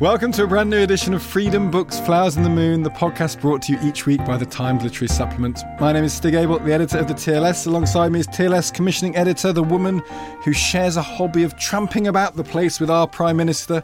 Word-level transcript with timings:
Welcome 0.00 0.32
to 0.32 0.44
a 0.44 0.46
brand 0.46 0.70
new 0.70 0.78
edition 0.82 1.12
of 1.12 1.22
Freedom 1.22 1.70
Books 1.70 2.00
Flowers 2.00 2.38
in 2.38 2.42
the 2.42 2.48
Moon, 2.48 2.82
the 2.82 2.90
podcast 2.90 3.38
brought 3.38 3.60
to 3.62 3.72
you 3.72 3.78
each 3.82 4.06
week 4.06 4.24
by 4.24 4.38
the 4.38 4.46
Times 4.46 4.82
Literary 4.82 5.08
Supplement. 5.08 5.60
My 5.78 5.92
name 5.92 6.04
is 6.04 6.14
Stig 6.14 6.34
Abell, 6.34 6.58
the 6.60 6.72
editor 6.72 6.96
of 6.98 7.06
the 7.06 7.12
TLS. 7.12 7.66
Alongside 7.66 8.10
me 8.10 8.20
is 8.20 8.26
TLS 8.28 8.72
commissioning 8.72 9.14
editor, 9.16 9.52
the 9.52 9.62
woman 9.62 9.98
who 10.42 10.54
shares 10.54 10.96
a 10.96 11.02
hobby 11.02 11.42
of 11.42 11.54
tramping 11.58 12.06
about 12.08 12.34
the 12.36 12.44
place 12.44 12.80
with 12.80 12.88
our 12.88 13.06
Prime 13.06 13.36
Minister, 13.36 13.82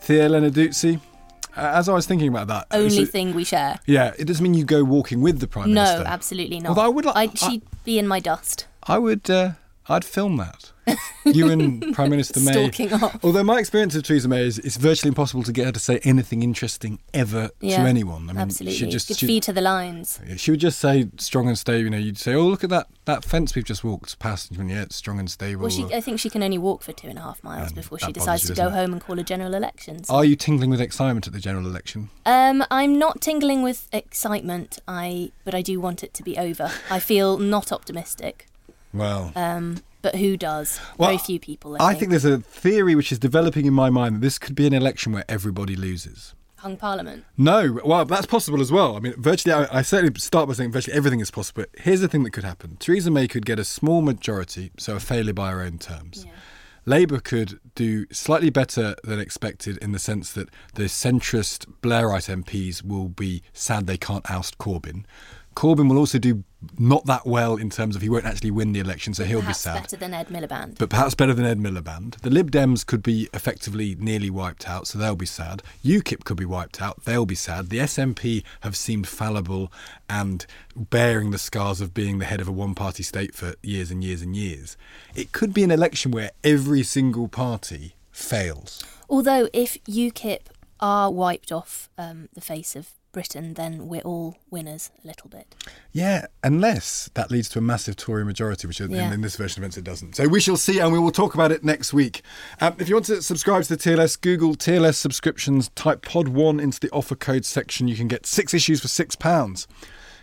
Thea 0.00 0.28
Lenarduzzi. 0.28 1.00
Uh, 1.56 1.60
as 1.74 1.88
I 1.88 1.92
was 1.92 2.06
thinking 2.06 2.28
about 2.28 2.46
that, 2.46 2.68
Only 2.70 3.04
so- 3.04 3.10
thing 3.10 3.34
we 3.34 3.42
share. 3.42 3.80
yeah, 3.84 4.12
it 4.16 4.26
doesn't 4.26 4.42
mean 4.44 4.54
you 4.54 4.64
go 4.64 4.84
walking 4.84 5.20
with 5.22 5.40
the 5.40 5.48
Prime 5.48 5.72
No, 5.72 5.82
Minister. 5.82 6.04
No, 6.04 6.10
absolutely 6.10 6.60
not. 6.60 6.68
Although 6.68 6.82
I 6.82 6.88
would 6.88 7.04
like- 7.04 7.16
I'd- 7.16 7.36
she'd 7.36 7.62
be 7.84 7.98
in 7.98 8.06
my 8.06 8.20
dust. 8.20 8.68
I 8.84 8.98
would. 8.98 9.28
Uh, 9.28 9.52
I'd 9.88 10.04
film 10.04 10.36
that. 10.36 10.70
You 11.24 11.50
and 11.50 11.94
Prime 11.94 12.10
Minister 12.10 12.40
May. 12.40 12.52
Stalking 12.52 12.92
off. 12.94 13.22
Although 13.24 13.44
my 13.44 13.58
experience 13.58 13.94
of 13.94 14.02
Theresa 14.02 14.28
May 14.28 14.42
is 14.46 14.58
it's 14.58 14.76
virtually 14.76 15.08
impossible 15.08 15.42
to 15.42 15.52
get 15.52 15.66
her 15.66 15.72
to 15.72 15.78
say 15.80 15.98
anything 16.04 16.42
interesting 16.42 16.98
ever 17.12 17.50
Yeah, 17.60 17.82
to 17.82 17.88
anyone. 17.88 18.28
I 18.30 18.32
mean, 18.32 18.38
absolutely. 18.38 18.78
She 18.78 18.86
just 18.86 19.08
Could 19.08 19.18
she, 19.18 19.26
feed 19.26 19.42
to 19.44 19.52
the 19.52 19.60
lines. 19.60 20.20
she 20.36 20.50
would 20.50 20.60
just 20.60 20.78
say 20.78 21.08
strong 21.18 21.48
and 21.48 21.58
stable. 21.58 21.84
You 21.84 21.90
know, 21.90 21.98
you'd 21.98 22.18
say, 22.18 22.34
"Oh, 22.34 22.46
look 22.46 22.64
at 22.64 22.70
that 22.70 22.86
that 23.04 23.24
fence 23.24 23.54
we've 23.54 23.64
just 23.64 23.84
walked 23.84 24.18
past." 24.18 24.50
And 24.52 24.70
yeah, 24.70 24.82
it's 24.82 24.96
strong 24.96 25.18
and 25.18 25.30
stable. 25.30 25.62
Well, 25.62 25.70
she, 25.70 25.84
I 25.94 26.00
think 26.00 26.18
she 26.20 26.30
can 26.30 26.42
only 26.42 26.58
walk 26.58 26.82
for 26.82 26.92
two 26.92 27.08
and 27.08 27.18
a 27.18 27.22
half 27.22 27.42
miles 27.44 27.68
And 27.68 27.76
before 27.76 27.98
she 27.98 28.12
decides 28.12 28.44
you, 28.48 28.54
to 28.54 28.60
go 28.60 28.68
it? 28.68 28.72
home 28.72 28.92
and 28.92 29.00
call 29.02 29.18
a 29.18 29.22
general 29.22 29.54
election. 29.54 30.04
So- 30.04 30.14
Are 30.14 30.24
you 30.24 30.36
tingling 30.36 30.70
with 30.70 30.80
excitement 30.80 31.26
at 31.26 31.32
the 31.32 31.40
general 31.40 31.66
election? 31.66 32.10
Um, 32.24 32.64
I'm 32.70 32.98
not 32.98 33.20
tingling 33.20 33.62
with 33.62 33.88
excitement. 33.92 34.78
I, 34.88 35.32
but 35.44 35.54
I 35.54 35.62
do 35.62 35.80
want 35.80 36.02
it 36.02 36.14
to 36.14 36.22
be 36.22 36.36
over. 36.38 36.70
I 36.90 36.98
feel 37.00 37.38
not 37.38 37.72
optimistic. 37.72 38.46
Well, 38.92 39.32
Um, 39.36 39.78
but 40.02 40.14
who 40.16 40.36
does? 40.36 40.80
Well, 40.96 41.08
Very 41.08 41.18
few 41.18 41.40
people. 41.40 41.76
I, 41.80 41.88
I 41.90 41.94
think 41.94 42.10
there's 42.10 42.24
a 42.24 42.38
theory 42.38 42.94
which 42.94 43.10
is 43.12 43.18
developing 43.18 43.66
in 43.66 43.74
my 43.74 43.90
mind 43.90 44.16
that 44.16 44.20
this 44.20 44.38
could 44.38 44.54
be 44.54 44.66
an 44.66 44.72
election 44.74 45.12
where 45.12 45.24
everybody 45.28 45.76
loses. 45.76 46.34
hung 46.56 46.76
parliament. 46.76 47.24
No, 47.36 47.78
well, 47.84 48.04
that's 48.04 48.26
possible 48.26 48.60
as 48.60 48.70
well. 48.72 48.96
I 48.96 49.00
mean, 49.00 49.14
virtually, 49.16 49.52
I, 49.54 49.78
I 49.78 49.82
certainly 49.82 50.18
start 50.18 50.48
by 50.48 50.54
saying 50.54 50.72
virtually 50.72 50.96
everything 50.96 51.20
is 51.20 51.30
possible. 51.30 51.62
But 51.62 51.80
here's 51.82 52.00
the 52.00 52.08
thing 52.08 52.22
that 52.24 52.30
could 52.32 52.44
happen: 52.44 52.76
Theresa 52.78 53.10
May 53.10 53.28
could 53.28 53.46
get 53.46 53.58
a 53.58 53.64
small 53.64 54.02
majority, 54.02 54.70
so 54.78 54.96
a 54.96 55.00
failure 55.00 55.32
by 55.34 55.50
her 55.50 55.60
own 55.62 55.78
terms. 55.78 56.26
Labour 56.86 57.20
could 57.20 57.60
do 57.74 58.06
slightly 58.10 58.48
better 58.48 58.94
than 59.04 59.18
expected 59.20 59.76
in 59.78 59.92
the 59.92 59.98
sense 59.98 60.32
that 60.32 60.48
the 60.74 60.84
centrist 60.84 61.66
Blairite 61.82 62.42
MPs 62.42 62.82
will 62.82 63.08
be 63.10 63.42
sad 63.52 63.86
they 63.86 63.98
can't 63.98 64.28
oust 64.30 64.56
Corbyn. 64.56 65.04
Corbyn 65.58 65.88
will 65.88 65.98
also 65.98 66.20
do 66.20 66.44
not 66.78 67.04
that 67.06 67.26
well 67.26 67.56
in 67.56 67.68
terms 67.68 67.96
of 67.96 68.02
he 68.02 68.08
won't 68.08 68.24
actually 68.24 68.52
win 68.52 68.72
the 68.72 68.78
election, 68.78 69.12
so 69.12 69.24
he'll 69.24 69.42
be 69.42 69.52
sad 69.52 69.82
better 69.82 69.96
than 69.96 70.14
Ed 70.14 70.28
Miliband. 70.28 70.78
but 70.78 70.88
perhaps 70.88 71.16
better 71.16 71.34
than 71.34 71.44
Ed 71.44 71.58
Miliband. 71.58 72.20
The 72.20 72.30
Lib 72.30 72.52
Dems 72.52 72.86
could 72.86 73.02
be 73.02 73.28
effectively 73.34 73.96
nearly 73.98 74.30
wiped 74.30 74.68
out, 74.68 74.86
so 74.86 75.00
they'll 75.00 75.16
be 75.16 75.26
sad. 75.26 75.64
UKIP 75.84 76.22
could 76.22 76.36
be 76.36 76.44
wiped 76.44 76.80
out, 76.80 77.04
they'll 77.04 77.26
be 77.26 77.34
sad. 77.34 77.70
The 77.70 77.78
SNP 77.78 78.44
have 78.60 78.76
seemed 78.76 79.08
fallible 79.08 79.72
and 80.08 80.46
bearing 80.76 81.32
the 81.32 81.38
scars 81.38 81.80
of 81.80 81.92
being 81.92 82.20
the 82.20 82.26
head 82.26 82.40
of 82.40 82.46
a 82.46 82.52
one 82.52 82.76
party 82.76 83.02
state 83.02 83.34
for 83.34 83.56
years 83.60 83.90
and 83.90 84.04
years 84.04 84.22
and 84.22 84.36
years. 84.36 84.76
It 85.16 85.32
could 85.32 85.52
be 85.52 85.64
an 85.64 85.72
election 85.72 86.12
where 86.12 86.30
every 86.44 86.84
single 86.84 87.26
party 87.26 87.96
fails. 88.12 88.84
Although, 89.10 89.48
if 89.52 89.82
UKIP 89.86 90.42
are 90.78 91.10
wiped 91.10 91.50
off 91.50 91.88
um, 91.98 92.28
the 92.34 92.40
face 92.40 92.76
of 92.76 92.92
Britain, 93.18 93.54
then 93.54 93.88
we're 93.88 94.00
all 94.02 94.36
winners 94.48 94.92
a 95.02 95.06
little 95.08 95.28
bit. 95.28 95.52
Yeah, 95.90 96.26
unless 96.44 97.10
that 97.14 97.32
leads 97.32 97.48
to 97.48 97.58
a 97.58 97.62
massive 97.62 97.96
Tory 97.96 98.24
majority, 98.24 98.68
which 98.68 98.80
in, 98.80 98.92
Yeah. 98.92 99.12
in 99.12 99.22
this 99.22 99.34
version 99.34 99.58
of 99.58 99.64
events 99.64 99.76
it 99.76 99.82
doesn't. 99.82 100.14
So 100.14 100.28
we 100.28 100.38
shall 100.38 100.56
see, 100.56 100.78
and 100.78 100.92
we 100.92 101.00
will 101.00 101.10
talk 101.10 101.34
about 101.34 101.50
it 101.50 101.64
next 101.64 101.92
week. 101.92 102.22
Um, 102.60 102.76
if 102.78 102.88
you 102.88 102.94
want 102.94 103.06
to 103.06 103.20
subscribe 103.20 103.64
to 103.64 103.70
the 103.70 103.76
TLS, 103.76 104.14
Google 104.20 104.54
TLS 104.54 104.94
subscriptions, 104.98 105.68
type 105.70 106.02
Pod 106.02 106.28
One 106.28 106.60
into 106.60 106.78
the 106.78 106.90
offer 106.90 107.16
code 107.16 107.44
section. 107.44 107.88
You 107.88 107.96
can 107.96 108.06
get 108.06 108.24
six 108.24 108.54
issues 108.54 108.80
for 108.80 108.86
six 108.86 109.16
pounds. 109.16 109.66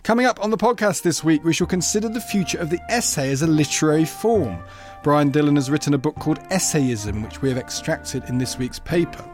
Coming 0.03 0.25
up 0.25 0.41
on 0.41 0.50
the 0.51 0.57
podcast 0.57 1.01
this 1.01 1.22
week, 1.22 1.44
we 1.44 1.51
shall 1.51 1.67
consider 1.67 2.07
the 2.07 2.22
future 2.22 2.59
of 2.59 2.69
the 2.69 2.79
essay 2.89 3.29
as 3.29 3.41
a 3.41 3.47
literary 3.47 4.05
form. 4.05 4.57
Brian 5.03 5.31
Dillon 5.31 5.57
has 5.57 5.69
written 5.69 5.94
a 5.94 5.97
book 5.97 6.16
called 6.16 6.39
Essayism, 6.50 7.23
which 7.25 7.41
we 7.41 7.50
have 7.50 7.57
extracted 7.57 8.23
in 8.29 8.38
this 8.38 8.57
week's 8.57 8.79
paper. 8.79 9.29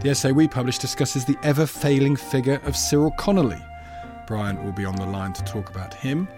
The 0.00 0.10
essay 0.10 0.30
we 0.30 0.46
published 0.46 0.80
discusses 0.80 1.24
the 1.24 1.36
ever 1.42 1.66
failing 1.66 2.14
figure 2.14 2.60
of 2.64 2.76
Cyril 2.76 3.10
Connolly. 3.18 3.60
Brian 4.28 4.62
will 4.64 4.70
be 4.70 4.84
on 4.84 4.94
the 4.94 5.04
line 5.04 5.32
to 5.32 5.42
talk 5.42 5.70
about 5.70 5.92
him. 5.92 6.28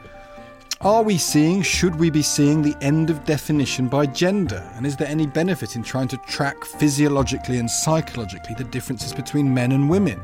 Are 0.81 1.03
we 1.03 1.19
seeing, 1.19 1.61
should 1.61 1.97
we 1.97 2.09
be 2.09 2.23
seeing, 2.23 2.63
the 2.63 2.75
end 2.81 3.11
of 3.11 3.27
definition 3.27 3.87
by 3.87 4.07
gender? 4.07 4.67
And 4.77 4.87
is 4.87 4.97
there 4.97 5.09
any 5.09 5.27
benefit 5.27 5.77
in 5.77 5.83
trying 5.83 6.09
to 6.09 6.17
track 6.27 6.65
physiologically 6.65 7.59
and 7.59 7.71
psychologically 7.71 8.55
the 8.55 8.65
differences 8.65 9.13
between 9.13 9.53
men 9.53 9.73
and 9.73 9.91
women? 9.91 10.23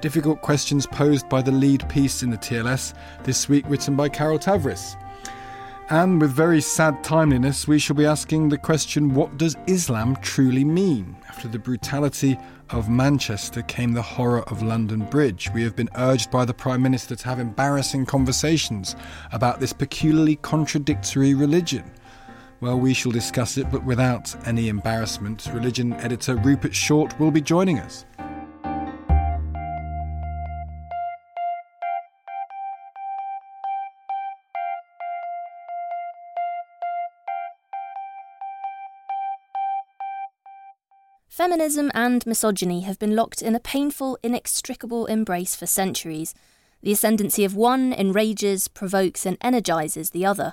Difficult 0.00 0.40
questions 0.40 0.86
posed 0.86 1.28
by 1.28 1.42
the 1.42 1.50
lead 1.50 1.88
piece 1.88 2.22
in 2.22 2.30
the 2.30 2.38
TLS, 2.38 2.94
this 3.24 3.48
week 3.48 3.64
written 3.66 3.96
by 3.96 4.08
Carol 4.08 4.38
Tavris. 4.38 4.94
And 5.90 6.20
with 6.20 6.30
very 6.30 6.60
sad 6.60 7.02
timeliness, 7.02 7.66
we 7.66 7.80
shall 7.80 7.96
be 7.96 8.06
asking 8.06 8.50
the 8.50 8.58
question 8.58 9.14
what 9.14 9.36
does 9.36 9.56
Islam 9.66 10.14
truly 10.22 10.62
mean? 10.62 11.16
After 11.38 11.46
the 11.50 11.58
brutality 11.60 12.36
of 12.70 12.88
Manchester 12.88 13.62
came 13.62 13.92
the 13.92 14.02
horror 14.02 14.42
of 14.50 14.60
London 14.60 15.04
Bridge. 15.04 15.48
We 15.54 15.62
have 15.62 15.76
been 15.76 15.88
urged 15.94 16.32
by 16.32 16.44
the 16.44 16.52
Prime 16.52 16.82
Minister 16.82 17.14
to 17.14 17.28
have 17.28 17.38
embarrassing 17.38 18.06
conversations 18.06 18.96
about 19.30 19.60
this 19.60 19.72
peculiarly 19.72 20.34
contradictory 20.34 21.34
religion. 21.34 21.88
Well, 22.60 22.80
we 22.80 22.92
shall 22.92 23.12
discuss 23.12 23.56
it, 23.56 23.70
but 23.70 23.84
without 23.84 24.34
any 24.48 24.68
embarrassment. 24.68 25.48
Religion 25.54 25.92
editor 25.92 26.34
Rupert 26.34 26.74
Shortt 26.74 27.16
will 27.20 27.30
be 27.30 27.40
joining 27.40 27.78
us. 27.78 28.04
Feminism 41.38 41.92
and 41.94 42.26
misogyny 42.26 42.80
have 42.80 42.98
been 42.98 43.14
locked 43.14 43.42
in 43.42 43.54
a 43.54 43.60
painful, 43.60 44.18
inextricable 44.24 45.06
embrace 45.06 45.54
for 45.54 45.66
centuries. 45.66 46.34
The 46.82 46.90
ascendancy 46.90 47.44
of 47.44 47.54
one 47.54 47.92
enrages, 47.92 48.66
provokes, 48.66 49.24
and 49.24 49.38
energizes 49.40 50.10
the 50.10 50.26
other. 50.26 50.52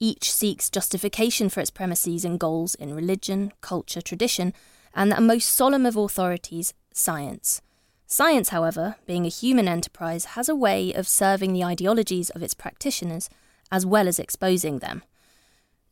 Each 0.00 0.32
seeks 0.32 0.70
justification 0.70 1.50
for 1.50 1.60
its 1.60 1.70
premises 1.70 2.24
and 2.24 2.40
goals 2.40 2.74
in 2.74 2.96
religion, 2.96 3.52
culture, 3.60 4.00
tradition, 4.00 4.52
and 4.92 5.12
that 5.12 5.22
most 5.22 5.50
solemn 5.50 5.86
of 5.86 5.96
authorities, 5.96 6.74
science. 6.92 7.62
Science, 8.08 8.48
however, 8.48 8.96
being 9.06 9.26
a 9.26 9.28
human 9.28 9.68
enterprise, 9.68 10.24
has 10.34 10.48
a 10.48 10.56
way 10.56 10.92
of 10.92 11.06
serving 11.06 11.52
the 11.52 11.62
ideologies 11.62 12.30
of 12.30 12.42
its 12.42 12.54
practitioners 12.54 13.30
as 13.70 13.86
well 13.86 14.08
as 14.08 14.18
exposing 14.18 14.80
them. 14.80 15.04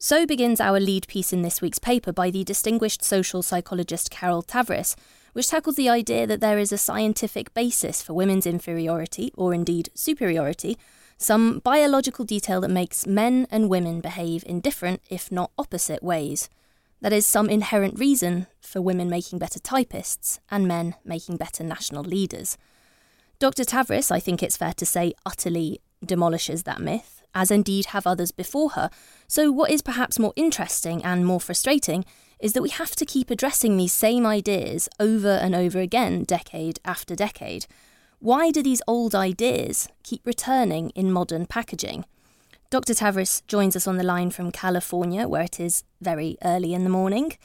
So 0.04 0.26
begins 0.26 0.60
our 0.60 0.80
lead 0.80 1.06
piece 1.06 1.32
in 1.32 1.42
this 1.42 1.62
week's 1.62 1.78
paper 1.78 2.12
by 2.12 2.28
the 2.30 2.42
distinguished 2.42 3.04
social 3.04 3.40
psychologist 3.40 4.10
Carol 4.10 4.42
Tavris, 4.42 4.96
which 5.32 5.46
tackles 5.46 5.76
the 5.76 5.88
idea 5.88 6.26
that 6.26 6.40
there 6.40 6.58
is 6.58 6.72
a 6.72 6.76
scientific 6.76 7.54
basis 7.54 8.02
for 8.02 8.12
women's 8.12 8.44
inferiority, 8.44 9.32
or 9.36 9.54
indeed 9.54 9.90
superiority, 9.94 10.76
some 11.18 11.60
biological 11.60 12.24
detail 12.24 12.60
that 12.62 12.68
makes 12.68 13.06
men 13.06 13.46
and 13.48 13.70
women 13.70 14.00
behave 14.00 14.42
in 14.44 14.58
different, 14.58 15.00
if 15.08 15.30
not 15.30 15.52
opposite, 15.56 16.02
ways. 16.02 16.48
That 17.00 17.12
is, 17.12 17.24
some 17.24 17.48
inherent 17.48 17.96
reason 17.96 18.48
for 18.60 18.82
women 18.82 19.08
making 19.08 19.38
better 19.38 19.60
typists 19.60 20.40
and 20.50 20.66
men 20.66 20.96
making 21.04 21.36
better 21.36 21.62
national 21.62 22.02
leaders. 22.02 22.58
Dr. 23.38 23.62
Tavris, 23.62 24.10
I 24.10 24.18
think 24.18 24.42
it's 24.42 24.56
fair 24.56 24.72
to 24.72 24.84
say, 24.84 25.12
utterly 25.24 25.80
demolishes 26.04 26.64
that 26.64 26.80
myth, 26.80 27.21
as 27.34 27.50
indeed 27.50 27.86
have 27.86 28.06
others 28.06 28.32
before 28.32 28.70
her. 28.70 28.90
So, 29.26 29.50
what 29.50 29.70
is 29.70 29.82
perhaps 29.82 30.18
more 30.18 30.32
interesting 30.36 31.04
and 31.04 31.26
more 31.26 31.40
frustrating 31.40 32.04
is 32.38 32.52
that 32.52 32.62
we 32.62 32.70
have 32.70 32.96
to 32.96 33.06
keep 33.06 33.30
addressing 33.30 33.76
these 33.76 33.92
same 33.92 34.26
ideas 34.26 34.88
over 34.98 35.30
and 35.30 35.54
over 35.54 35.78
again, 35.78 36.24
decade 36.24 36.80
after 36.84 37.14
decade. 37.14 37.66
Why 38.18 38.50
do 38.50 38.62
these 38.62 38.82
old 38.86 39.14
ideas 39.14 39.88
keep 40.02 40.26
returning 40.26 40.90
in 40.90 41.12
modern 41.12 41.46
packaging? 41.46 42.04
Dr. 42.70 42.94
Tavris 42.94 43.42
joins 43.46 43.76
us 43.76 43.86
on 43.86 43.96
the 43.96 44.02
line 44.02 44.30
from 44.30 44.50
California, 44.50 45.28
where 45.28 45.42
it 45.42 45.60
is 45.60 45.84
very 46.00 46.38
early 46.42 46.72
in 46.72 46.84
the 46.84 46.90
morning. 46.90 47.36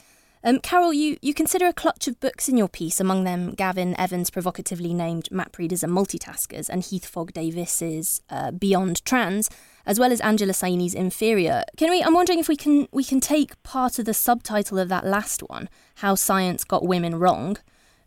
Um, 0.44 0.60
Carol, 0.60 0.92
you, 0.92 1.16
you 1.20 1.34
consider 1.34 1.66
a 1.66 1.72
clutch 1.72 2.06
of 2.06 2.20
books 2.20 2.48
in 2.48 2.56
your 2.56 2.68
piece, 2.68 3.00
among 3.00 3.24
them 3.24 3.52
Gavin 3.54 3.98
Evans' 3.98 4.30
provocatively 4.30 4.94
named 4.94 5.30
Map 5.30 5.58
Readers 5.58 5.82
and 5.82 5.92
Multitaskers 5.92 6.68
and 6.68 6.84
Heath 6.84 7.06
Fogg 7.06 7.32
Davis's 7.32 8.22
uh, 8.30 8.52
Beyond 8.52 9.04
Trans, 9.04 9.50
as 9.84 9.98
well 9.98 10.12
as 10.12 10.20
Angela 10.20 10.52
Saini's 10.52 10.94
Inferior. 10.94 11.64
Can 11.76 11.90
we? 11.90 12.02
I'm 12.02 12.14
wondering 12.14 12.38
if 12.38 12.48
we 12.48 12.56
can 12.56 12.86
we 12.92 13.02
can 13.02 13.20
take 13.20 13.60
part 13.62 13.98
of 13.98 14.04
the 14.04 14.14
subtitle 14.14 14.78
of 14.78 14.88
that 14.90 15.04
last 15.04 15.40
one, 15.48 15.68
How 15.96 16.14
Science 16.14 16.62
Got 16.62 16.86
Women 16.86 17.16
Wrong, 17.16 17.56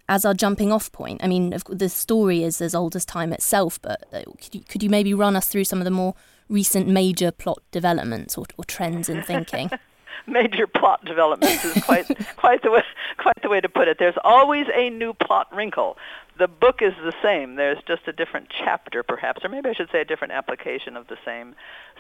as 0.08 0.24
our 0.24 0.34
jumping 0.34 0.72
off 0.72 0.92
point. 0.92 1.22
I 1.22 1.28
mean, 1.28 1.54
the 1.70 1.90
story 1.90 2.44
is 2.44 2.62
as 2.62 2.74
old 2.74 2.96
as 2.96 3.06
time 3.06 3.34
itself, 3.34 3.82
but 3.82 4.06
uh, 4.14 4.24
could 4.42 4.56
you, 4.56 4.62
could 4.62 4.84
you 4.84 4.90
maybe 4.90 5.14
run 5.14 5.36
us 5.36 5.48
through 5.50 5.66
some 5.66 5.80
of 5.80 5.86
the 5.86 5.92
more 5.92 6.16
recent 6.48 6.88
major 6.88 7.32
plot 7.32 7.62
developments 7.72 8.38
or, 8.38 8.46
or 8.58 8.64
trends 8.64 9.10
in 9.10 9.22
thinking? 9.24 9.70
major 10.28 10.68
plot 10.68 11.04
developments 11.06 11.64
is 11.64 11.84
quite 11.84 12.08
quite 12.38 12.62
the 12.64 12.72
way 12.72 12.84
quite 13.18 13.42
the 13.42 13.50
way 13.50 13.62
to 13.62 13.70
put 13.70 13.88
it. 13.88 13.98
There's 14.00 14.18
always 14.24 14.68
a 14.74 14.90
new 14.90 15.14
plot 15.14 15.54
wrinkle. 15.56 15.98
The 16.38 16.48
book 16.48 16.82
is 16.82 16.94
the 17.04 17.14
same. 17.22 17.56
There's 17.56 17.78
just 17.88 18.08
a 18.08 18.14
different 18.14 18.48
chapter, 18.50 19.04
perhaps, 19.04 19.46
or 19.46 19.50
maybe 19.50 19.70
I 19.70 19.74
should 19.74 19.92
say 19.92 20.02
a 20.02 20.06
different 20.06 20.34
application 20.34 20.98
of 20.98 21.08
the 21.08 21.18
same 21.24 21.56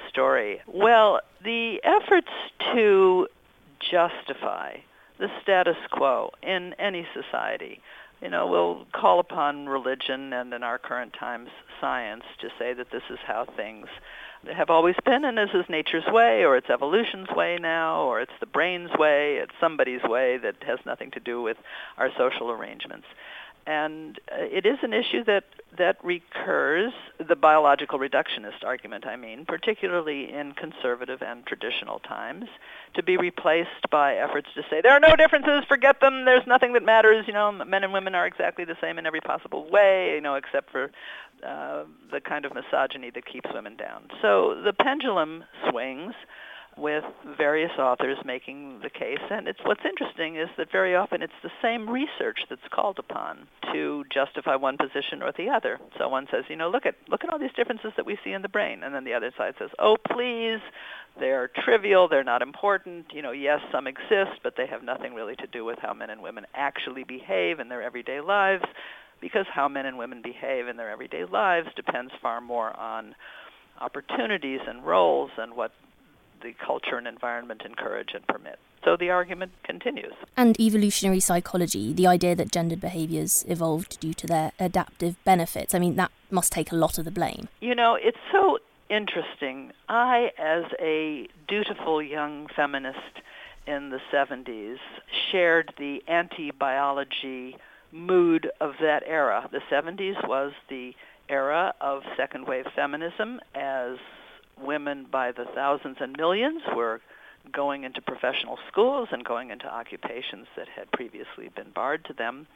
story. 0.09 0.61
Well, 0.65 1.19
the 1.43 1.79
efforts 1.83 2.31
to 2.73 3.27
justify 3.79 4.77
the 5.19 5.29
status 5.41 5.77
quo 5.91 6.31
in 6.41 6.73
any 6.79 7.05
society 7.13 7.81
you 8.21 8.29
know, 8.29 8.45
we'll 8.45 8.85
call 8.93 9.19
upon 9.19 9.67
religion 9.67 10.31
and 10.31 10.53
in 10.53 10.63
our 10.63 10.77
current 10.77 11.13
times 11.13 11.49
science 11.79 12.23
to 12.39 12.49
say 12.59 12.73
that 12.73 12.91
this 12.91 13.01
is 13.09 13.17
how 13.25 13.45
things 13.45 13.87
have 14.53 14.69
always 14.69 14.95
been 15.05 15.23
and 15.25 15.37
this 15.37 15.49
is 15.53 15.65
nature's 15.69 16.05
way 16.07 16.43
or 16.43 16.57
it's 16.57 16.69
evolution's 16.69 17.29
way 17.29 17.57
now 17.59 18.03
or 18.03 18.21
it's 18.21 18.31
the 18.39 18.45
brain's 18.45 18.91
way, 18.97 19.37
it's 19.37 19.53
somebody's 19.59 20.03
way 20.03 20.37
that 20.37 20.55
has 20.63 20.79
nothing 20.85 21.11
to 21.11 21.19
do 21.19 21.41
with 21.41 21.57
our 21.97 22.09
social 22.17 22.51
arrangements. 22.51 23.05
And 23.67 24.19
uh, 24.31 24.41
it 24.41 24.65
is 24.65 24.79
an 24.81 24.93
issue 24.93 25.23
that 25.25 25.43
that 25.77 26.03
recurs 26.03 26.91
the 27.17 27.35
biological 27.35 27.97
reductionist 27.97 28.63
argument 28.65 29.05
I 29.07 29.15
mean 29.15 29.45
particularly 29.45 30.31
in 30.31 30.51
conservative 30.53 31.21
and 31.21 31.45
traditional 31.45 31.99
times 31.99 32.45
to 32.95 33.03
be 33.03 33.15
replaced 33.15 33.89
by 33.89 34.15
efforts 34.15 34.49
to 34.55 34.63
say 34.69 34.81
there 34.81 34.91
are 34.91 34.99
no 34.99 35.15
differences 35.15 35.63
forget 35.67 36.01
them 36.01 36.25
there's 36.25 36.45
nothing 36.45 36.73
that 36.73 36.83
matters 36.83 37.25
you 37.25 37.33
know 37.33 37.51
men 37.51 37.83
and 37.83 37.93
women 37.93 38.15
are 38.15 38.27
exactly 38.27 38.65
the 38.65 38.75
same 38.81 38.99
in 38.99 39.05
every 39.05 39.21
possible 39.21 39.69
way 39.69 40.15
you 40.15 40.21
know 40.21 40.35
except 40.35 40.69
for 40.71 40.91
uh, 41.45 41.83
the 42.11 42.19
kind 42.21 42.45
of 42.45 42.53
misogyny 42.53 43.11
that 43.13 43.25
keeps 43.25 43.49
women 43.53 43.75
down 43.75 44.07
so 44.21 44.61
the 44.63 44.73
pendulum 44.73 45.43
swings 45.69 46.13
with 46.77 47.03
various 47.37 47.71
authors 47.77 48.17
making 48.25 48.79
the 48.81 48.89
case. 48.89 49.19
And 49.29 49.47
it's 49.47 49.59
what's 49.63 49.83
interesting 49.85 50.37
is 50.37 50.47
that 50.57 50.71
very 50.71 50.95
often 50.95 51.21
it's 51.21 51.33
the 51.43 51.51
same 51.61 51.89
research 51.89 52.39
that's 52.49 52.61
called 52.71 52.97
upon 52.97 53.47
to 53.73 54.03
justify 54.13 54.55
one 54.55 54.77
position 54.77 55.21
or 55.21 55.31
the 55.37 55.49
other. 55.49 55.79
So 55.97 56.07
one 56.07 56.27
says, 56.31 56.45
you 56.49 56.55
know, 56.55 56.69
look 56.69 56.85
at 56.85 56.95
look 57.09 57.23
at 57.23 57.29
all 57.29 57.39
these 57.39 57.53
differences 57.55 57.91
that 57.97 58.05
we 58.05 58.17
see 58.23 58.31
in 58.31 58.41
the 58.41 58.49
brain, 58.49 58.83
and 58.83 58.95
then 58.95 59.03
the 59.03 59.13
other 59.13 59.31
side 59.37 59.55
says, 59.59 59.69
oh 59.79 59.97
please, 60.11 60.59
they're 61.19 61.49
trivial, 61.63 62.07
they're 62.07 62.23
not 62.23 62.41
important. 62.41 63.07
You 63.13 63.21
know, 63.21 63.31
yes, 63.31 63.59
some 63.71 63.85
exist, 63.85 64.39
but 64.43 64.53
they 64.55 64.67
have 64.67 64.83
nothing 64.83 65.13
really 65.13 65.35
to 65.37 65.47
do 65.47 65.65
with 65.65 65.79
how 65.79 65.93
men 65.93 66.09
and 66.09 66.21
women 66.21 66.45
actually 66.53 67.03
behave 67.03 67.59
in 67.59 67.67
their 67.69 67.81
everyday 67.81 68.21
lives, 68.21 68.63
because 69.21 69.45
how 69.53 69.67
men 69.67 69.85
and 69.85 69.97
women 69.97 70.21
behave 70.21 70.67
in 70.67 70.77
their 70.77 70.89
everyday 70.89 71.25
lives 71.25 71.69
depends 71.75 72.11
far 72.21 72.41
more 72.41 72.77
on 72.77 73.15
opportunities 73.79 74.59
and 74.67 74.85
roles 74.85 75.31
and 75.37 75.55
what 75.55 75.71
the 76.41 76.53
culture 76.65 76.97
and 76.97 77.07
environment 77.07 77.61
encourage 77.63 78.09
and 78.13 78.25
permit. 78.27 78.59
So 78.83 78.97
the 78.97 79.11
argument 79.11 79.51
continues. 79.63 80.13
And 80.35 80.59
evolutionary 80.59 81.19
psychology, 81.19 81.93
the 81.93 82.07
idea 82.07 82.35
that 82.35 82.51
gendered 82.51 82.81
behaviors 82.81 83.45
evolved 83.47 83.99
due 83.99 84.13
to 84.15 84.25
their 84.27 84.51
adaptive 84.59 85.23
benefits, 85.23 85.75
I 85.75 85.79
mean, 85.79 85.95
that 85.97 86.11
must 86.31 86.51
take 86.51 86.71
a 86.71 86.75
lot 86.75 86.97
of 86.97 87.05
the 87.05 87.11
blame. 87.11 87.47
You 87.59 87.75
know, 87.75 87.95
it's 88.01 88.17
so 88.31 88.57
interesting. 88.89 89.71
I, 89.87 90.31
as 90.39 90.65
a 90.79 91.27
dutiful 91.47 92.01
young 92.01 92.47
feminist 92.55 93.21
in 93.67 93.91
the 93.91 93.99
70s, 94.11 94.77
shared 95.31 95.73
the 95.77 96.01
anti-biology 96.07 97.57
mood 97.91 98.49
of 98.59 98.73
that 98.81 99.03
era. 99.05 99.49
The 99.51 99.61
70s 99.71 100.27
was 100.27 100.53
the 100.69 100.93
era 101.29 101.73
of 101.81 102.03
second 102.17 102.47
wave 102.47 102.65
feminism 102.75 103.39
as 103.55 103.97
women 104.61 105.07
by 105.11 105.31
the 105.31 105.45
thousands 105.55 105.97
and 105.99 106.15
millions 106.17 106.61
were 106.75 107.01
going 107.51 107.83
into 107.83 108.01
professional 108.01 108.59
schools 108.67 109.09
and 109.11 109.23
going 109.23 109.49
into 109.49 109.65
occupations 109.65 110.47
that 110.55 110.67
had 110.67 110.91
previously 110.91 111.49
been 111.55 111.71
barred 111.73 112.05
to 112.05 112.13
them. 112.13 112.47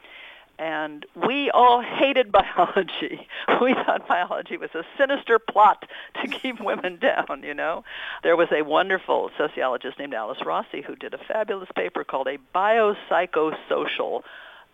And 0.58 1.04
we 1.26 1.50
all 1.50 1.82
hated 1.82 2.32
biology. 2.32 3.26
We 3.60 3.74
thought 3.74 4.06
biology 4.06 4.56
was 4.56 4.70
a 4.74 4.82
sinister 4.98 5.38
plot 5.38 5.86
to 6.22 6.28
keep 6.28 6.60
women 6.60 6.98
down, 6.98 7.42
you 7.42 7.54
know. 7.54 7.84
There 8.22 8.36
was 8.36 8.48
a 8.52 8.62
wonderful 8.62 9.30
sociologist 9.38 9.98
named 9.98 10.14
Alice 10.14 10.38
Rossi 10.44 10.82
who 10.82 10.94
did 10.94 11.14
a 11.14 11.18
fabulous 11.18 11.68
paper 11.74 12.04
called 12.04 12.26
A 12.26 12.38
Biopsychosocial 12.54 14.22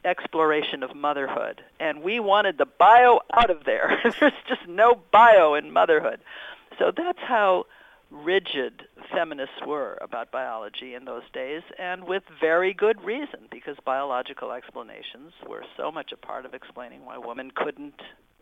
exploration 0.05 0.83
of 0.83 0.95
motherhood. 0.95 1.63
And 1.79 2.03
we 2.03 2.21
wanted 2.21 2.59
the 2.59 2.67
bio 2.67 3.21
out 3.33 3.51
of 3.51 3.65
there. 3.65 4.01
There's 4.21 4.33
just 4.49 4.67
no 4.69 5.01
bio 5.11 5.55
in 5.55 5.73
motherhood. 5.73 6.21
So 6.79 6.93
that's 6.97 7.21
how 7.21 7.67
rigid 8.13 8.83
feminists 9.11 9.57
were 9.67 9.99
about 10.01 10.31
biology 10.31 10.95
in 10.95 11.05
those 11.07 11.23
days, 11.33 11.63
and 11.79 12.05
with 12.05 12.23
very 12.41 12.75
good 12.75 13.03
reason, 13.03 13.41
because 13.51 13.77
biological 13.85 14.53
explanations 14.53 15.33
were 15.49 15.65
so 15.77 15.91
much 15.91 16.13
a 16.13 16.17
part 16.17 16.45
of 16.45 16.55
explaining 16.55 17.05
why 17.05 17.17
women 17.17 17.51
couldn't 17.55 18.01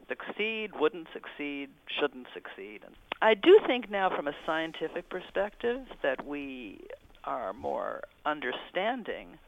succeed, 0.08 0.72
wouldn't 0.78 1.06
succeed, 1.12 1.70
shouldn't 1.86 2.26
succeed. 2.34 2.80
And 2.84 2.94
I 3.22 3.34
do 3.34 3.60
think 3.66 3.90
now 3.90 4.10
from 4.14 4.26
a 4.26 4.34
scientific 4.44 5.08
perspective 5.08 5.80
that 6.02 6.26
we 6.26 6.80
are 7.24 7.52
more 7.52 8.02
understanding 8.26 9.38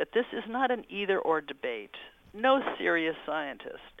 that 0.00 0.14
this 0.14 0.24
is 0.32 0.44
not 0.48 0.70
an 0.70 0.82
either 0.88 1.18
or 1.18 1.42
debate. 1.42 1.94
No 2.32 2.60
serious 2.78 3.14
scientist 3.26 4.00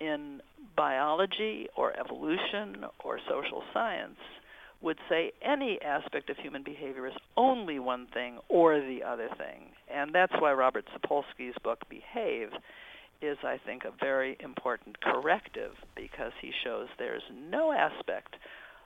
in 0.00 0.40
biology 0.76 1.68
or 1.76 1.96
evolution 1.96 2.84
or 3.04 3.20
social 3.30 3.62
science 3.72 4.18
would 4.82 4.98
say 5.08 5.30
any 5.42 5.78
aspect 5.82 6.30
of 6.30 6.36
human 6.36 6.64
behavior 6.64 7.06
is 7.06 7.14
only 7.36 7.78
one 7.78 8.08
thing 8.12 8.40
or 8.48 8.80
the 8.80 9.04
other 9.06 9.28
thing. 9.38 9.70
And 9.88 10.12
that's 10.12 10.32
why 10.40 10.52
Robert 10.52 10.84
Sapolsky's 10.92 11.54
book, 11.62 11.78
Behave, 11.88 12.48
is, 13.22 13.38
I 13.44 13.58
think, 13.64 13.84
a 13.84 13.92
very 14.00 14.36
important 14.40 15.00
corrective 15.00 15.74
because 15.94 16.32
he 16.42 16.50
shows 16.64 16.88
there's 16.98 17.22
no 17.48 17.70
aspect 17.70 18.34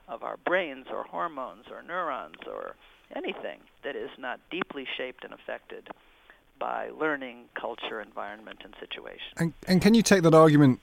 of 0.07 0.21
our 0.21 0.37
brains 0.45 0.85
or 0.91 1.05
hormones 1.05 1.65
or 1.71 1.81
neurons 1.81 2.37
or 2.45 2.75
anything 3.15 3.61
that 3.83 3.95
is 3.95 4.11
not 4.19 4.39
deeply 4.51 4.85
shaped 4.95 5.23
and 5.23 5.33
affected 5.33 5.89
by 6.61 6.89
learning, 6.97 7.45
culture, 7.59 7.99
environment, 7.99 8.59
and 8.63 8.73
situation. 8.79 9.33
And, 9.37 9.53
and 9.67 9.81
can 9.81 9.95
you 9.95 10.03
take 10.03 10.21
that 10.21 10.35
argument 10.35 10.79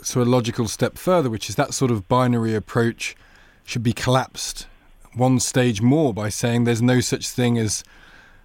so 0.00 0.22
a 0.22 0.24
logical 0.24 0.68
step 0.68 0.96
further, 0.96 1.28
which 1.28 1.50
is 1.50 1.56
that 1.56 1.74
sort 1.74 1.90
of 1.90 2.08
binary 2.08 2.54
approach 2.54 3.16
should 3.64 3.82
be 3.82 3.92
collapsed 3.92 4.66
one 5.14 5.40
stage 5.40 5.82
more 5.82 6.14
by 6.14 6.28
saying 6.28 6.64
there's 6.64 6.82
no 6.82 7.00
such 7.00 7.28
thing 7.28 7.58
as 7.58 7.82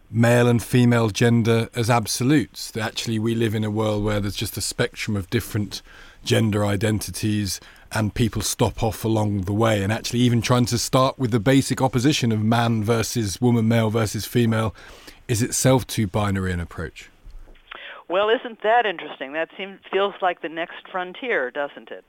male 0.09 0.47
and 0.47 0.63
female 0.63 1.09
gender 1.09 1.69
as 1.75 1.89
absolutes. 1.89 2.71
That 2.71 2.83
actually 2.83 3.19
we 3.19 3.35
live 3.35 3.53
in 3.53 3.63
a 3.63 3.71
world 3.71 4.03
where 4.03 4.19
there's 4.19 4.35
just 4.35 4.57
a 4.57 4.61
spectrum 4.61 5.15
of 5.15 5.29
different 5.29 5.81
gender 6.23 6.65
identities 6.65 7.59
and 7.91 8.15
people 8.15 8.41
stop 8.41 8.81
off 8.81 9.05
along 9.05 9.41
the 9.41 9.53
way 9.53 9.83
and 9.83 9.93
actually 9.93 10.19
even 10.19 10.41
trying 10.41 10.65
to 10.65 10.77
start 10.77 11.19
with 11.19 11.31
the 11.31 11.39
basic 11.39 11.81
opposition 11.81 12.31
of 12.31 12.41
man 12.41 12.83
versus 12.83 13.39
woman, 13.39 13.67
male 13.67 13.89
versus 13.89 14.25
female 14.25 14.73
is 15.27 15.41
itself 15.41 15.87
too 15.87 16.07
binary 16.07 16.51
an 16.51 16.59
approach. 16.59 17.09
Well, 18.09 18.29
isn't 18.29 18.61
that 18.63 18.85
interesting? 18.85 19.33
That 19.33 19.49
seems 19.57 19.79
feels 19.91 20.13
like 20.21 20.41
the 20.41 20.49
next 20.49 20.87
frontier, 20.91 21.51
doesn't 21.51 21.89
it? 21.89 22.05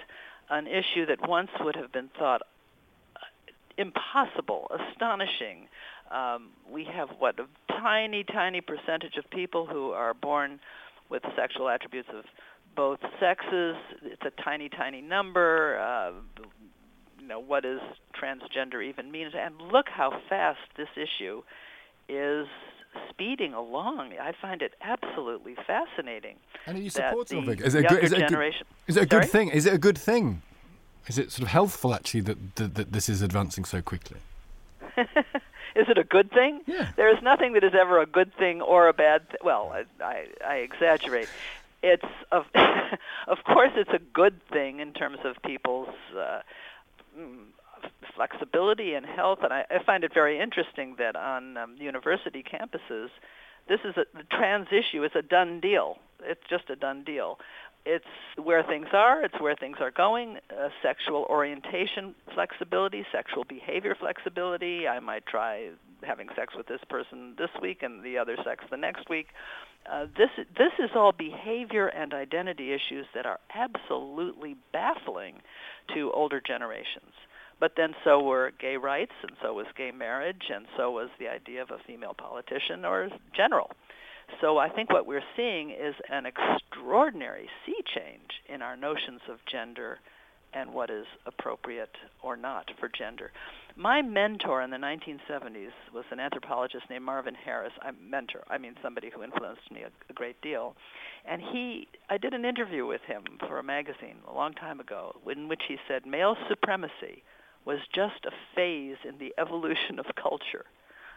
An 0.50 0.66
issue 0.66 1.06
that 1.06 1.26
once 1.26 1.50
would 1.61 1.76
have 1.76 1.92
been 1.92 2.11
thought 2.18 2.42
uh, 3.16 3.21
impossible, 3.78 4.71
astonishing. 4.71 5.68
Um, 6.11 6.50
we 6.71 6.85
have 6.85 7.09
what 7.18 7.38
a 7.38 7.47
tiny, 7.80 8.25
tiny 8.25 8.61
percentage 8.61 9.16
of 9.16 9.28
people 9.30 9.66
who 9.66 9.92
are 9.92 10.14
born 10.14 10.61
with 11.09 11.23
sexual 11.37 11.68
attributes 11.68 12.09
of 12.14 12.25
both 12.76 12.99
sexes. 13.21 13.76
It's 14.02 14.23
a 14.26 14.42
tiny, 14.42 14.68
tiny 14.68 15.00
number. 15.00 15.78
Uh, 15.78 16.12
you 17.21 17.28
know, 17.28 17.38
what 17.40 17.62
does 17.62 17.80
transgender 18.21 18.85
even 18.85 19.11
mean? 19.11 19.28
And 19.35 19.54
look 19.73 19.87
how 19.88 20.21
fast 20.28 20.59
this 20.76 20.88
issue 20.97 21.42
is 22.09 22.47
speeding 23.11 23.55
along. 23.55 24.13
I 24.21 24.33
find 24.41 24.63
it 24.63 24.75
absolutely 24.81 25.57
fascinating. 25.67 26.37
And 26.67 26.79
are 26.79 26.81
you 26.81 26.91
supportive 26.91 27.39
of 27.39 27.49
it? 27.49 27.61
Is 27.61 27.75
it, 27.75 27.85
a 27.85 27.89
good, 27.89 28.05
is, 28.05 28.13
it 28.13 28.23
a 28.23 28.27
good, 28.27 28.55
is 28.87 28.97
it 28.97 29.03
a 29.03 29.07
good 29.07 29.29
thing? 29.31 29.49
Is 29.49 29.67
it 29.67 29.75
a 29.75 29.79
good 29.79 29.99
thing? 29.99 30.43
Is 31.07 31.19
it 31.19 31.31
sort 31.31 31.43
of 31.43 31.49
healthful 31.49 31.95
actually 31.95 32.23
that, 32.23 32.57
that, 32.57 32.75
that 32.75 32.93
this 32.93 33.09
is 33.09 33.21
advancing 33.23 33.65
so 33.65 33.83
quickly? 33.83 34.19
is 34.97 35.89
it 35.89 35.99
a 35.99 36.05
good 36.05 36.31
thing? 36.31 36.61
Yeah. 36.67 36.91
There 36.97 37.15
is 37.15 37.23
nothing 37.23 37.53
that 37.55 37.65
is 37.65 37.75
ever 37.79 38.01
a 38.01 38.07
good 38.07 38.35
thing 38.37 38.63
or 38.63 38.89
a 38.89 38.93
bad. 38.93 39.29
Th- 39.29 39.41
well, 39.43 39.73
I, 39.75 40.05
I, 40.05 40.27
I 40.47 40.55
exaggerate. 40.57 41.29
It's 41.83 42.05
of, 42.33 42.47
of 43.27 43.45
course, 43.45 43.73
it's 43.77 43.93
a 43.93 43.99
good 43.99 44.41
thing 44.49 44.81
in 44.81 44.93
terms 44.93 45.19
of 45.25 45.37
people's 45.43 45.95
uh, 46.17 46.41
mm, 47.19 47.45
flexibility 48.15 48.95
and 48.95 49.07
health. 49.07 49.41
And 49.43 49.53
I, 49.53 49.65
I 49.71 49.83
find 49.85 50.05
it 50.05 50.13
very 50.15 50.41
interesting 50.41 50.97
that 50.99 51.17
on 51.17 51.57
um, 51.57 51.77
university 51.79 52.43
campuses, 52.43 53.09
this 53.69 53.81
is 53.85 53.97
a, 53.97 54.05
the 54.17 54.25
trans 54.31 54.69
issue 54.69 55.05
is 55.05 55.13
a 55.15 55.23
done 55.23 55.61
deal. 55.61 55.97
It's 56.23 56.43
just 56.49 56.71
a 56.71 56.77
done 56.77 57.05
deal. 57.05 57.39
It's 57.87 58.05
where 58.43 58.63
things 58.63 58.87
are. 58.93 59.23
It's 59.23 59.39
where 59.41 59.55
things 59.55 59.77
are 59.81 59.91
going. 59.91 60.39
Uh, 60.51 60.69
sexual 60.83 61.27
orientation 61.29 62.15
flexibility, 62.33 63.05
sexual 63.13 63.45
behavior 63.45 63.95
flexibility. 63.99 64.89
I 64.89 65.01
might 65.01 65.27
try 65.27 65.71
having 66.03 66.29
sex 66.37 66.55
with 66.57 66.67
this 66.67 66.81
person 66.89 67.35
this 67.37 67.51
week 67.61 67.83
and 67.83 68.03
the 68.03 68.17
other 68.17 68.37
sex 68.43 68.65
the 68.71 68.77
next 68.77 69.11
week. 69.11 69.27
Uh, 69.91 70.07
this 70.17 70.31
this 70.57 70.73
is 70.79 70.91
all 70.95 71.13
behavior 71.13 71.89
and 71.89 72.15
identity 72.15 72.73
issues 72.73 73.07
that 73.15 73.27
are 73.27 73.39
absolutely 73.55 74.57
baffling 74.73 75.43
to 75.95 76.11
older 76.13 76.41
generations. 76.41 77.13
But 77.61 77.73
then 77.77 77.95
so 78.05 78.23
were 78.23 78.53
gay 78.61 78.77
rights, 78.77 79.13
and 79.23 79.33
so 79.43 79.55
was 79.55 79.67
gay 79.77 79.91
marriage, 79.91 80.51
and 80.53 80.67
so 80.77 80.91
was 80.91 81.09
the 81.19 81.29
idea 81.29 81.63
of 81.63 81.71
a 81.71 81.79
female 81.87 82.15
politician 82.15 82.85
or 82.85 83.09
general. 83.35 83.71
So 84.41 84.59
I 84.59 84.69
think 84.69 84.91
what 84.91 85.07
we're 85.07 85.23
seeing 85.37 85.71
is 85.71 85.95
an 86.11 86.27
extraordinary 86.27 87.49
sea 87.65 87.83
change 87.95 88.31
in 88.49 88.63
our 88.63 88.77
notions 88.77 89.21
of 89.29 89.39
gender 89.51 89.99
and 90.55 90.73
what 90.73 90.89
is 90.89 91.07
appropriate 91.27 91.95
or 92.23 92.37
not 92.37 92.71
for 92.79 92.89
gender. 92.89 93.33
My 93.77 94.03
mentor 94.03 94.63
in 94.63 94.71
the 94.71 94.77
1970s 94.77 95.73
was 95.93 96.05
an 96.13 96.21
anthropologist 96.21 96.85
named 96.89 97.05
Marvin 97.05 97.35
Harris. 97.35 97.73
I'm 97.83 97.97
mentor, 98.09 98.45
I 98.49 98.59
mean 98.59 98.75
somebody 98.83 99.11
who 99.13 99.25
influenced 99.25 99.71
me 99.73 99.83
a, 99.83 99.91
a 100.09 100.13
great 100.13 100.41
deal. 100.43 100.77
And 101.27 101.43
he, 101.43 101.89
I 102.09 102.19
did 102.19 102.35
an 102.35 102.45
interview 102.45 102.87
with 102.87 103.01
him 103.07 103.25
for 103.49 103.59
a 103.59 103.65
magazine 103.65 104.19
a 104.29 104.33
long 104.33 104.53
time 104.55 104.79
ago, 104.79 105.17
in 105.31 105.49
which 105.49 105.63
he 105.67 105.77
said 105.89 106.07
male 106.07 106.37
supremacy 106.49 107.25
was 107.64 107.78
just 107.94 108.25
a 108.26 108.30
phase 108.54 108.97
in 109.06 109.18
the 109.18 109.35
evolution 109.38 109.99
of 109.99 110.06
culture. 110.16 110.64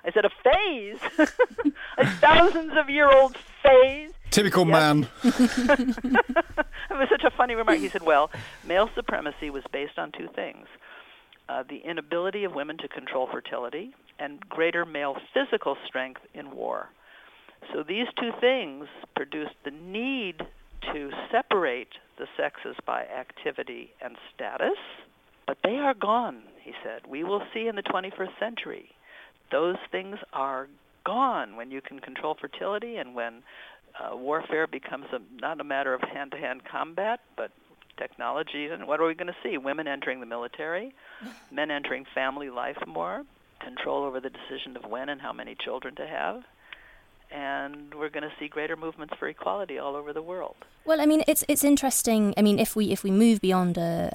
I 0.04 0.12
said, 0.12 0.26
a 0.26 0.30
phase? 0.30 1.30
a 1.98 2.06
thousands 2.06 2.74
of 2.78 2.90
year 2.90 3.10
old 3.12 3.36
phase? 3.64 4.12
Typical 4.32 4.66
man. 4.66 5.08
it 5.24 5.34
was 6.92 7.10
such 7.10 7.24
a 7.26 7.32
funny 7.32 7.56
remark. 7.56 7.80
He 7.80 7.90
said, 7.90 8.04
well, 8.04 8.30
male 8.66 8.90
supremacy 8.96 9.50
was 9.50 9.64
based 9.72 9.98
on 9.98 10.12
two 10.12 10.30
things 10.36 10.68
uh, 11.50 11.64
the 11.68 11.78
inability 11.78 12.44
of 12.44 12.54
women 12.54 12.78
to 12.78 12.88
control 12.88 13.28
fertility 13.32 13.94
and 14.20 14.40
greater 14.50 14.86
male 14.86 15.16
physical 15.34 15.78
strength 15.86 16.22
in 16.34 16.52
war. 16.52 16.90
So 17.74 17.84
these 17.84 18.08
two 18.20 18.32
things 18.40 18.88
produced 19.16 19.56
the 19.64 19.72
need 19.72 20.42
to 20.94 21.10
separate 21.32 21.90
the 22.18 22.28
sexes 22.38 22.76
by 22.86 23.04
activity 23.04 23.92
and 24.02 24.16
status, 24.34 24.78
but 25.48 25.58
they 25.64 25.78
are 25.78 25.94
gone, 25.94 26.44
he 26.62 26.74
said. 26.84 27.02
We 27.10 27.24
will 27.24 27.42
see 27.54 27.68
in 27.68 27.76
the 27.76 27.84
21st 27.84 28.38
century. 28.40 28.90
Those 29.52 29.78
things 29.92 30.18
are 30.34 30.68
gone 31.06 31.56
when 31.56 31.72
you 31.72 31.82
can 31.82 32.00
control 32.00 32.36
fertility 32.40 32.98
and 32.98 33.16
when 33.16 33.42
uh, 33.98 34.16
warfare 34.16 34.68
becomes 34.68 35.06
a, 35.14 35.20
not 35.42 35.60
a 35.60 35.64
matter 35.64 35.94
of 35.94 36.02
hand-to-hand 36.02 36.62
combat, 36.70 37.22
but 37.38 37.52
technology. 37.98 38.66
And 38.66 38.88
what 38.88 39.00
are 39.00 39.08
we 39.08 39.16
going 39.16 39.28
to 39.28 39.36
see? 39.42 39.58
Women 39.58 39.88
entering 39.88 40.20
the 40.20 40.26
military, 40.26 40.94
men 41.52 41.72
entering 41.72 42.06
family 42.14 42.50
life 42.50 42.78
more, 42.86 43.24
control 43.62 44.04
over 44.04 44.20
the 44.20 44.30
decision 44.30 44.76
of 44.76 44.90
when 44.90 45.10
and 45.10 45.22
how 45.22 45.34
many 45.34 45.56
children 45.56 45.96
to 45.96 46.06
have. 46.06 46.44
And 47.32 47.94
we're 47.94 48.10
going 48.10 48.24
to 48.24 48.32
see 48.40 48.48
greater 48.48 48.76
movements 48.76 49.14
for 49.18 49.28
equality 49.28 49.80
all 49.80 49.96
over 49.96 50.14
the 50.14 50.22
world. 50.22 50.56
Well, 50.86 51.02
I 51.02 51.06
mean, 51.06 51.24
it's 51.28 51.44
it's 51.50 51.66
interesting. 51.66 52.34
I 52.38 52.42
mean, 52.42 52.58
if 52.58 52.74
we 52.74 52.92
if 52.92 53.04
we 53.04 53.12
move 53.12 53.42
beyond 53.42 53.78
uh, 53.78 54.10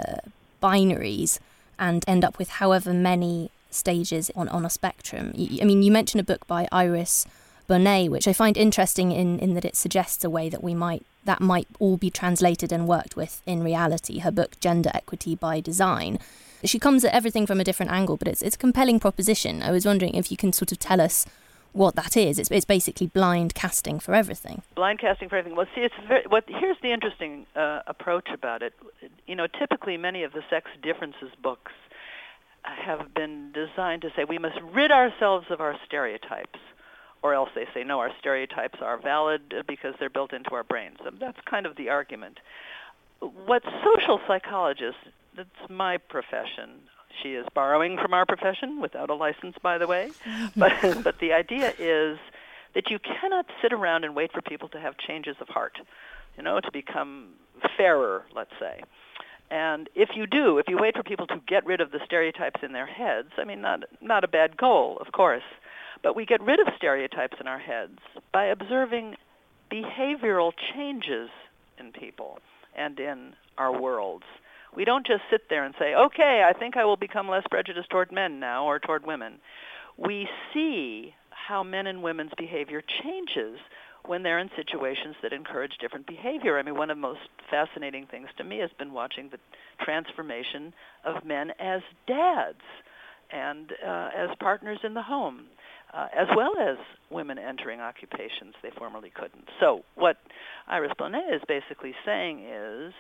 binaries 0.63 1.39
and 1.79 2.05
end 2.07 2.25
up 2.25 2.39
with 2.39 2.49
however 2.49 2.95
many 2.95 3.51
stages 3.71 4.31
on, 4.37 4.49
on 4.49 4.65
a 4.65 4.71
spectrum. 4.71 5.33
I 5.37 5.65
mean, 5.65 5.83
you 5.83 5.91
mentioned 5.91 6.21
a 6.21 6.25
book 6.25 6.47
by 6.47 6.69
Iris 6.71 7.27
Bohnet, 7.69 8.11
which 8.11 8.29
I 8.29 8.33
find 8.33 8.57
interesting 8.57 9.13
in, 9.13 9.39
in 9.39 9.55
that 9.55 9.65
it 9.65 9.77
suggests 9.77 10.25
a 10.25 10.31
way 10.31 10.49
that 10.49 10.63
we 10.63 10.75
might 10.75 11.05
that 11.25 11.41
might 11.41 11.69
all 11.79 11.97
be 11.97 12.11
translated 12.11 12.73
and 12.73 12.89
worked 12.89 13.15
with 13.17 13.43
in 13.47 13.63
reality. 13.63 14.19
Her 14.19 14.33
book 14.33 14.59
Gender 14.61 14.91
Equity 14.93 15.35
by 15.37 15.61
Design. 15.61 16.19
She 16.65 16.79
comes 16.79 17.05
at 17.05 17.15
everything 17.15 17.47
from 17.47 17.61
a 17.61 17.65
different 17.65 17.93
angle, 17.93 18.17
but 18.17 18.29
it's 18.29 18.43
it's 18.43 18.57
a 18.57 18.59
compelling 18.59 19.01
proposition. 19.01 19.63
I 19.63 19.71
was 19.71 19.87
wondering 19.87 20.15
if 20.15 20.31
you 20.31 20.37
can 20.37 20.53
sort 20.53 20.73
of 20.73 20.79
tell 20.79 21.01
us 21.01 21.25
what 21.73 21.95
that 21.97 22.17
is. 22.17 22.39
It's, 22.39 22.51
it's 22.51 22.65
basically 22.65 23.07
blind 23.07 23.55
casting 23.55 23.99
for 23.99 24.15
everything. 24.15 24.63
Blind 24.75 24.99
casting 24.99 25.29
for 25.29 25.37
everything. 25.37 25.57
Well, 25.57 25.67
see, 25.75 25.83
it's 25.83 25.95
very, 26.07 26.25
what 26.29 26.45
here's 26.47 26.77
the 26.83 26.93
interesting 26.93 27.47
uh, 27.57 27.81
approach 27.87 28.29
about 28.33 28.63
it. 28.63 28.75
You 29.27 29.35
know, 29.35 29.47
typically 29.47 29.97
many 29.97 30.23
of 30.23 30.33
the 30.33 30.43
sex 30.51 30.71
differences 30.83 31.31
books 31.43 31.73
have 32.65 33.13
been 33.15 33.53
designed 33.53 34.03
to 34.03 34.11
say 34.15 34.25
we 34.25 34.39
must 34.39 34.59
rid 34.73 34.93
ourselves 34.93 35.47
of 35.51 35.61
our 35.61 35.77
stereotypes 35.87 36.59
or 37.23 37.35
else 37.35 37.51
they 37.55 37.67
say 37.75 37.83
no 37.83 37.99
our 37.99 38.11
stereotypes 38.21 38.79
are 38.81 39.01
valid 39.01 39.55
because 39.67 39.95
they're 39.99 40.11
built 40.11 40.33
into 40.33 40.51
our 40.55 40.63
brains 40.65 40.99
and 41.05 41.19
that's 41.19 41.39
kind 41.45 41.67
of 41.67 41.77
the 41.77 41.89
argument 41.89 42.39
what 43.47 43.63
social 43.85 44.21
psychologists 44.27 45.01
that's 45.37 45.71
my 45.71 45.97
profession 45.97 46.71
she 47.23 47.35
is 47.35 47.47
borrowing 47.55 47.99
from 48.01 48.15
our 48.15 48.27
profession 48.27 48.81
without 48.81 49.11
a 49.11 49.15
license 49.15 49.57
by 49.63 49.79
the 49.79 49.87
way 49.87 50.11
but 50.57 50.73
but 51.03 51.19
the 51.21 51.33
idea 51.33 51.73
is 51.79 52.19
that 52.75 52.91
you 52.91 52.99
cannot 52.99 53.47
sit 53.61 53.73
around 53.73 54.05
and 54.05 54.15
wait 54.15 54.33
for 54.33 54.41
people 54.43 54.69
to 54.69 54.81
have 54.81 54.97
changes 54.99 55.37
of 55.41 55.49
heart 55.49 55.79
you 56.37 56.43
know 56.43 56.61
to 56.61 56.71
become 56.73 57.31
fairer 57.77 58.25
let's 58.35 58.53
say 58.59 58.81
and 59.53 59.91
if 59.95 60.09
you 60.17 60.27
do, 60.27 60.57
if 60.57 60.67
you 60.67 60.79
wait 60.79 60.97
for 60.97 61.03
people 61.03 61.27
to 61.27 61.39
get 61.47 61.67
rid 61.67 61.83
of 61.83 61.91
the 61.91 61.99
stereotypes 62.07 62.61
in 62.63 62.73
their 62.73 62.87
heads, 62.87 63.29
I 63.37 63.45
mean, 63.45 63.61
not 63.61 63.81
not 64.01 64.25
a 64.25 64.29
bad 64.29 64.57
goal, 64.57 64.97
of 64.99 65.13
course, 65.13 65.43
but 66.03 66.17
we 66.17 66.25
get 66.25 66.41
rid 66.41 66.59
of 66.59 66.69
stereotypes 66.75 67.37
in 67.39 67.47
our 67.47 67.59
heads 67.59 67.99
by 68.33 68.47
observing 68.47 69.17
behavioral 69.71 70.53
changes 70.75 71.29
in 71.79 71.93
people 71.93 72.39
and 72.75 72.99
in 72.99 73.35
our 73.59 73.79
worlds. 73.79 74.25
We 74.75 74.85
don't 74.85 75.07
just 75.07 75.23
sit 75.31 75.49
there 75.49 75.65
and 75.65 75.75
say, 75.79 75.95
"Okay, 75.95 76.45
I 76.45 76.53
think 76.53 76.77
I 76.77 76.85
will 76.85 76.97
become 76.97 77.29
less 77.29 77.45
prejudiced 77.51 77.91
toward 77.91 78.11
men 78.13 78.41
now 78.41 78.65
or 78.65 78.79
toward 78.79 79.05
women." 79.07 79.41
We 79.97 80.29
see 80.53 81.15
how 81.31 81.63
men 81.63 81.87
and 81.87 82.03
women's 82.03 82.33
behavior 82.37 82.83
changes 83.03 83.59
when 84.07 84.23
they're 84.23 84.39
in 84.39 84.51
situations 84.57 85.15
that 85.23 85.33
encourage 85.33 85.79
different 85.79 86.07
behavior. 86.07 86.59
I 86.59 86.63
mean, 86.63 86.77
one 86.77 86.91
of 86.91 86.97
the 86.97 87.01
most 87.01 87.21
fascinating 87.51 88.07
things 88.07 88.29
to 88.39 88.45
me 88.45 88.59
has 88.59 88.71
been 88.79 88.93
watching 88.93 89.29
the 89.29 89.39
transformation 89.85 90.73
of 91.05 91.25
men 91.25 91.53
as 91.59 91.83
dads 92.07 92.63
and 93.31 93.73
uh, 93.87 94.11
as 94.17 94.31
partners 94.41 94.79
in 94.83 94.95
the 94.95 95.03
home, 95.03 95.45
uh, 95.95 96.09
as 96.17 96.27
well 96.37 96.53
as 96.59 96.77
women 97.11 97.39
entering 97.39 97.81
occupations 97.81 98.55
they 98.63 98.71
formerly 98.77 99.11
couldn't. 99.11 99.49
So 99.61 99.85
what 99.95 100.19
Iris 100.67 100.93
Bohnet 100.99 101.35
is 101.35 101.43
basically 101.47 101.95
saying 102.05 102.45
is, 102.45 102.93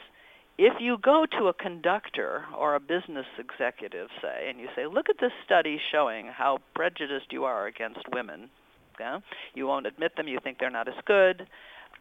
if 0.59 0.75
you 0.80 0.99
go 1.02 1.26
to 1.38 1.49
a 1.49 1.54
conductor 1.54 2.44
or 2.56 2.75
a 2.75 2.80
business 2.80 3.26
executive, 3.38 4.09
say, 4.21 4.49
and 4.49 4.61
you 4.61 4.68
say, 4.76 4.87
look 4.87 5.09
at 5.09 5.16
this 5.21 5.32
study 5.44 5.80
showing 5.90 6.26
how 6.26 6.59
prejudiced 6.75 7.32
you 7.32 7.44
are 7.44 7.66
against 7.66 8.00
women, 8.12 8.50
yeah? 9.00 9.21
You 9.54 9.66
won't 9.66 9.87
admit 9.87 10.16
them. 10.16 10.28
You 10.28 10.38
think 10.42 10.59
they're 10.59 10.71
not 10.71 10.88
as 10.88 10.94
good. 11.06 11.47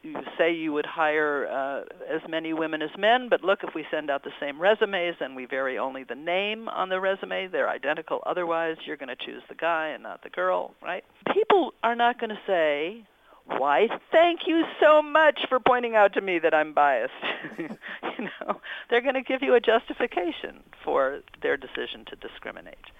You 0.03 0.15
say 0.37 0.53
you 0.53 0.73
would 0.73 0.85
hire 0.85 1.47
uh, 1.47 1.81
as 2.13 2.21
many 2.27 2.53
women 2.53 2.81
as 2.81 2.89
men, 2.97 3.27
but 3.29 3.43
look, 3.43 3.59
if 3.63 3.75
we 3.75 3.85
send 3.91 4.09
out 4.09 4.23
the 4.23 4.31
same 4.39 4.59
resumes 4.59 5.15
and 5.19 5.35
we 5.35 5.45
vary 5.45 5.77
only 5.77 6.03
the 6.03 6.15
name 6.15 6.67
on 6.69 6.89
the 6.89 6.99
resume, 6.99 7.47
they're 7.51 7.69
identical. 7.69 8.19
Otherwise, 8.25 8.77
you're 8.85 8.97
going 8.97 9.09
to 9.09 9.25
choose 9.25 9.43
the 9.47 9.55
guy 9.55 9.89
and 9.89 10.01
not 10.01 10.23
the 10.23 10.29
girl, 10.29 10.73
right? 10.81 11.03
People 11.31 11.73
are 11.83 11.95
not 11.95 12.19
going 12.19 12.31
to 12.31 12.39
say, 12.47 13.05
why 13.45 13.87
thank 14.11 14.47
you 14.47 14.63
so 14.79 15.01
much 15.01 15.39
for 15.49 15.59
pointing 15.59 15.95
out 15.95 16.13
to 16.13 16.21
me 16.21 16.39
that 16.39 16.53
i'm 16.53 16.73
biased. 16.73 17.13
You 18.17 18.29
know 18.47 18.61
they're 18.89 19.01
going 19.01 19.15
to 19.15 19.21
give 19.21 19.41
you 19.41 19.55
a 19.55 19.59
justification 19.59 20.63
for 20.83 21.21
their 21.41 21.57
decision 21.57 22.05
to 22.05 22.15
discriminate. 22.15 22.91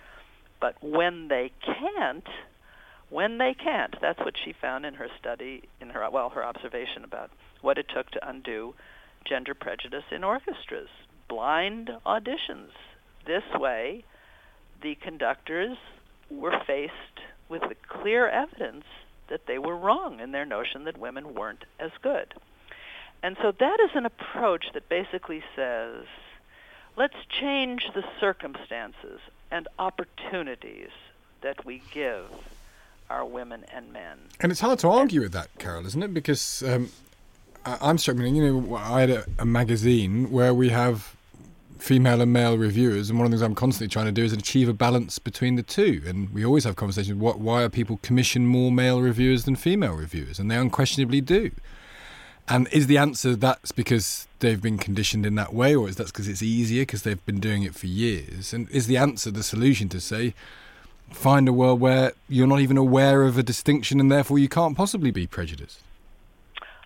But 0.59 0.81
when 0.81 1.27
they 1.27 1.51
can't 1.61 2.27
when 3.09 3.37
they 3.37 3.53
can't 3.53 3.95
that's 4.01 4.19
what 4.19 4.35
she 4.43 4.53
found 4.53 4.85
in 4.85 4.95
her 4.95 5.09
study 5.19 5.63
in 5.79 5.89
her 5.89 6.09
well 6.09 6.29
her 6.29 6.43
observation 6.43 7.03
about 7.03 7.29
what 7.61 7.77
it 7.77 7.87
took 7.93 8.09
to 8.11 8.27
undo 8.27 8.73
gender 9.25 9.53
prejudice 9.53 10.05
in 10.11 10.23
orchestras. 10.23 10.89
Blind 11.27 11.91
auditions. 12.05 12.71
This 13.25 13.43
way 13.53 14.03
the 14.81 14.95
conductors 14.95 15.77
were 16.29 16.59
faced 16.65 17.19
with 17.49 17.61
the 17.61 17.75
clear 17.87 18.27
evidence 18.27 18.85
that 19.31 19.47
they 19.47 19.57
were 19.57 19.75
wrong 19.75 20.19
in 20.19 20.31
their 20.31 20.45
notion 20.45 20.83
that 20.83 20.97
women 20.99 21.33
weren't 21.33 21.63
as 21.79 21.91
good. 22.03 22.33
And 23.23 23.37
so 23.41 23.53
that 23.59 23.79
is 23.79 23.91
an 23.95 24.05
approach 24.05 24.65
that 24.73 24.89
basically 24.89 25.41
says, 25.55 26.05
let's 26.97 27.15
change 27.29 27.89
the 27.95 28.03
circumstances 28.19 29.19
and 29.49 29.67
opportunities 29.79 30.89
that 31.41 31.65
we 31.65 31.81
give 31.91 32.25
our 33.09 33.25
women 33.25 33.63
and 33.73 33.91
men. 33.93 34.17
And 34.41 34.51
it's 34.51 34.61
hard 34.61 34.79
to 34.79 34.89
argue 34.89 35.21
with 35.21 35.31
that, 35.31 35.47
Carol, 35.59 35.85
isn't 35.85 36.03
it? 36.03 36.13
Because 36.13 36.61
um, 36.63 36.89
I'm 37.65 37.97
struggling. 37.97 38.35
You 38.35 38.51
know, 38.51 38.75
I 38.75 39.01
had 39.01 39.09
a, 39.09 39.25
a 39.39 39.45
magazine 39.45 40.29
where 40.29 40.53
we 40.53 40.69
have 40.69 41.15
female 41.81 42.21
and 42.21 42.31
male 42.31 42.57
reviewers, 42.57 43.09
and 43.09 43.17
one 43.17 43.25
of 43.25 43.31
the 43.31 43.37
things 43.37 43.41
I'm 43.41 43.55
constantly 43.55 43.91
trying 43.91 44.05
to 44.05 44.11
do 44.11 44.23
is 44.23 44.31
achieve 44.31 44.69
a 44.69 44.73
balance 44.73 45.17
between 45.17 45.55
the 45.55 45.63
two. 45.63 46.03
And 46.05 46.29
we 46.31 46.45
always 46.45 46.63
have 46.63 46.75
conversations: 46.75 47.17
what, 47.17 47.39
why 47.39 47.63
are 47.63 47.69
people 47.69 47.99
commission 48.03 48.45
more 48.45 48.71
male 48.71 49.01
reviewers 49.01 49.45
than 49.45 49.55
female 49.55 49.93
reviewers? 49.93 50.39
And 50.39 50.49
they 50.49 50.55
unquestionably 50.55 51.21
do. 51.21 51.51
And 52.47 52.67
is 52.71 52.87
the 52.87 52.97
answer 52.97 53.35
that's 53.35 53.71
because 53.71 54.27
they've 54.39 54.61
been 54.61 54.77
conditioned 54.77 55.25
in 55.25 55.35
that 55.35 55.53
way, 55.53 55.75
or 55.75 55.89
is 55.89 55.95
that 55.95 56.07
because 56.07 56.27
it's 56.27 56.43
easier 56.43 56.83
because 56.83 57.01
they've 57.01 57.25
been 57.25 57.39
doing 57.39 57.63
it 57.63 57.73
for 57.73 57.87
years? 57.87 58.53
And 58.53 58.69
is 58.69 58.87
the 58.87 58.97
answer 58.97 59.31
the 59.31 59.43
solution 59.43 59.89
to 59.89 59.99
say, 59.99 60.33
find 61.09 61.47
a 61.47 61.53
world 61.53 61.79
where 61.79 62.13
you're 62.29 62.47
not 62.47 62.59
even 62.59 62.77
aware 62.77 63.23
of 63.23 63.37
a 63.37 63.43
distinction 63.43 63.99
and 63.99 64.11
therefore 64.11 64.37
you 64.37 64.49
can't 64.49 64.77
possibly 64.77 65.11
be 65.11 65.25
prejudiced? 65.25 65.79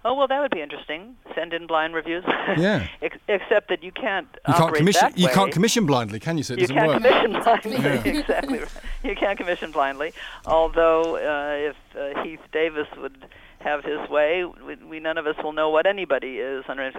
Oh 0.05 0.13
well, 0.13 0.27
that 0.27 0.39
would 0.39 0.51
be 0.51 0.61
interesting. 0.61 1.17
Send 1.33 1.51
in 1.51 1.65
blind 1.65 1.95
reviews. 1.95 2.23
Yeah. 2.27 2.87
Ex- 3.01 3.17
except 3.27 3.69
that 3.69 3.81
you 3.83 3.91
can't. 3.91 4.27
You 4.47 4.53
can't 4.53 4.75
commission. 4.75 5.01
That 5.01 5.17
you 5.17 5.27
can't 5.29 5.51
commission 5.51 5.87
blindly, 5.87 6.19
can 6.19 6.37
you? 6.37 6.43
So 6.43 6.53
it 6.53 6.59
you 6.59 6.67
doesn't 6.67 6.75
can't 6.75 7.03
work. 7.03 7.23
commission 7.23 7.41
blindly. 7.41 7.71
Yeah. 7.71 8.19
exactly. 8.19 8.59
Right. 8.59 8.69
You 9.03 9.15
can't 9.15 9.35
commission 9.35 9.71
blindly. 9.71 10.13
Although, 10.45 11.15
uh, 11.15 11.71
if 11.71 11.75
uh, 11.97 12.21
Heath 12.23 12.39
Davis 12.51 12.87
would 12.97 13.25
have 13.61 13.83
his 13.83 14.07
way, 14.07 14.45
we, 14.45 14.75
we 14.75 14.99
none 14.99 15.17
of 15.17 15.25
us 15.25 15.37
will 15.43 15.53
know 15.53 15.71
what 15.71 15.87
anybody 15.87 16.37
is. 16.37 16.63
Under, 16.67 16.91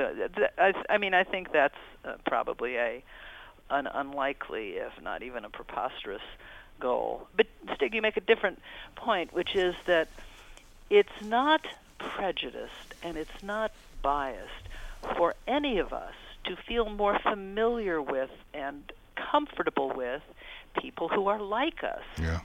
I, 0.59 0.73
I 0.91 0.99
mean, 0.99 1.15
I 1.15 1.23
think 1.23 1.53
that's 1.53 1.79
uh, 2.05 2.15
probably 2.27 2.77
a 2.77 3.05
an 3.71 3.87
unlikely, 3.87 4.71
if 4.71 5.01
not 5.01 5.23
even 5.23 5.45
a 5.45 5.51
preposterous, 5.51 6.23
goal. 6.81 7.29
But 7.37 7.47
Stig, 7.77 7.95
you 7.95 8.03
make 8.03 8.17
a 8.17 8.21
different 8.21 8.61
point, 8.97 9.33
which 9.33 9.55
is 9.55 9.77
that 9.87 10.09
it's 10.91 11.23
not 11.23 11.67
prejudiced 11.99 12.86
and 13.07 13.17
it's 13.17 13.43
not 13.43 13.71
biased 14.03 14.69
for 15.17 15.35
any 15.47 15.79
of 15.79 15.93
us 15.93 16.15
to 16.45 16.57
feel 16.69 16.89
more 16.91 17.19
familiar 17.21 18.03
with 18.03 18.31
and 18.53 18.93
comfortable 19.31 19.93
with 19.95 20.23
people 20.81 21.09
who 21.09 21.29
are 21.29 21.41
like 21.41 21.85
us. 21.85 22.03
Yeah. 22.21 22.41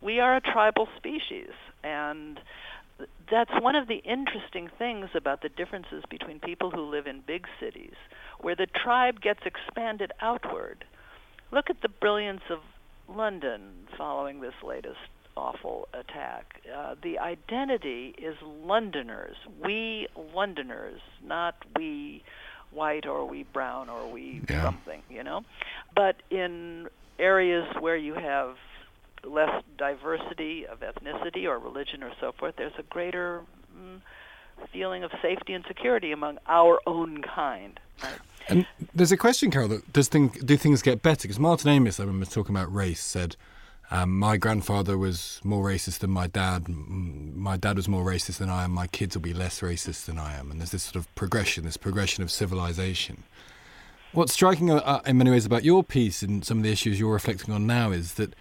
We 0.00 0.20
are 0.20 0.36
a 0.36 0.40
tribal 0.40 0.88
species, 0.96 1.50
and 1.82 2.38
that's 3.30 3.50
one 3.60 3.74
of 3.74 3.88
the 3.88 3.96
interesting 3.96 4.70
things 4.78 5.08
about 5.14 5.42
the 5.42 5.48
differences 5.48 6.04
between 6.08 6.38
people 6.38 6.70
who 6.70 6.82
live 6.82 7.08
in 7.08 7.22
big 7.26 7.46
cities, 7.58 7.94
where 8.40 8.54
the 8.54 8.66
tribe 8.66 9.20
gets 9.20 9.40
expanded 9.44 10.12
outward. 10.20 10.84
Look 11.50 11.68
at 11.68 11.82
the 11.82 11.88
brilliance 11.88 12.42
of 12.48 12.60
London 13.08 13.88
following 13.96 14.40
this 14.40 14.54
latest 14.62 14.98
awful 15.36 15.88
attack. 15.92 16.60
Uh, 16.74 16.94
the 17.02 17.18
identity 17.18 18.14
is 18.18 18.36
Londoners. 18.42 19.36
We 19.62 20.08
Londoners, 20.34 21.00
not 21.24 21.54
we 21.76 22.22
white 22.70 23.06
or 23.06 23.24
we 23.24 23.44
brown 23.44 23.88
or 23.88 24.06
we 24.10 24.42
Yeah. 24.48 24.62
something, 24.62 25.02
you 25.08 25.22
know. 25.22 25.44
But 25.94 26.16
in 26.30 26.88
areas 27.18 27.66
where 27.80 27.96
you 27.96 28.14
have 28.14 28.56
less 29.24 29.62
diversity 29.76 30.66
of 30.66 30.80
ethnicity 30.80 31.44
or 31.44 31.58
religion 31.58 32.02
or 32.02 32.12
so 32.20 32.32
forth, 32.32 32.56
there's 32.56 32.78
a 32.78 32.82
greater 32.84 33.42
mm, 33.76 34.00
feeling 34.72 35.04
of 35.04 35.10
safety 35.22 35.52
and 35.52 35.64
security 35.66 36.12
among 36.12 36.38
our 36.46 36.80
own 36.86 37.22
kind. 37.22 37.78
Right? 38.02 38.18
And 38.48 38.66
there's 38.94 39.12
a 39.12 39.16
question, 39.16 39.50
Carol. 39.50 39.68
That 39.68 39.92
does 39.92 40.08
thing, 40.08 40.28
do 40.28 40.56
things 40.56 40.82
get 40.82 41.02
better? 41.02 41.22
Because 41.22 41.38
Martin 41.38 41.70
Amis, 41.70 41.98
I 41.98 42.04
remember 42.04 42.26
talking 42.26 42.54
about 42.54 42.72
race, 42.72 43.02
said, 43.02 43.36
um, 43.90 44.18
"My 44.18 44.36
grandfather 44.36 44.98
was 44.98 45.40
more 45.44 45.64
racist 45.64 45.98
than 45.98 46.10
my 46.10 46.26
dad. 46.26 46.68
My 46.68 47.56
dad 47.56 47.76
was 47.76 47.88
more 47.88 48.04
racist 48.04 48.38
than 48.38 48.50
I 48.50 48.64
am. 48.64 48.72
My 48.72 48.86
kids 48.86 49.16
will 49.16 49.22
be 49.22 49.34
less 49.34 49.60
racist 49.60 50.06
than 50.06 50.18
I 50.18 50.34
am." 50.34 50.50
And 50.50 50.60
there's 50.60 50.72
this 50.72 50.84
sort 50.84 50.96
of 50.96 51.14
progression, 51.14 51.64
this 51.64 51.76
progression 51.76 52.22
of 52.22 52.30
civilization. 52.30 53.24
What's 54.12 54.32
striking 54.32 54.70
uh, 54.70 55.02
in 55.04 55.18
many 55.18 55.30
ways 55.30 55.44
about 55.44 55.64
your 55.64 55.84
piece 55.84 56.22
and 56.22 56.44
some 56.44 56.58
of 56.58 56.64
the 56.64 56.72
issues 56.72 56.98
you're 56.98 57.12
reflecting 57.12 57.52
on 57.52 57.66
now 57.66 57.90
is 57.90 58.14
that 58.14 58.34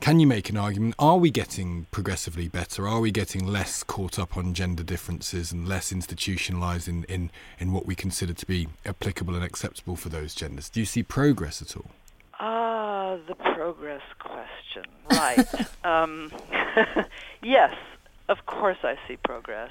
can 0.00 0.20
you 0.20 0.26
make 0.26 0.50
an 0.50 0.56
argument? 0.58 0.94
Are 0.98 1.16
we 1.16 1.30
getting 1.30 1.86
progressively 1.90 2.48
better? 2.48 2.86
Are 2.86 3.00
we 3.00 3.10
getting 3.10 3.46
less 3.46 3.82
caught 3.82 4.18
up 4.18 4.36
on 4.36 4.52
gender 4.52 4.82
differences 4.82 5.50
and 5.50 5.66
less 5.66 5.92
institutionalized 5.92 6.88
in, 6.88 7.04
in, 7.04 7.30
in 7.58 7.72
what 7.72 7.86
we 7.86 7.94
consider 7.94 8.34
to 8.34 8.46
be 8.46 8.68
applicable 8.84 9.34
and 9.34 9.42
acceptable 9.42 9.96
for 9.96 10.10
those 10.10 10.34
genders? 10.34 10.68
Do 10.68 10.80
you 10.80 10.86
see 10.86 11.02
progress 11.02 11.62
at 11.62 11.74
all? 11.74 11.90
Ah, 13.04 13.18
the 13.28 13.34
progress 13.34 14.00
question. 14.18 14.84
Right. 15.10 15.46
um, 15.84 16.32
yes, 17.42 17.74
of 18.30 18.46
course 18.46 18.78
I 18.82 18.96
see 19.06 19.18
progress. 19.18 19.70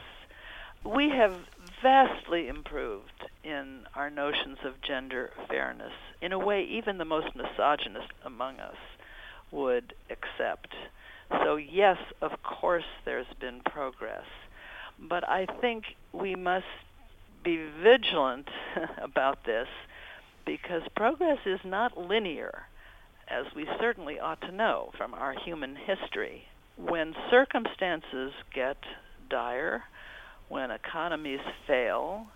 We 0.84 1.10
have 1.10 1.36
vastly 1.82 2.48
improved 2.48 3.26
in 3.44 3.88
our 3.96 4.12
notions 4.12 4.60
of 4.64 4.80
gender 4.82 5.32
fairness 5.50 5.94
in 6.22 6.32
a 6.32 6.38
way 6.38 6.64
even 6.66 7.00
the 7.00 7.06
most 7.06 7.36
misogynist 7.36 8.10
among 8.24 8.60
us 8.60 8.78
would 9.52 9.96
accept. 10.12 10.76
So 11.44 11.56
yes, 11.56 11.98
of 12.22 12.44
course 12.44 12.86
there's 13.04 13.34
been 13.40 13.62
progress. 13.62 14.28
But 15.00 15.28
I 15.28 15.48
think 15.60 15.86
we 16.12 16.36
must 16.36 16.66
be 17.44 17.66
vigilant 17.82 18.50
about 19.02 19.44
this 19.46 19.68
because 20.46 20.84
progress 20.96 21.40
is 21.48 21.60
not 21.64 21.98
linear, 21.98 22.68
as 23.30 23.46
we 23.56 23.68
certainly 23.80 24.20
ought 24.20 24.42
to 24.42 24.52
know 24.52 24.92
from 24.98 25.14
our 25.14 25.34
human 25.46 25.76
history. 25.76 26.44
When 26.78 27.14
circumstances 27.30 28.32
get 28.54 28.78
dire, 29.30 29.84
when 30.50 30.72
economies 30.72 31.40
fail, 31.68 32.28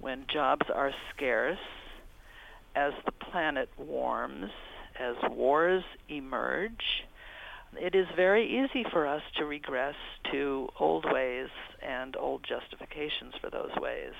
when 0.00 0.26
jobs 0.32 0.66
are 0.74 0.92
scarce, 1.14 1.58
as 2.74 2.92
the 3.04 3.12
planet 3.12 3.68
warms, 3.76 4.50
as 4.98 5.16
wars 5.30 5.82
emerge, 6.08 7.04
it 7.76 7.94
is 7.94 8.06
very 8.16 8.64
easy 8.64 8.84
for 8.90 9.06
us 9.06 9.22
to 9.36 9.44
regress 9.44 9.94
to 10.32 10.68
old 10.78 11.04
ways 11.10 11.48
and 11.82 12.16
old 12.16 12.44
justifications 12.48 13.34
for 13.40 13.50
those 13.50 13.70
ways. 13.80 14.14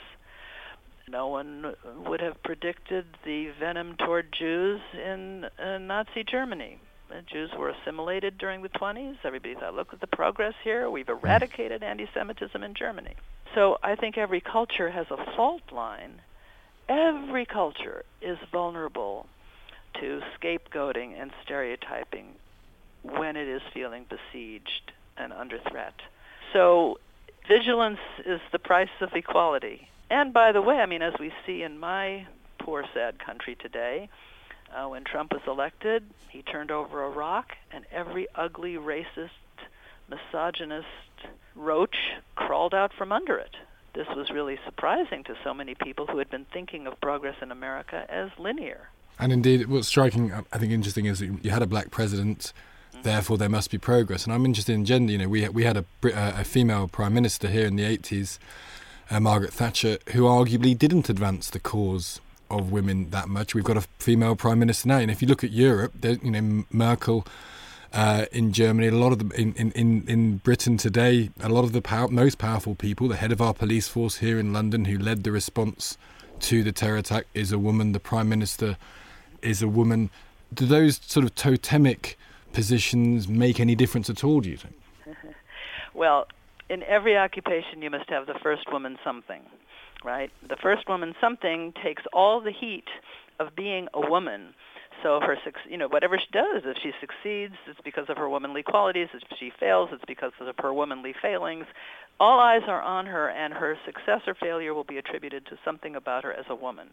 No 1.10 1.28
one 1.28 1.74
would 2.06 2.20
have 2.20 2.42
predicted 2.42 3.06
the 3.24 3.50
venom 3.58 3.96
toward 3.96 4.26
Jews 4.38 4.80
in 4.92 5.46
uh, 5.58 5.78
Nazi 5.78 6.24
Germany. 6.30 6.80
The 7.08 7.22
Jews 7.22 7.50
were 7.58 7.70
assimilated 7.70 8.36
during 8.36 8.62
the 8.62 8.68
20s. 8.68 9.16
Everybody 9.24 9.54
thought, 9.54 9.74
look 9.74 9.94
at 9.94 10.00
the 10.00 10.06
progress 10.06 10.52
here. 10.62 10.90
We've 10.90 11.08
eradicated 11.08 11.82
anti-Semitism 11.82 12.62
in 12.62 12.74
Germany. 12.74 13.14
So 13.54 13.78
I 13.82 13.94
think 13.94 14.18
every 14.18 14.42
culture 14.42 14.90
has 14.90 15.06
a 15.10 15.16
fault 15.34 15.62
line. 15.72 16.20
Every 16.88 17.46
culture 17.46 18.04
is 18.20 18.36
vulnerable 18.52 19.26
to 20.00 20.20
scapegoating 20.38 21.20
and 21.20 21.30
stereotyping 21.44 22.34
when 23.02 23.36
it 23.36 23.48
is 23.48 23.62
feeling 23.72 24.04
besieged 24.08 24.92
and 25.16 25.32
under 25.32 25.58
threat. 25.70 25.94
So 26.52 26.98
vigilance 27.48 27.98
is 28.26 28.40
the 28.52 28.58
price 28.58 28.88
of 29.00 29.10
equality. 29.14 29.88
And 30.10 30.32
by 30.32 30.52
the 30.52 30.62
way, 30.62 30.76
I 30.76 30.86
mean, 30.86 31.02
as 31.02 31.14
we 31.20 31.32
see 31.46 31.62
in 31.62 31.78
my 31.78 32.26
poor, 32.58 32.84
sad 32.94 33.18
country 33.18 33.56
today, 33.56 34.08
uh, 34.74 34.88
when 34.88 35.04
Trump 35.04 35.32
was 35.32 35.42
elected, 35.46 36.04
he 36.30 36.42
turned 36.42 36.70
over 36.70 37.02
a 37.02 37.10
rock, 37.10 37.52
and 37.72 37.84
every 37.92 38.26
ugly, 38.34 38.74
racist, 38.74 39.30
misogynist 40.08 40.86
roach 41.54 41.96
crawled 42.36 42.74
out 42.74 42.92
from 42.96 43.12
under 43.12 43.36
it. 43.36 43.54
This 43.94 44.06
was 44.14 44.30
really 44.30 44.58
surprising 44.64 45.24
to 45.24 45.34
so 45.42 45.52
many 45.52 45.74
people 45.74 46.06
who 46.06 46.18
had 46.18 46.30
been 46.30 46.46
thinking 46.52 46.86
of 46.86 47.00
progress 47.00 47.36
in 47.42 47.50
America 47.50 48.06
as 48.08 48.30
linear. 48.38 48.90
And 49.18 49.32
indeed, 49.32 49.66
what's 49.66 49.88
striking, 49.88 50.32
I 50.32 50.58
think, 50.58 50.72
interesting 50.72 51.06
is 51.06 51.18
that 51.18 51.44
you 51.44 51.50
had 51.50 51.62
a 51.62 51.66
black 51.66 51.90
president 51.90 52.52
Therefore, 53.02 53.38
there 53.38 53.48
must 53.48 53.70
be 53.70 53.78
progress. 53.78 54.24
And 54.24 54.32
I'm 54.32 54.44
interested 54.44 54.72
in 54.72 54.84
gender. 54.84 55.12
You 55.12 55.18
know, 55.18 55.28
we 55.28 55.48
we 55.48 55.64
had 55.64 55.76
a 55.76 55.84
a 56.02 56.44
female 56.44 56.88
prime 56.88 57.14
minister 57.14 57.48
here 57.48 57.66
in 57.66 57.76
the 57.76 57.84
80s, 57.84 58.38
uh, 59.10 59.20
Margaret 59.20 59.52
Thatcher, 59.52 59.98
who 60.12 60.22
arguably 60.22 60.76
didn't 60.76 61.08
advance 61.08 61.50
the 61.50 61.60
cause 61.60 62.20
of 62.50 62.72
women 62.72 63.10
that 63.10 63.28
much. 63.28 63.54
We've 63.54 63.64
got 63.64 63.76
a 63.76 63.82
female 63.98 64.36
prime 64.36 64.58
minister 64.58 64.88
now, 64.88 64.98
and 64.98 65.10
if 65.10 65.22
you 65.22 65.28
look 65.28 65.44
at 65.44 65.50
Europe, 65.50 65.92
you 66.02 66.30
know, 66.30 66.64
Merkel. 66.70 67.26
Uh, 67.90 68.26
in 68.32 68.52
Germany, 68.52 68.88
a 68.88 68.92
lot 68.92 69.12
of 69.12 69.18
the 69.18 69.34
in, 69.40 69.54
in, 69.54 70.06
in 70.06 70.36
Britain 70.36 70.76
today, 70.76 71.30
a 71.40 71.48
lot 71.48 71.64
of 71.64 71.72
the 71.72 71.80
power, 71.80 72.06
most 72.08 72.36
powerful 72.36 72.74
people, 72.74 73.08
the 73.08 73.16
head 73.16 73.32
of 73.32 73.40
our 73.40 73.54
police 73.54 73.88
force 73.88 74.18
here 74.18 74.38
in 74.38 74.52
London, 74.52 74.84
who 74.84 74.98
led 74.98 75.24
the 75.24 75.32
response 75.32 75.96
to 76.40 76.62
the 76.62 76.70
terror 76.70 76.98
attack, 76.98 77.24
is 77.32 77.50
a 77.50 77.58
woman. 77.58 77.92
The 77.92 77.98
prime 77.98 78.28
minister 78.28 78.76
is 79.40 79.62
a 79.62 79.68
woman. 79.68 80.10
Do 80.52 80.66
those 80.66 81.00
sort 81.02 81.24
of 81.24 81.34
totemic 81.34 82.18
positions 82.52 83.26
make 83.26 83.58
any 83.58 83.74
difference 83.74 84.10
at 84.10 84.22
all, 84.22 84.40
do 84.40 84.50
you 84.50 84.58
think? 84.58 84.74
well, 85.94 86.26
in 86.68 86.82
every 86.82 87.16
occupation, 87.16 87.82
you 87.82 87.90
must 87.90 88.08
have 88.10 88.26
the 88.26 88.38
first 88.42 88.70
woman 88.70 88.98
something, 89.04 89.42
right? 90.04 90.30
The 90.48 90.56
first 90.56 90.88
woman 90.88 91.14
something 91.20 91.72
takes 91.82 92.02
all 92.12 92.40
the 92.40 92.52
heat 92.52 92.88
of 93.40 93.54
being 93.56 93.88
a 93.94 94.08
woman. 94.08 94.54
So 95.02 95.20
her, 95.20 95.36
you 95.68 95.78
know, 95.78 95.88
whatever 95.88 96.18
she 96.18 96.26
does, 96.32 96.62
if 96.64 96.76
she 96.82 96.90
succeeds, 97.00 97.54
it's 97.68 97.80
because 97.84 98.06
of 98.08 98.16
her 98.16 98.28
womanly 98.28 98.62
qualities. 98.62 99.08
If 99.14 99.22
she 99.38 99.52
fails, 99.58 99.90
it's 99.92 100.04
because 100.06 100.32
of 100.40 100.54
her 100.58 100.74
womanly 100.74 101.14
failings. 101.22 101.66
All 102.18 102.40
eyes 102.40 102.62
are 102.66 102.82
on 102.82 103.06
her, 103.06 103.30
and 103.30 103.54
her 103.54 103.78
success 103.86 104.22
or 104.26 104.34
failure 104.34 104.74
will 104.74 104.84
be 104.84 104.98
attributed 104.98 105.46
to 105.46 105.58
something 105.64 105.94
about 105.94 106.24
her 106.24 106.32
as 106.32 106.46
a 106.48 106.54
woman 106.54 106.88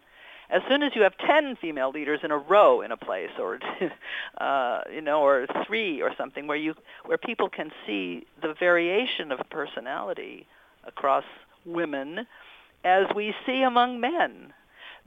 as 0.50 0.62
soon 0.70 0.84
as 0.84 0.92
you 0.96 1.02
have 1.02 1.18
10 1.18 1.58
female 1.58 1.92
leaders 1.92 2.20
in 2.24 2.32
a 2.32 2.38
row 2.38 2.82
in 2.82 2.92
a 2.92 2.98
place 2.98 3.32
or 3.40 3.60
uh, 4.40 4.82
you 4.92 5.02
know 5.02 5.22
or 5.22 5.48
3 5.66 6.02
or 6.02 6.12
something 6.18 6.48
where 6.48 6.58
you 6.58 6.74
where 7.06 7.18
people 7.18 7.50
can 7.50 7.72
see 7.86 8.26
the 8.42 8.54
variation 8.60 9.32
of 9.32 9.40
personality 9.50 10.48
across 10.86 11.24
women 11.66 12.28
as 12.84 13.06
we 13.16 13.34
see 13.46 13.64
among 13.64 14.00
men 14.00 14.54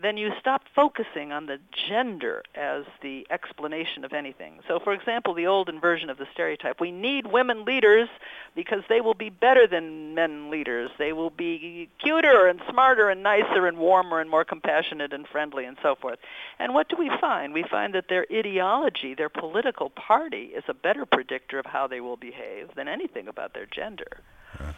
then 0.00 0.16
you 0.16 0.30
stop 0.38 0.62
focusing 0.74 1.32
on 1.32 1.46
the 1.46 1.58
gender 1.88 2.42
as 2.54 2.84
the 3.02 3.26
explanation 3.30 4.04
of 4.04 4.12
anything. 4.12 4.60
So, 4.68 4.78
for 4.78 4.92
example, 4.92 5.34
the 5.34 5.46
old 5.46 5.68
inversion 5.68 6.08
of 6.08 6.18
the 6.18 6.26
stereotype 6.32 6.80
we 6.80 6.92
need 6.92 7.26
women 7.26 7.64
leaders 7.64 8.08
because 8.54 8.82
they 8.88 9.00
will 9.00 9.14
be 9.14 9.30
better 9.30 9.66
than 9.66 10.14
men 10.14 10.50
leaders. 10.50 10.90
They 10.98 11.12
will 11.12 11.30
be 11.30 11.88
cuter 11.98 12.46
and 12.46 12.60
smarter 12.70 13.10
and 13.10 13.22
nicer 13.22 13.66
and 13.66 13.78
warmer 13.78 14.20
and 14.20 14.30
more 14.30 14.44
compassionate 14.44 15.12
and 15.12 15.26
friendly 15.26 15.64
and 15.64 15.76
so 15.82 15.96
forth. 15.96 16.18
And 16.58 16.74
what 16.74 16.88
do 16.88 16.96
we 16.96 17.10
find? 17.20 17.52
We 17.52 17.64
find 17.64 17.94
that 17.94 18.08
their 18.08 18.26
ideology, 18.32 19.14
their 19.14 19.28
political 19.28 19.90
party, 19.90 20.52
is 20.54 20.64
a 20.68 20.74
better 20.74 21.06
predictor 21.06 21.58
of 21.58 21.66
how 21.66 21.88
they 21.88 22.00
will 22.00 22.16
behave 22.16 22.74
than 22.76 22.86
anything 22.88 23.26
about 23.26 23.54
their 23.54 23.66
gender. 23.66 24.20
Yeah. 24.60 24.72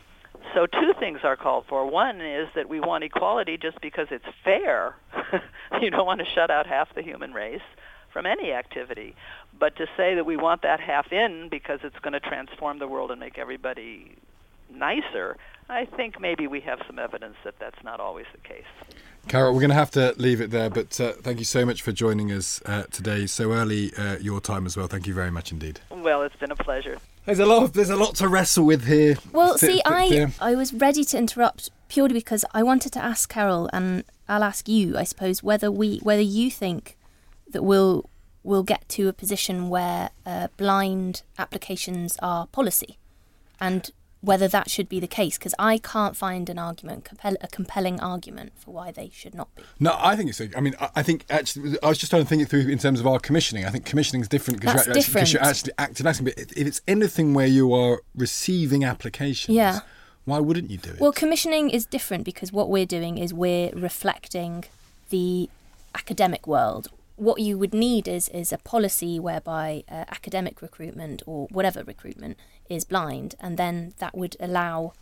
So 0.54 0.66
two 0.66 0.92
things 0.98 1.20
are 1.22 1.36
called 1.36 1.66
for. 1.68 1.86
One 1.86 2.20
is 2.20 2.48
that 2.54 2.68
we 2.68 2.80
want 2.80 3.04
equality 3.04 3.56
just 3.56 3.80
because 3.80 4.08
it's 4.10 4.24
fair. 4.44 4.94
you 5.80 5.90
don't 5.90 6.06
want 6.06 6.20
to 6.20 6.26
shut 6.26 6.50
out 6.50 6.66
half 6.66 6.94
the 6.94 7.02
human 7.02 7.32
race 7.32 7.60
from 8.12 8.26
any 8.26 8.52
activity. 8.52 9.14
But 9.58 9.76
to 9.76 9.86
say 9.96 10.14
that 10.14 10.26
we 10.26 10.36
want 10.36 10.62
that 10.62 10.80
half 10.80 11.12
in 11.12 11.48
because 11.48 11.80
it's 11.82 11.98
going 12.00 12.14
to 12.14 12.20
transform 12.20 12.78
the 12.78 12.88
world 12.88 13.10
and 13.10 13.20
make 13.20 13.38
everybody 13.38 14.16
nicer, 14.72 15.36
I 15.68 15.84
think 15.84 16.20
maybe 16.20 16.46
we 16.46 16.60
have 16.60 16.80
some 16.86 16.98
evidence 16.98 17.36
that 17.44 17.58
that's 17.58 17.82
not 17.84 18.00
always 18.00 18.26
the 18.32 18.38
case. 18.38 18.64
Carol, 19.28 19.52
we're 19.52 19.60
going 19.60 19.70
to 19.70 19.76
have 19.76 19.90
to 19.92 20.14
leave 20.16 20.40
it 20.40 20.50
there, 20.50 20.70
but 20.70 20.98
uh, 21.00 21.12
thank 21.12 21.38
you 21.38 21.44
so 21.44 21.64
much 21.64 21.82
for 21.82 21.92
joining 21.92 22.32
us 22.32 22.60
uh, 22.66 22.84
today, 22.90 23.26
so 23.26 23.52
early 23.52 23.94
uh, 23.94 24.16
your 24.18 24.40
time 24.40 24.66
as 24.66 24.76
well. 24.76 24.86
Thank 24.86 25.06
you 25.06 25.14
very 25.14 25.30
much 25.30 25.52
indeed. 25.52 25.80
Well, 25.90 26.22
it's 26.22 26.36
been 26.36 26.50
a 26.50 26.56
pleasure. 26.56 26.98
There's 27.30 27.38
a 27.38 27.46
lot. 27.46 27.62
Of, 27.62 27.72
there's 27.74 27.90
a 27.90 27.96
lot 27.96 28.16
to 28.16 28.26
wrestle 28.26 28.64
with 28.64 28.86
here. 28.86 29.16
Well, 29.30 29.56
see, 29.56 29.80
I 29.84 30.32
I 30.40 30.56
was 30.56 30.72
ready 30.72 31.04
to 31.04 31.16
interrupt 31.16 31.70
purely 31.86 32.12
because 32.12 32.44
I 32.52 32.64
wanted 32.64 32.92
to 32.94 32.98
ask 32.98 33.30
Carol, 33.30 33.70
and 33.72 34.02
I'll 34.28 34.42
ask 34.42 34.68
you, 34.68 34.98
I 34.98 35.04
suppose, 35.04 35.40
whether 35.40 35.70
we 35.70 35.98
whether 35.98 36.22
you 36.22 36.50
think 36.50 36.98
that 37.52 37.62
we'll 37.62 38.10
we'll 38.42 38.64
get 38.64 38.88
to 38.88 39.06
a 39.06 39.12
position 39.12 39.68
where 39.68 40.10
uh, 40.26 40.48
blind 40.56 41.22
applications 41.38 42.16
are 42.20 42.48
policy, 42.48 42.98
and 43.60 43.92
whether 44.22 44.46
that 44.48 44.70
should 44.70 44.88
be 44.88 45.00
the 45.00 45.06
case 45.06 45.38
because 45.38 45.54
I 45.58 45.78
can't 45.78 46.16
find 46.16 46.48
an 46.50 46.58
argument, 46.58 47.04
compel, 47.04 47.36
a 47.40 47.48
compelling 47.48 47.98
argument 48.00 48.52
for 48.56 48.72
why 48.72 48.90
they 48.90 49.10
should 49.14 49.34
not 49.34 49.54
be. 49.56 49.62
No, 49.78 49.96
I 49.98 50.14
think 50.14 50.30
it's. 50.30 50.40
A, 50.40 50.50
I 50.56 50.60
mean, 50.60 50.74
I, 50.80 50.90
I 50.96 51.02
think 51.02 51.24
actually, 51.30 51.78
I 51.82 51.88
was 51.88 51.98
just 51.98 52.10
trying 52.10 52.22
to 52.22 52.28
think 52.28 52.42
it 52.42 52.48
through 52.48 52.68
in 52.68 52.78
terms 52.78 53.00
of 53.00 53.06
our 53.06 53.18
commissioning. 53.18 53.64
I 53.64 53.70
think 53.70 53.86
commissioning 53.86 54.20
is 54.20 54.28
different 54.28 54.60
because 54.60 54.86
you're, 54.86 55.24
you're 55.24 55.42
actually 55.42 55.72
active 55.78 56.06
asking. 56.06 56.26
But 56.26 56.38
if 56.38 56.66
it's 56.66 56.82
anything 56.86 57.32
where 57.32 57.46
you 57.46 57.72
are 57.72 58.02
receiving 58.14 58.84
applications, 58.84 59.56
yeah. 59.56 59.80
why 60.26 60.38
wouldn't 60.38 60.70
you 60.70 60.76
do 60.76 60.90
it? 60.90 61.00
Well, 61.00 61.12
commissioning 61.12 61.70
is 61.70 61.86
different 61.86 62.24
because 62.24 62.52
what 62.52 62.68
we're 62.68 62.86
doing 62.86 63.16
is 63.16 63.32
we're 63.32 63.70
reflecting 63.70 64.64
the 65.08 65.48
academic 65.94 66.46
world 66.46 66.88
what 67.20 67.40
you 67.40 67.58
would 67.58 67.74
need 67.74 68.08
is 68.08 68.28
is 68.30 68.52
a 68.52 68.58
policy 68.58 69.20
whereby 69.20 69.84
uh, 69.88 70.04
academic 70.08 70.62
recruitment 70.62 71.22
or 71.26 71.46
whatever 71.50 71.84
recruitment 71.84 72.38
is 72.68 72.84
blind, 72.84 73.34
and 73.40 73.56
then 73.56 73.94
that 73.98 74.16
would 74.16 74.36
allow 74.40 74.92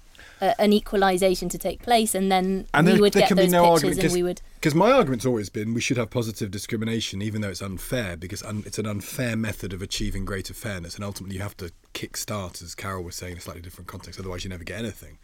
uh, 0.41 0.53
an 0.59 0.73
equalisation 0.73 1.49
to 1.49 1.59
take 1.59 1.81
place, 1.81 2.15
and 2.15 2.31
then 2.31 2.67
and 2.75 2.87
we 2.87 2.93
there, 2.93 3.01
would 3.01 3.13
there 3.13 3.29
get 3.29 3.37
those 3.37 3.53
no 3.53 3.75
pictures, 3.75 3.99
and 3.99 4.13
we 4.13 4.23
would. 4.23 4.43
Because 4.55 4.75
my 4.75 4.91
argument's 4.91 5.25
always 5.25 5.49
been 5.49 5.75
we 5.75 5.81
should 5.81 5.97
have 5.97 6.11
positive 6.11 6.51
discrimination, 6.51 7.23
even 7.23 7.41
though 7.41 7.51
it's 7.51 7.63
unfair, 7.63 8.17
because 8.17 8.43
un, 8.43 8.65
it's 8.67 8.79
an 8.79 8.87
unfair 8.87 9.37
method 9.37 9.73
of 9.73 9.81
achieving 9.81 10.25
greater 10.25 10.55
fairness, 10.55 10.97
and 10.97 11.05
ultimately 11.05 11.37
you 11.37 11.43
have 11.43 11.57
to 11.59 11.71
kick 11.93 12.17
start, 12.17 12.61
as 12.63 12.75
Carol 12.75 13.05
was 13.05 13.15
saying, 13.15 13.33
in 13.33 13.39
a 13.39 13.41
slightly 13.41 13.63
different 13.63 13.89
context. 13.89 14.19
Otherwise, 14.19 14.45
you 14.45 14.51
never 14.51 14.65
get 14.65 14.79
anything. 14.79 15.19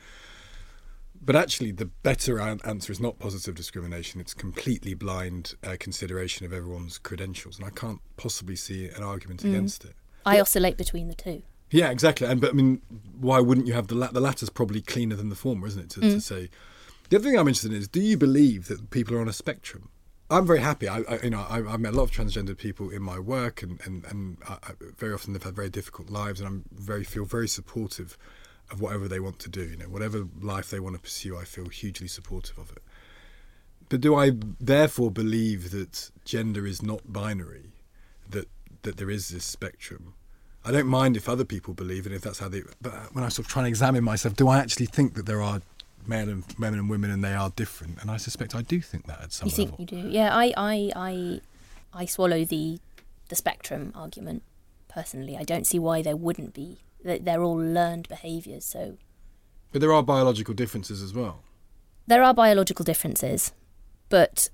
But 1.24 1.36
actually, 1.36 1.72
the 1.72 1.86
better 1.86 2.38
answer 2.40 2.92
is 2.92 3.00
not 3.00 3.18
positive 3.18 3.54
discrimination. 3.54 4.20
It's 4.20 4.34
completely 4.34 4.94
blind 4.94 5.54
uh, 5.62 5.76
consideration 5.78 6.44
of 6.44 6.52
everyone's 6.52 6.98
credentials, 6.98 7.58
and 7.58 7.66
I 7.66 7.70
can't 7.70 8.00
possibly 8.16 8.56
see 8.56 8.88
an 8.88 9.02
argument 9.02 9.42
mm. 9.42 9.50
against 9.50 9.84
it. 9.84 9.94
I 10.26 10.40
oscillate 10.40 10.76
between 10.76 11.08
the 11.08 11.14
two. 11.14 11.42
Yeah, 11.70 11.90
exactly. 11.90 12.26
And 12.26 12.40
but 12.40 12.50
I 12.50 12.52
mean, 12.52 12.82
why 13.18 13.40
wouldn't 13.40 13.66
you 13.66 13.72
have 13.72 13.88
the 13.88 13.94
la- 13.94 14.10
the 14.10 14.20
latter's 14.20 14.50
probably 14.50 14.82
cleaner 14.82 15.16
than 15.16 15.30
the 15.30 15.34
former, 15.34 15.66
isn't 15.66 15.82
it? 15.82 15.90
To, 15.90 16.00
mm. 16.00 16.12
to, 16.12 16.20
say. 16.20 16.50
The 17.08 17.16
other 17.16 17.24
thing 17.28 17.38
I'm 17.38 17.48
interested 17.48 17.72
in 17.72 17.78
is: 17.78 17.88
Do 17.88 18.00
you 18.00 18.18
believe 18.18 18.68
that 18.68 18.90
people 18.90 19.16
are 19.16 19.20
on 19.20 19.28
a 19.28 19.32
spectrum? 19.32 19.88
I'm 20.30 20.46
very 20.46 20.60
happy. 20.60 20.88
I, 20.88 21.00
I 21.08 21.20
you 21.22 21.30
know, 21.30 21.46
I, 21.48 21.62
have 21.62 21.80
met 21.80 21.94
a 21.94 21.96
lot 21.96 22.04
of 22.04 22.10
transgender 22.10 22.56
people 22.56 22.90
in 22.90 23.02
my 23.02 23.18
work, 23.18 23.62
and 23.62 23.80
and 23.86 24.04
and 24.06 24.38
I, 24.46 24.58
very 24.96 25.14
often 25.14 25.32
they've 25.32 25.42
had 25.42 25.56
very 25.56 25.70
difficult 25.70 26.10
lives, 26.10 26.40
and 26.40 26.46
I'm 26.46 26.64
very 26.72 27.04
feel 27.04 27.24
very 27.24 27.48
supportive 27.48 28.18
of 28.70 28.80
whatever 28.80 29.08
they 29.08 29.20
want 29.20 29.38
to 29.40 29.48
do. 29.48 29.62
You 29.62 29.76
know, 29.76 29.86
whatever 29.86 30.26
life 30.40 30.70
they 30.70 30.80
want 30.80 30.96
to 30.96 31.00
pursue, 31.02 31.36
I 31.36 31.44
feel 31.44 31.68
hugely 31.68 32.08
supportive 32.08 32.58
of 32.58 32.70
it. 32.70 32.82
But 33.88 34.00
do 34.00 34.14
I 34.14 34.32
therefore 34.60 35.10
believe 35.10 35.70
that 35.70 36.10
gender 36.24 36.66
is 36.66 36.82
not 36.82 37.12
binary? 37.12 37.72
That 38.28 38.48
that 38.82 38.96
there 38.96 39.10
is 39.10 39.28
this 39.28 39.44
spectrum? 39.44 40.14
I 40.64 40.72
don't 40.72 40.86
mind 40.86 41.16
if 41.16 41.28
other 41.28 41.44
people 41.44 41.74
believe 41.74 42.06
it, 42.06 42.12
if 42.12 42.22
that's 42.22 42.38
how 42.38 42.48
they. 42.48 42.62
But 42.80 43.14
when 43.14 43.22
I 43.22 43.28
sort 43.28 43.46
of 43.46 43.52
try 43.52 43.62
and 43.62 43.68
examine 43.68 44.02
myself, 44.02 44.34
do 44.36 44.48
I 44.48 44.58
actually 44.58 44.86
think 44.86 45.14
that 45.14 45.26
there 45.26 45.42
are 45.42 45.60
men 46.06 46.28
and 46.28 46.58
men 46.58 46.74
and 46.74 46.88
women 46.88 47.10
and 47.10 47.22
they 47.22 47.34
are 47.34 47.50
different? 47.50 48.00
And 48.00 48.10
I 48.10 48.16
suspect 48.16 48.54
I 48.54 48.62
do 48.62 48.80
think 48.80 49.06
that 49.06 49.20
at 49.20 49.32
some 49.32 49.48
you 49.48 49.50
level. 49.64 49.76
think 49.76 49.92
you 49.92 50.02
do? 50.02 50.08
Yeah, 50.08 50.34
I, 50.34 50.54
I, 50.56 50.92
I, 50.96 51.40
I 51.92 52.04
swallow 52.06 52.44
the 52.44 52.80
the 53.28 53.36
spectrum 53.36 53.92
argument 53.94 54.42
personally. 54.88 55.36
I 55.36 55.44
don't 55.44 55.66
see 55.66 55.78
why 55.78 56.02
there 56.02 56.16
wouldn't 56.16 56.54
be 56.54 56.78
they're 57.04 57.42
all 57.42 57.56
learned 57.56 58.08
behaviours. 58.08 58.64
So, 58.64 58.96
but 59.72 59.80
there 59.80 59.92
are 59.92 60.02
biological 60.02 60.54
differences 60.54 61.02
as 61.02 61.14
well. 61.14 61.42
There 62.06 62.22
are 62.22 62.34
biological 62.34 62.84
differences, 62.84 63.52
but 64.08 64.50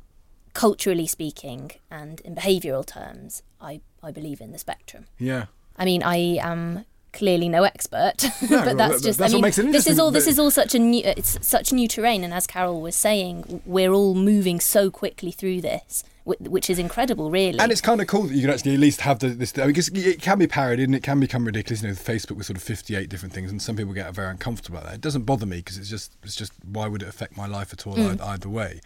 culturally 0.52 1.06
speaking, 1.06 1.72
and 1.90 2.20
in 2.20 2.34
behavioural 2.34 2.86
terms, 2.86 3.42
I 3.60 3.80
I 4.02 4.10
believe 4.10 4.40
in 4.40 4.52
the 4.52 4.58
spectrum. 4.58 5.06
Yeah. 5.18 5.46
I 5.76 5.84
mean, 5.84 6.02
I 6.02 6.16
am 6.42 6.84
clearly 7.12 7.48
no 7.48 7.64
expert, 7.64 8.24
no, 8.50 8.64
but 8.64 8.76
that's 8.76 9.02
just. 9.02 9.18
That's 9.18 9.34
I 9.34 9.40
mean, 9.40 9.72
this 9.72 9.86
is 9.86 9.98
all. 9.98 10.10
This 10.10 10.26
is 10.26 10.38
all 10.38 10.50
such 10.50 10.74
a 10.74 10.78
new. 10.78 11.02
It's 11.04 11.38
such 11.46 11.72
new 11.72 11.88
terrain, 11.88 12.24
and 12.24 12.32
as 12.32 12.46
Carol 12.46 12.80
was 12.80 12.96
saying, 12.96 13.62
we're 13.64 13.92
all 13.92 14.14
moving 14.14 14.60
so 14.60 14.90
quickly 14.90 15.30
through 15.30 15.60
this 15.60 16.04
which 16.24 16.70
is 16.70 16.78
incredible, 16.78 17.30
really. 17.30 17.58
And 17.58 17.72
it's 17.72 17.80
kind 17.80 18.00
of 18.00 18.06
cool 18.06 18.24
that 18.24 18.34
you 18.34 18.42
can 18.42 18.50
actually 18.50 18.74
at 18.74 18.80
least 18.80 19.00
have 19.00 19.18
the, 19.18 19.28
this 19.28 19.52
because 19.52 19.88
it 19.88 20.20
can 20.20 20.38
be 20.38 20.46
parodied 20.46 20.86
and 20.86 20.94
it 20.94 21.02
can 21.02 21.18
become 21.18 21.44
ridiculous. 21.44 21.82
You 21.82 21.88
know, 21.88 21.94
Facebook 21.94 22.36
with 22.36 22.46
sort 22.46 22.56
of 22.56 22.62
fifty-eight 22.62 23.08
different 23.08 23.34
things, 23.34 23.50
and 23.50 23.60
some 23.60 23.76
people 23.76 23.92
get 23.92 24.14
very 24.14 24.30
uncomfortable 24.30 24.78
about 24.78 24.88
that. 24.88 24.96
It 24.96 25.00
doesn't 25.00 25.22
bother 25.22 25.46
me 25.46 25.58
because 25.58 25.78
it's 25.78 25.88
just 25.88 26.16
it's 26.22 26.36
just 26.36 26.52
why 26.64 26.86
would 26.86 27.02
it 27.02 27.08
affect 27.08 27.36
my 27.36 27.46
life 27.46 27.72
at 27.72 27.86
all 27.86 27.94
mm. 27.94 28.10
either, 28.10 28.24
either, 28.24 28.48
way? 28.48 28.80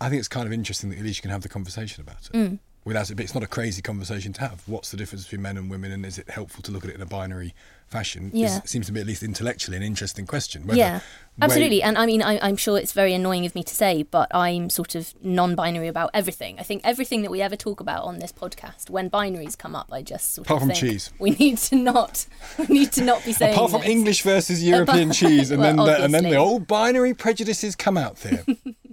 I 0.00 0.08
think 0.08 0.20
it's 0.20 0.28
kind 0.28 0.46
of 0.46 0.52
interesting 0.52 0.90
that 0.90 0.98
at 0.98 1.04
least 1.04 1.18
you 1.18 1.22
can 1.22 1.30
have 1.30 1.42
the 1.42 1.48
conversation 1.48 2.02
about 2.02 2.26
it. 2.26 2.32
Mm. 2.32 2.58
Without 2.88 3.08
it. 3.10 3.14
But 3.14 3.24
It's 3.24 3.34
not 3.34 3.44
a 3.44 3.48
crazy 3.48 3.82
conversation 3.82 4.32
to 4.34 4.40
have. 4.40 4.62
What's 4.66 4.90
the 4.90 4.96
difference 4.96 5.24
between 5.24 5.42
men 5.42 5.56
and 5.56 5.70
women, 5.70 5.92
and 5.92 6.04
is 6.04 6.18
it 6.18 6.28
helpful 6.30 6.62
to 6.64 6.72
look 6.72 6.84
at 6.84 6.90
it 6.90 6.96
in 6.96 7.02
a 7.02 7.06
binary 7.06 7.54
fashion? 7.86 8.30
Yeah. 8.34 8.58
It 8.58 8.68
seems 8.68 8.86
to 8.86 8.92
me, 8.92 9.00
at 9.00 9.06
least 9.06 9.22
intellectually, 9.22 9.76
an 9.76 9.82
interesting 9.82 10.26
question. 10.26 10.64
yeah, 10.72 11.00
absolutely. 11.40 11.82
And 11.82 11.96
I 11.96 12.06
mean, 12.06 12.22
I, 12.22 12.38
I'm 12.40 12.56
sure 12.56 12.78
it's 12.78 12.92
very 12.92 13.14
annoying 13.14 13.46
of 13.46 13.54
me 13.54 13.62
to 13.62 13.74
say, 13.74 14.02
but 14.02 14.34
I'm 14.34 14.70
sort 14.70 14.94
of 14.94 15.14
non-binary 15.22 15.88
about 15.88 16.10
everything. 16.12 16.58
I 16.58 16.62
think 16.64 16.82
everything 16.84 17.22
that 17.22 17.30
we 17.30 17.40
ever 17.40 17.56
talk 17.56 17.80
about 17.80 18.04
on 18.04 18.18
this 18.18 18.32
podcast, 18.32 18.90
when 18.90 19.08
binaries 19.10 19.56
come 19.56 19.76
up, 19.76 19.88
I 19.92 20.02
just 20.02 20.34
sort 20.34 20.46
Apart 20.46 20.56
of 20.56 20.68
from 20.68 20.74
think 20.74 20.80
cheese. 20.80 21.12
we 21.18 21.30
need 21.30 21.58
to 21.58 21.76
not, 21.76 22.26
we 22.58 22.66
need 22.66 22.92
to 22.92 23.04
not 23.04 23.24
be 23.24 23.32
saying. 23.32 23.54
Apart 23.54 23.70
from 23.70 23.80
this. 23.82 23.90
English 23.90 24.22
versus 24.22 24.62
European 24.64 25.12
cheese, 25.12 25.50
and 25.50 25.60
Well, 25.62 25.76
then 25.76 25.86
the, 25.86 26.04
and 26.04 26.14
then 26.14 26.24
the 26.24 26.36
old 26.36 26.66
binary 26.66 27.14
prejudices 27.14 27.76
come 27.76 27.96
out 27.96 28.16
there. 28.16 28.44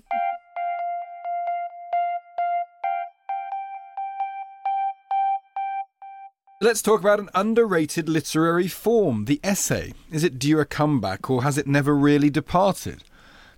Let's 6.65 6.81
talk 6.81 6.99
about 6.99 7.19
an 7.19 7.29
underrated 7.35 8.09
literary 8.09 8.67
form, 8.67 9.25
the 9.25 9.39
essay. 9.43 9.93
Is 10.11 10.23
it 10.23 10.39
due 10.39 10.59
a 10.59 10.65
comeback 10.65 11.29
or 11.29 11.43
has 11.43 11.59
it 11.59 11.67
never 11.67 11.95
really 11.95 12.31
departed? 12.31 13.03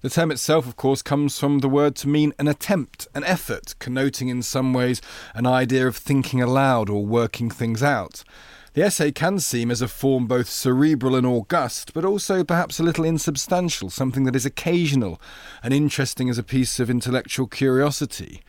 The 0.02 0.10
term 0.10 0.30
itself, 0.30 0.68
of 0.68 0.76
course, 0.76 1.02
comes 1.02 1.40
from 1.40 1.60
the 1.60 1.70
word 1.70 1.96
to 1.96 2.10
mean 2.10 2.34
an 2.38 2.50
attempt, 2.50 3.08
an 3.16 3.24
effort, 3.24 3.76
connoting 3.80 4.28
in 4.28 4.42
some 4.42 4.74
ways 4.74 5.02
an 5.34 5.48
idea 5.48 5.88
of 5.88 5.96
thinking 5.96 6.42
aloud 6.42 6.90
or 6.90 7.06
working 7.06 7.50
things 7.50 7.82
out. 7.82 8.26
The 8.74 8.84
essay 8.84 9.14
can 9.14 9.40
seem 9.40 9.72
as 9.72 9.82
a 9.82 9.88
form 9.88 10.28
both 10.28 10.50
cerebral 10.50 11.16
and 11.16 11.26
august, 11.26 11.94
but 11.94 12.04
also 12.04 12.44
perhaps 12.44 12.78
a 12.78 12.84
little 12.84 13.06
insubstantial, 13.06 13.90
something 13.90 14.26
that 14.26 14.36
is 14.36 14.46
occasional 14.46 15.22
and 15.64 15.74
interesting 15.74 16.30
as 16.30 16.38
a 16.38 16.44
piece 16.44 16.78
of 16.78 16.90
intellectual 16.90 17.48
curiosity. 17.48 18.42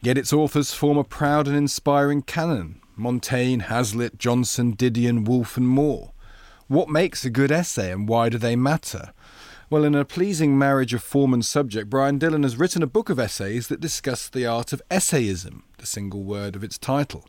Yet 0.00 0.16
its 0.16 0.32
authors 0.32 0.72
form 0.72 0.96
a 0.96 1.04
proud 1.04 1.46
and 1.46 1.54
inspiring 1.54 2.22
canon 2.22 2.80
Montaigne, 2.98 3.62
Hazlitt, 3.62 4.18
Johnson, 4.18 4.74
Didion, 4.76 5.24
Woolf, 5.24 5.56
and 5.56 5.68
more. 5.68 6.12
What 6.66 6.88
makes 6.88 7.24
a 7.24 7.30
good 7.30 7.50
essay 7.50 7.92
and 7.92 8.08
why 8.08 8.28
do 8.28 8.38
they 8.38 8.56
matter? 8.56 9.12
Well, 9.70 9.84
in 9.84 9.94
a 9.94 10.04
pleasing 10.04 10.58
marriage 10.58 10.94
of 10.94 11.02
form 11.02 11.34
and 11.34 11.44
subject, 11.44 11.90
Brian 11.90 12.18
Dillon 12.18 12.42
has 12.42 12.56
written 12.56 12.82
a 12.82 12.86
book 12.86 13.10
of 13.10 13.18
essays 13.18 13.68
that 13.68 13.80
discuss 13.80 14.28
the 14.28 14.46
art 14.46 14.72
of 14.72 14.82
essayism, 14.90 15.62
the 15.76 15.86
single 15.86 16.22
word 16.22 16.56
of 16.56 16.64
its 16.64 16.78
title. 16.78 17.26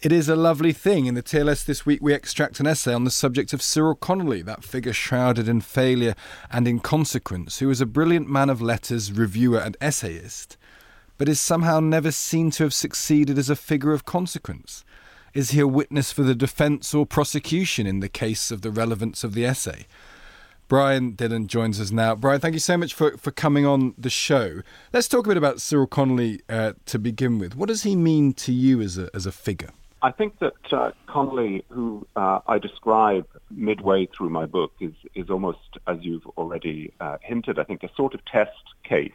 It 0.00 0.10
is 0.10 0.28
a 0.28 0.34
lovely 0.34 0.72
thing. 0.72 1.06
In 1.06 1.14
the 1.14 1.22
TLS 1.22 1.64
this 1.64 1.86
week, 1.86 2.00
we 2.02 2.12
extract 2.12 2.58
an 2.58 2.66
essay 2.66 2.92
on 2.92 3.04
the 3.04 3.10
subject 3.10 3.52
of 3.52 3.62
Cyril 3.62 3.94
Connolly, 3.94 4.42
that 4.42 4.64
figure 4.64 4.92
shrouded 4.92 5.48
in 5.48 5.60
failure 5.60 6.14
and 6.50 6.66
inconsequence, 6.66 7.60
who 7.60 7.68
was 7.68 7.80
a 7.80 7.86
brilliant 7.86 8.28
man 8.28 8.50
of 8.50 8.62
letters, 8.62 9.12
reviewer, 9.12 9.58
and 9.58 9.76
essayist, 9.80 10.56
but 11.18 11.28
is 11.28 11.40
somehow 11.40 11.78
never 11.78 12.10
seen 12.10 12.50
to 12.52 12.64
have 12.64 12.74
succeeded 12.74 13.38
as 13.38 13.50
a 13.50 13.54
figure 13.54 13.92
of 13.92 14.04
consequence. 14.04 14.84
Is 15.34 15.52
he 15.52 15.60
a 15.60 15.66
witness 15.66 16.12
for 16.12 16.22
the 16.22 16.34
defence 16.34 16.92
or 16.92 17.06
prosecution 17.06 17.86
in 17.86 18.00
the 18.00 18.08
case 18.10 18.50
of 18.50 18.60
the 18.60 18.70
relevance 18.70 19.24
of 19.24 19.32
the 19.32 19.46
essay? 19.46 19.86
Brian 20.68 21.12
Dillon 21.12 21.46
joins 21.46 21.80
us 21.80 21.90
now. 21.90 22.14
Brian, 22.14 22.38
thank 22.38 22.52
you 22.52 22.60
so 22.60 22.76
much 22.76 22.92
for, 22.92 23.16
for 23.16 23.30
coming 23.30 23.64
on 23.64 23.94
the 23.96 24.10
show. 24.10 24.60
Let's 24.92 25.08
talk 25.08 25.24
a 25.24 25.28
bit 25.30 25.38
about 25.38 25.62
Cyril 25.62 25.86
Connolly 25.86 26.42
uh, 26.50 26.74
to 26.84 26.98
begin 26.98 27.38
with. 27.38 27.56
What 27.56 27.68
does 27.68 27.82
he 27.82 27.96
mean 27.96 28.34
to 28.34 28.52
you 28.52 28.82
as 28.82 28.98
a, 28.98 29.08
as 29.14 29.24
a 29.24 29.32
figure? 29.32 29.70
I 30.02 30.10
think 30.10 30.38
that 30.40 30.52
uh, 30.70 30.90
Connolly, 31.06 31.64
who 31.70 32.06
uh, 32.14 32.40
I 32.46 32.58
describe 32.58 33.26
midway 33.50 34.08
through 34.14 34.30
my 34.30 34.44
book, 34.44 34.72
is, 34.80 34.92
is 35.14 35.30
almost, 35.30 35.78
as 35.86 35.96
you've 36.02 36.26
already 36.36 36.92
uh, 37.00 37.16
hinted, 37.22 37.58
I 37.58 37.64
think 37.64 37.82
a 37.84 37.90
sort 37.96 38.12
of 38.12 38.22
test 38.26 38.50
case 38.84 39.12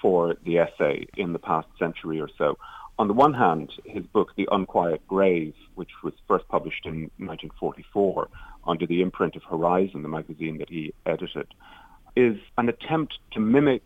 for 0.00 0.36
the 0.44 0.58
essay 0.58 1.06
in 1.16 1.32
the 1.32 1.38
past 1.40 1.66
century 1.78 2.20
or 2.20 2.28
so. 2.38 2.58
On 2.98 3.08
the 3.08 3.14
one 3.14 3.34
hand, 3.34 3.72
his 3.84 4.04
book, 4.04 4.32
The 4.36 4.48
Unquiet 4.52 5.06
Grave, 5.08 5.54
which 5.74 5.90
was 6.04 6.12
first 6.28 6.46
published 6.48 6.84
in 6.84 7.10
1944 7.16 8.28
under 8.66 8.86
the 8.86 9.02
imprint 9.02 9.34
of 9.34 9.42
Horizon, 9.44 10.02
the 10.02 10.08
magazine 10.08 10.58
that 10.58 10.68
he 10.68 10.92
edited, 11.06 11.48
is 12.14 12.36
an 12.58 12.68
attempt 12.68 13.18
to 13.32 13.40
mimic 13.40 13.82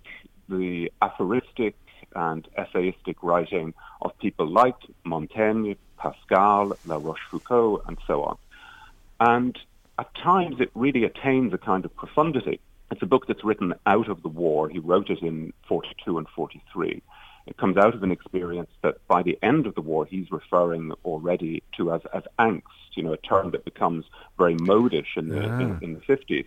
the 0.48 0.90
aphoristic 1.00 1.76
and 2.14 2.46
essayistic 2.58 3.16
writing 3.22 3.74
of 4.02 4.16
people 4.18 4.46
like 4.46 4.76
Montaigne, 5.04 5.74
Pascal, 5.96 6.76
La 6.84 6.98
Rochefoucauld, 6.98 7.86
and 7.86 7.98
so 8.06 8.22
on. 8.24 8.36
And 9.20 9.58
at 9.98 10.14
times 10.14 10.56
it 10.60 10.70
really 10.74 11.04
attains 11.04 11.52
a 11.54 11.58
kind 11.58 11.84
of 11.84 11.94
profundity. 11.96 12.60
It's 12.90 13.02
a 13.02 13.06
book 13.06 13.26
that's 13.26 13.44
written 13.44 13.74
out 13.86 14.08
of 14.08 14.22
the 14.22 14.28
war. 14.28 14.68
He 14.68 14.78
wrote 14.78 15.10
it 15.10 15.22
in 15.22 15.52
42 15.68 16.18
and 16.18 16.28
43. 16.28 17.02
It 17.46 17.56
comes 17.56 17.76
out 17.76 17.94
of 17.94 18.02
an 18.02 18.10
experience 18.10 18.70
that 18.82 18.96
by 19.06 19.22
the 19.22 19.38
end 19.42 19.66
of 19.66 19.74
the 19.74 19.80
war 19.80 20.04
he's 20.04 20.30
referring 20.32 20.92
already 21.04 21.62
to 21.76 21.92
as, 21.92 22.00
as 22.12 22.24
angst, 22.38 22.62
you 22.94 23.02
know, 23.02 23.12
a 23.12 23.16
term 23.18 23.50
that 23.52 23.64
becomes 23.64 24.04
very 24.36 24.56
modish 24.56 25.16
in 25.16 25.28
the, 25.28 25.36
Yeah. 25.42 25.60
in, 25.60 25.78
in 25.82 25.94
the 25.94 26.00
50s. 26.00 26.46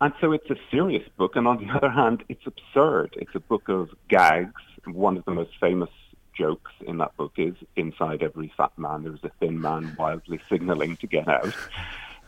And 0.00 0.12
so 0.20 0.32
it's 0.32 0.48
a 0.50 0.56
serious 0.70 1.06
book, 1.16 1.36
and 1.36 1.46
on 1.46 1.58
the 1.64 1.72
other 1.76 1.90
hand, 1.90 2.24
it's 2.28 2.46
absurd. 2.46 3.14
It's 3.16 3.34
a 3.34 3.40
book 3.40 3.68
of 3.68 3.90
gags. 4.08 4.62
One 4.86 5.16
of 5.16 5.24
the 5.24 5.30
most 5.32 5.52
famous 5.60 5.90
jokes 6.36 6.72
in 6.86 6.98
that 6.98 7.16
book 7.16 7.32
is 7.36 7.54
inside 7.76 8.20
every 8.22 8.52
fat 8.56 8.72
man 8.76 9.04
there's 9.04 9.22
a 9.22 9.30
thin 9.38 9.60
man 9.60 9.94
wildly 9.96 10.40
signaling 10.48 10.96
to 10.96 11.06
get 11.06 11.28
out. 11.28 11.54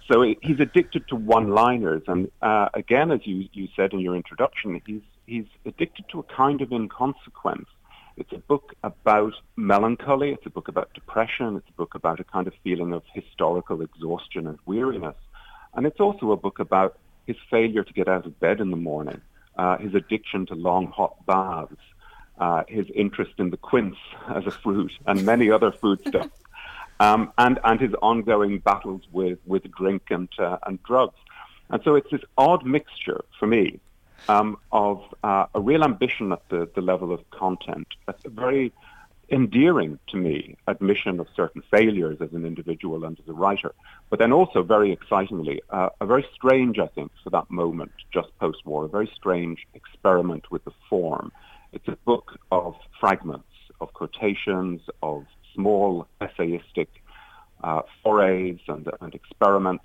So 0.09 0.23
he- 0.23 0.39
he's 0.43 0.61
addicted 0.61 1.09
to 1.09 1.17
one-liners, 1.17 2.03
and 2.07 2.31
uh, 2.41 2.69
again, 2.75 3.11
as 3.11 3.27
you, 3.27 3.49
you 3.53 3.67
said 3.75 3.93
in 3.93 3.99
your 4.01 4.15
introduction, 4.15 4.81
he's 4.87 5.01
he's 5.27 5.47
addicted 5.65 6.09
to 6.11 6.21
a 6.21 6.23
kind 6.23 6.61
of 6.61 6.71
inconsequence. 6.71 7.67
It's 8.17 8.33
a 8.33 8.39
book 8.39 8.75
about 8.83 9.35
melancholy. 9.57 10.31
It's 10.31 10.47
a 10.47 10.51
book 10.51 10.69
about 10.69 10.93
depression. 10.95 11.57
It's 11.57 11.69
a 11.69 11.73
book 11.73 11.95
about 11.95 12.19
a 12.19 12.25
kind 12.25 12.47
of 12.47 12.55
feeling 12.65 12.95
of 12.95 13.03
historical 13.13 13.83
exhaustion 13.83 14.47
and 14.47 14.59
weariness, 14.65 15.17
and 15.75 15.87
it's 15.87 16.01
also 16.01 16.33
a 16.33 16.37
book 16.37 16.59
about 16.59 16.99
his 17.27 17.37
failure 17.51 17.85
to 17.85 17.93
get 17.93 18.09
out 18.09 18.25
of 18.25 18.41
bed 18.41 18.61
in 18.61 18.71
the 18.71 18.77
morning, 18.77 19.21
uh, 19.59 19.77
his 19.79 19.95
addiction 19.95 20.47
to 20.47 20.55
long 20.55 20.87
hot 20.87 21.27
baths, 21.27 21.77
uh, 22.39 22.63
his 22.69 22.87
interest 22.95 23.33
in 23.39 23.51
the 23.51 23.57
quince 23.59 23.97
as 24.35 24.47
a 24.47 24.51
fruit, 24.51 24.93
and 25.07 25.27
many 25.27 25.51
other 25.51 25.71
foodstuffs 25.71 26.31
um, 27.01 27.31
and 27.37 27.59
and 27.65 27.81
his 27.81 27.93
ongoing 28.01 28.61
battles 28.61 29.03
with 29.13 29.39
with 29.45 29.71
drink 29.73 30.05
and 30.11 30.31
uh, 30.39 30.57
and 30.67 30.83
drugs. 30.85 31.19
And 31.69 31.83
so 31.83 31.97
it's 31.97 32.11
this 32.11 32.23
odd 32.39 32.65
mixture 32.65 33.25
for 33.39 33.47
me 33.47 33.81
um, 34.29 34.59
of 34.73 35.03
uh, 35.23 35.47
a 35.55 35.61
real 35.61 35.85
ambition 35.85 36.33
at 36.33 36.49
the, 36.49 36.69
the 36.75 36.81
level 36.81 37.13
of 37.13 37.29
content, 37.31 37.87
a 38.09 38.15
very 38.29 38.73
endearing 39.29 39.99
to 40.09 40.17
me 40.17 40.57
admission 40.69 41.19
of 41.19 41.27
certain 41.35 41.63
failures 41.71 42.19
as 42.21 42.33
an 42.33 42.47
individual 42.47 43.05
and 43.05 43.19
as 43.19 43.29
a 43.29 43.33
writer, 43.33 43.75
but 44.09 44.19
then 44.19 44.33
also 44.33 44.63
very 44.63 44.93
excitingly, 44.93 45.61
uh, 45.71 45.89
a 46.01 46.07
very 46.07 46.25
strange, 46.35 46.79
I 46.79 46.87
think, 46.87 47.11
for 47.25 47.31
that 47.31 47.51
moment 47.51 47.93
just 48.13 48.29
post-war, 48.39 48.85
a 48.85 48.89
very 48.89 49.11
strange 49.15 49.67
experiment 49.75 50.51
with 50.51 50.65
the 50.65 50.73
form. 50.89 51.33
It's 51.73 51.89
a 51.89 51.97
book 52.05 52.39
of 52.53 52.77
fragments, 53.01 53.49
of 53.81 53.93
quotations, 53.93 54.81
of 55.03 55.27
small 55.55 56.07
essayistic 56.21 56.89
uh, 57.65 57.83
forays 58.03 58.59
and, 58.69 58.89
and 59.01 59.15
experiments. 59.15 59.85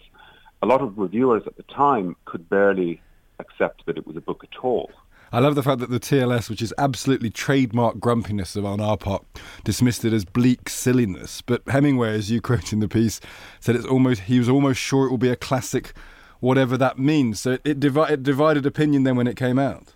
A 0.62 0.68
lot 0.68 0.82
of 0.82 1.00
reviewers 1.00 1.44
at 1.48 1.58
the 1.58 1.64
time 1.64 2.16
could 2.26 2.48
barely 2.48 3.02
accept 3.42 3.86
that 3.86 3.98
it 3.98 4.08
was 4.08 4.16
a 4.16 4.22
book 4.22 4.44
at 4.44 4.60
all. 4.64 4.90
I 5.34 5.40
love 5.40 5.56
the 5.56 5.64
fact 5.64 5.80
that 5.80 5.90
the 5.90 6.00
TLS, 6.00 6.50
which 6.50 6.62
is 6.62 6.74
absolutely 6.78 7.30
trademark 7.30 8.00
grumpiness 8.00 8.58
of 8.58 8.66
on 8.66 8.82
our 8.82 8.98
part, 8.98 9.26
dismissed 9.64 10.04
it 10.04 10.12
as 10.12 10.26
bleak 10.26 10.68
silliness. 10.68 11.42
But 11.42 11.62
Hemingway, 11.68 12.14
as 12.16 12.30
you 12.30 12.42
quote 12.42 12.74
in 12.74 12.80
the 12.80 12.90
piece, 12.90 13.22
said 13.62 13.78
it's 13.78 13.86
almost 13.86 14.24
he 14.24 14.40
was 14.40 14.50
almost 14.50 14.82
sure 14.82 15.08
it 15.08 15.10
will 15.10 15.18
be 15.18 15.30
a 15.30 15.38
classic, 15.38 15.94
whatever 16.42 16.76
that 16.78 17.00
means. 17.00 17.40
So 17.40 17.52
it, 17.52 17.62
it, 17.64 17.80
divi- 17.80 18.12
it 18.12 18.24
divided 18.24 18.66
opinion 18.66 19.04
then 19.04 19.16
when 19.16 19.28
it 19.28 19.38
came 19.38 19.58
out. 19.58 19.94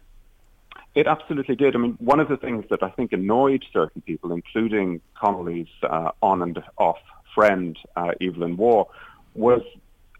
It 0.96 1.06
absolutely 1.06 1.58
did. 1.58 1.76
I 1.76 1.80
mean, 1.80 1.98
one 2.00 2.22
of 2.22 2.30
the 2.30 2.38
things 2.38 2.64
that 2.70 2.82
I 2.82 2.90
think 2.92 3.12
annoyed 3.12 3.66
certain 3.74 4.02
people, 4.04 4.32
including 4.32 5.02
Connolly's 5.20 5.68
uh, 5.84 6.12
on 6.22 6.42
and 6.42 6.64
off 6.78 7.00
friend, 7.34 7.78
uh, 7.98 8.12
Evelyn 8.22 8.56
Waugh, 8.56 8.86
was 9.34 9.62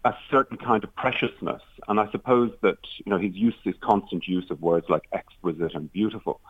a 0.06 0.16
certain 0.30 0.56
kind 0.56 0.82
of 0.84 0.90
preciousness. 0.94 1.62
And 1.88 1.98
I 1.98 2.06
suppose 2.14 2.52
that, 2.66 2.78
you 3.04 3.10
know, 3.10 3.18
his 3.18 3.34
use, 3.34 3.58
his 3.64 3.74
constant 3.90 4.22
use 4.36 4.48
of 4.50 4.58
words 4.70 4.86
like 4.88 5.04
exquisite 5.20 5.74
and 5.74 5.92
beautiful. 6.00 6.40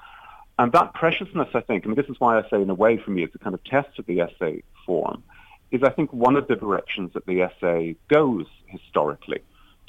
And 0.59 0.73
that 0.73 0.88
preciousness, 1.03 1.49
I 1.55 1.62
think, 1.69 1.85
I 1.85 1.87
mean, 1.88 1.97
this 1.97 2.11
is 2.14 2.19
why 2.19 2.38
I 2.38 2.42
say 2.51 2.61
in 2.61 2.71
a 2.71 2.75
way 2.85 2.95
for 3.03 3.11
me 3.16 3.21
it's 3.25 3.35
a 3.35 3.38
kind 3.47 3.55
of 3.55 3.62
test 3.64 3.99
of 3.99 4.05
the 4.11 4.21
essay 4.21 4.62
form, 4.85 5.23
is 5.71 5.83
I 5.83 5.92
think 5.97 6.12
one 6.12 6.37
of 6.37 6.49
the 6.49 6.57
directions 6.57 7.09
that 7.14 7.25
the 7.27 7.42
essay 7.47 7.97
goes 8.09 8.47
historically. 8.66 9.40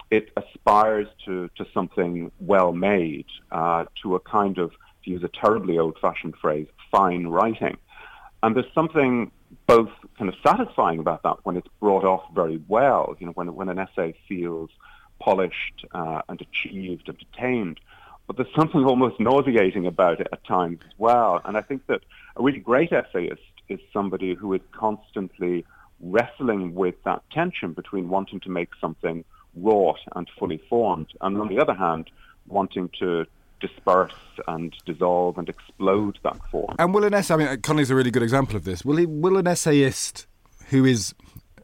It 0.10 0.26
aspires 0.42 1.10
to, 1.26 1.50
to 1.58 1.66
something 1.74 2.32
well 2.40 2.72
made, 2.72 3.30
uh, 3.52 3.84
to 4.02 4.16
a 4.16 4.22
kind 4.22 4.58
of, 4.58 4.72
to 5.04 5.12
use 5.16 5.24
a 5.24 5.32
terribly 5.44 5.78
old-fashioned 5.78 6.36
phrase, 6.42 6.68
fine 6.90 7.28
writing. 7.28 7.78
And 8.44 8.56
there's 8.56 8.74
something 8.74 9.32
both 9.66 9.90
kind 10.18 10.30
of 10.30 10.36
satisfying 10.46 11.00
about 11.00 11.24
that 11.24 11.38
when 11.44 11.58
it's 11.58 11.68
brought 11.80 12.04
off 12.04 12.24
very 12.34 12.62
well, 12.68 13.16
you 13.20 13.26
know, 13.26 13.32
when, 13.34 13.54
when 13.56 13.70
an 13.70 13.80
essay 13.80 14.14
feels 14.28 14.70
polished 15.20 15.86
uh, 15.94 16.22
and 16.30 16.42
achieved 16.42 17.10
and 17.10 17.18
attained. 17.34 17.80
But 18.28 18.36
there's 18.38 18.54
something 18.56 18.84
almost 18.84 19.20
nauseating 19.20 19.88
about 19.88 20.20
it 20.20 20.28
at 20.32 20.44
times 20.46 20.80
as 20.86 20.94
well. 20.98 21.42
And 21.46 21.58
I 21.58 21.62
think 21.62 21.88
that 21.88 22.02
A 22.38 22.44
really 22.44 22.60
great 22.60 22.92
essayist 22.92 23.42
is 23.68 23.80
somebody 23.92 24.36
who 24.36 24.54
is 24.54 24.62
constantly 24.72 25.66
wrestling 26.00 26.76
with 26.76 26.94
that 27.04 27.24
tension 27.32 27.74
between 27.74 28.10
wanting 28.10 28.40
to 28.42 28.50
make 28.50 28.70
something 28.80 29.26
wrought 29.56 30.00
and 30.16 30.30
fully 30.38 30.62
formed, 30.70 31.08
and 31.22 31.38
on 31.40 31.48
the 31.48 31.60
other 31.60 31.74
hand, 31.74 32.12
wanting 32.48 32.90
to 33.00 33.26
disperse 33.60 34.14
and 34.48 34.76
dissolve 34.86 35.38
and 35.38 35.50
explode 35.50 36.20
that 36.24 36.38
form. 36.52 36.76
And 36.80 36.94
will 36.94 37.04
an 37.04 37.14
essay, 37.14 37.34
I 37.34 37.38
mean, 37.38 37.48
uh, 37.48 37.58
Connolly's 37.62 37.92
a 37.92 37.96
really 37.96 38.12
good 38.12 38.24
example 38.24 38.56
of 38.56 38.64
this. 38.64 38.86
Will, 38.86 38.98
he, 38.98 39.06
will 39.06 39.38
an 39.38 39.48
essayist 39.48 40.28
who 40.70 40.86
is, 40.86 41.14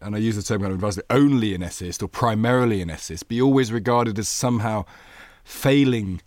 and 0.01 0.15
I 0.15 0.19
use 0.19 0.35
the 0.35 0.43
term 0.43 0.61
kind 0.61 0.71
of 0.71 0.77
advisedly, 0.77 1.05
only 1.09 1.53
an 1.53 1.63
essayist 1.63 2.01
or 2.01 2.07
primarily 2.07 2.81
an 2.81 2.89
essayist, 2.89 3.27
be 3.27 3.41
always 3.41 3.71
regarded 3.71 4.17
as 4.17 4.27
somehow 4.27 4.85
failing 5.43 6.21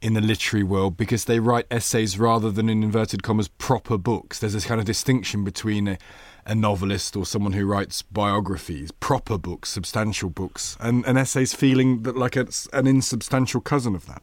in 0.00 0.14
the 0.14 0.20
literary 0.20 0.62
world 0.62 0.96
because 0.96 1.24
they 1.24 1.40
write 1.40 1.66
essays 1.70 2.18
rather 2.18 2.50
than, 2.50 2.68
in 2.68 2.82
inverted 2.82 3.22
commas, 3.22 3.48
proper 3.48 3.98
books? 3.98 4.38
There's 4.38 4.52
this 4.52 4.66
kind 4.66 4.80
of 4.80 4.86
distinction 4.86 5.42
between 5.44 5.88
a, 5.88 5.98
a 6.46 6.54
novelist 6.54 7.16
or 7.16 7.26
someone 7.26 7.52
who 7.52 7.66
writes 7.66 8.02
biographies, 8.02 8.90
proper 8.90 9.38
books, 9.38 9.70
substantial 9.70 10.30
books, 10.30 10.76
and 10.80 11.04
an 11.06 11.16
essay's 11.16 11.54
feeling 11.54 12.02
that 12.02 12.16
like 12.16 12.36
it's 12.36 12.68
an 12.72 12.86
insubstantial 12.86 13.60
cousin 13.60 13.94
of 13.94 14.06
that. 14.06 14.22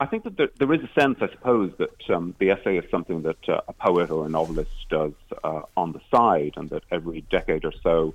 I 0.00 0.06
think 0.06 0.24
that 0.24 0.38
there, 0.38 0.48
there 0.58 0.72
is 0.72 0.80
a 0.82 1.00
sense, 1.00 1.18
I 1.20 1.28
suppose, 1.28 1.72
that 1.78 2.10
um, 2.10 2.34
the 2.38 2.50
essay 2.50 2.78
is 2.78 2.90
something 2.90 3.20
that 3.22 3.48
uh, 3.48 3.60
a 3.68 3.74
poet 3.74 4.10
or 4.10 4.24
a 4.24 4.30
novelist 4.30 4.70
does 4.88 5.12
uh, 5.44 5.62
on 5.76 5.92
the 5.92 6.00
side, 6.10 6.54
and 6.56 6.70
that 6.70 6.84
every 6.90 7.20
decade 7.30 7.66
or 7.66 7.72
so, 7.82 8.14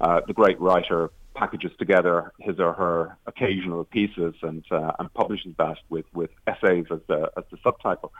uh, 0.00 0.20
the 0.26 0.34
great 0.34 0.60
writer 0.60 1.10
packages 1.34 1.72
together 1.78 2.30
his 2.38 2.60
or 2.60 2.74
her 2.74 3.16
occasional 3.26 3.84
pieces 3.84 4.34
and 4.42 4.62
uh, 4.70 4.92
and 4.98 5.12
publishes 5.14 5.54
that 5.56 5.78
with, 5.88 6.04
with 6.12 6.30
essays 6.46 6.84
as 6.90 7.00
the 7.06 7.30
as 7.38 7.44
the 7.50 7.56
subtitle. 7.64 8.12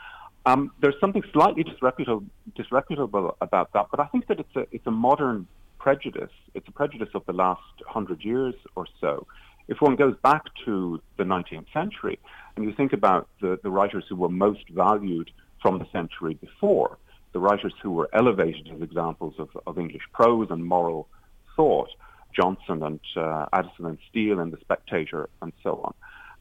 Um, 0.47 0.73
there's 0.81 0.99
something 0.99 1.23
slightly 1.33 1.63
disreputable 1.63 2.25
disreputable 2.57 3.37
about 3.43 3.75
that, 3.75 3.89
but 3.91 4.01
I 4.01 4.07
think 4.07 4.29
that 4.29 4.41
it's 4.41 4.57
a 4.57 4.67
it's 4.73 4.87
a 4.87 4.91
modern 4.91 5.47
prejudice. 5.79 6.33
It's 6.55 6.67
a 6.67 6.73
prejudice 6.73 7.11
of 7.15 7.27
the 7.27 7.35
last 7.35 7.61
hundred 7.87 8.25
years 8.25 8.55
or 8.75 8.87
so. 9.01 9.27
If 9.69 9.81
one 9.81 9.97
goes 9.97 10.17
back 10.23 10.43
to 10.65 11.01
the 11.17 11.25
19th 11.25 11.73
century 11.73 12.19
and 12.57 12.65
you 12.65 12.73
think 12.73 12.93
about 12.93 13.29
the, 13.41 13.59
the 13.63 13.71
writers 13.71 14.05
who 14.09 14.17
were 14.17 14.29
most 14.29 14.69
valued 14.71 15.31
from 15.61 15.79
the 15.79 15.87
century 15.93 16.35
before, 16.35 16.99
the 17.33 17.41
writers 17.41 17.73
who 17.83 17.93
were 17.93 18.11
elevated 18.13 18.69
as 18.75 18.83
examples 18.83 19.35
of, 19.39 19.49
of 19.67 19.79
English 19.79 20.03
prose 20.13 20.49
and 20.51 20.65
moral 20.65 21.09
thought, 21.57 21.89
Johnson 22.35 22.83
and 22.83 23.01
uh, 23.17 23.47
Addison 23.53 23.87
and 23.87 23.99
Steele 24.11 24.41
and 24.41 24.53
The 24.53 24.59
Spectator 24.61 25.29
and 25.41 25.53
so 25.63 25.81
on. 25.85 25.95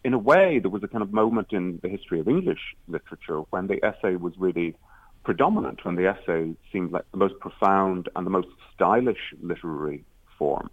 In 0.04 0.14
a 0.14 0.18
way, 0.18 0.60
there 0.60 0.72
was 0.72 0.84
a 0.84 0.88
kind 0.88 1.04
of 1.04 1.14
moment 1.14 1.50
in 1.52 1.80
the 1.84 1.90
history 1.90 2.20
of 2.20 2.28
English 2.28 2.76
literature 2.88 3.42
when 3.52 3.68
the 3.68 3.84
essay 3.86 4.16
was 4.16 4.34
really 4.38 4.76
predominant, 5.24 5.86
when 5.86 5.96
the 5.96 6.08
essay 6.08 6.56
seemed 6.72 6.92
like 6.92 7.06
the 7.12 7.18
most 7.18 7.40
profound 7.40 8.10
and 8.16 8.26
the 8.26 8.32
most 8.32 8.48
stylish 8.74 9.34
literary 9.42 10.04
form. 10.40 10.70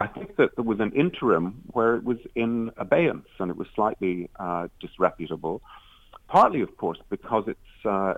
I 0.00 0.06
think 0.06 0.36
that 0.36 0.56
there 0.56 0.64
was 0.64 0.80
an 0.80 0.92
interim 0.92 1.62
where 1.72 1.94
it 1.96 2.04
was 2.04 2.16
in 2.34 2.70
abeyance 2.78 3.28
and 3.38 3.50
it 3.50 3.56
was 3.56 3.68
slightly 3.74 4.30
uh, 4.38 4.68
disreputable, 4.80 5.60
partly, 6.26 6.62
of 6.62 6.74
course, 6.78 6.98
because 7.10 7.44
it's 7.46 7.84
uh, 7.86 8.14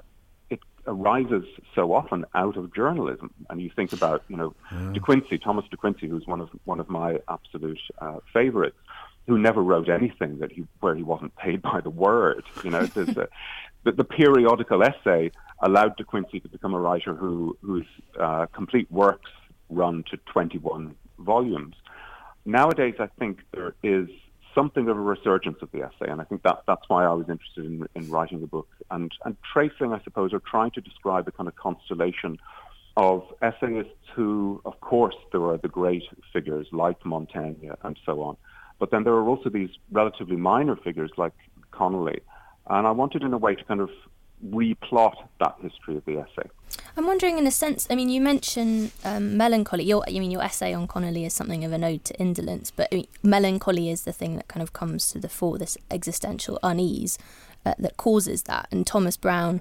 it 0.48 0.60
arises 0.86 1.44
so 1.74 1.92
often 1.92 2.24
out 2.34 2.56
of 2.56 2.72
journalism. 2.72 3.32
And 3.50 3.60
you 3.60 3.68
think 3.74 3.92
about, 3.92 4.22
you 4.28 4.36
know, 4.36 4.54
yeah. 4.70 4.92
De 4.92 5.00
Quincey, 5.00 5.38
Thomas 5.38 5.64
De 5.70 5.76
Quincey, 5.76 6.06
who's 6.06 6.26
one 6.26 6.40
of 6.40 6.50
one 6.64 6.78
of 6.78 6.88
my 6.88 7.18
absolute 7.28 7.80
uh, 8.00 8.18
favorites, 8.32 8.78
who 9.26 9.36
never 9.36 9.60
wrote 9.60 9.88
anything 9.88 10.38
that 10.38 10.52
he 10.52 10.64
where 10.78 10.94
he 10.94 11.02
wasn't 11.02 11.34
paid 11.34 11.62
by 11.62 11.80
the 11.80 11.90
word. 11.90 12.44
You 12.62 12.70
know, 12.70 12.86
there's 12.86 13.16
a, 13.16 13.28
the, 13.82 13.90
the 13.90 14.04
periodical 14.04 14.84
essay 14.84 15.32
allowed 15.60 15.96
De 15.96 16.04
Quincey 16.04 16.38
to 16.38 16.48
become 16.48 16.74
a 16.74 16.80
writer 16.80 17.12
who 17.12 17.56
whose 17.60 17.86
uh, 18.20 18.46
complete 18.52 18.88
works 18.88 19.30
run 19.68 20.04
to 20.10 20.16
21 20.32 20.94
volumes. 21.22 21.76
Nowadays, 22.44 22.94
I 22.98 23.08
think 23.18 23.38
there 23.52 23.74
is 23.82 24.08
something 24.54 24.88
of 24.88 24.96
a 24.96 25.00
resurgence 25.00 25.58
of 25.62 25.70
the 25.72 25.82
essay, 25.82 26.10
and 26.10 26.20
I 26.20 26.24
think 26.24 26.42
that 26.42 26.62
that's 26.66 26.82
why 26.88 27.04
I 27.04 27.12
was 27.12 27.28
interested 27.28 27.64
in, 27.64 27.86
in 27.94 28.10
writing 28.10 28.40
the 28.40 28.46
book. 28.46 28.68
And 28.90 29.10
and 29.24 29.36
tracing, 29.52 29.92
I 29.92 30.02
suppose, 30.02 30.32
or 30.32 30.40
trying 30.40 30.72
to 30.72 30.80
describe 30.80 31.28
a 31.28 31.32
kind 31.32 31.48
of 31.48 31.56
constellation 31.56 32.38
of 32.96 33.22
essayists 33.40 34.04
who, 34.14 34.60
of 34.66 34.78
course, 34.80 35.14
there 35.32 35.44
are 35.46 35.56
the 35.56 35.68
great 35.68 36.04
figures 36.32 36.66
like 36.72 37.04
Montaigne 37.06 37.70
and 37.82 37.98
so 38.04 38.20
on, 38.20 38.36
but 38.78 38.90
then 38.90 39.04
there 39.04 39.14
are 39.14 39.26
also 39.26 39.48
these 39.48 39.70
relatively 39.90 40.36
minor 40.36 40.76
figures 40.76 41.10
like 41.16 41.32
Connolly, 41.70 42.20
and 42.68 42.86
I 42.86 42.90
wanted, 42.90 43.22
in 43.22 43.32
a 43.32 43.38
way, 43.38 43.54
to 43.54 43.64
kind 43.64 43.80
of 43.80 43.90
replot 44.50 45.14
that 45.40 45.56
history 45.62 45.96
of 45.96 46.04
the 46.04 46.18
essay. 46.18 46.48
I'm 46.96 47.06
wondering, 47.06 47.38
in 47.38 47.46
a 47.46 47.50
sense, 47.50 47.86
I 47.90 47.94
mean, 47.94 48.08
you 48.08 48.20
mention 48.20 48.92
um, 49.04 49.36
melancholy. 49.36 49.84
Your, 49.84 50.04
mean, 50.08 50.30
your 50.30 50.42
essay 50.42 50.72
on 50.72 50.86
Connolly 50.86 51.24
is 51.24 51.34
something 51.34 51.64
of 51.64 51.72
an 51.72 51.84
ode 51.84 52.04
to 52.06 52.18
indolence, 52.18 52.70
but 52.70 52.88
I 52.92 52.96
mean, 52.96 53.06
melancholy 53.22 53.90
is 53.90 54.02
the 54.02 54.12
thing 54.12 54.36
that 54.36 54.48
kind 54.48 54.62
of 54.62 54.72
comes 54.72 55.12
to 55.12 55.18
the 55.18 55.28
fore, 55.28 55.58
this 55.58 55.76
existential 55.90 56.58
unease 56.62 57.18
uh, 57.64 57.74
that 57.78 57.96
causes 57.96 58.44
that. 58.44 58.68
And 58.70 58.86
Thomas 58.86 59.16
Browne, 59.16 59.60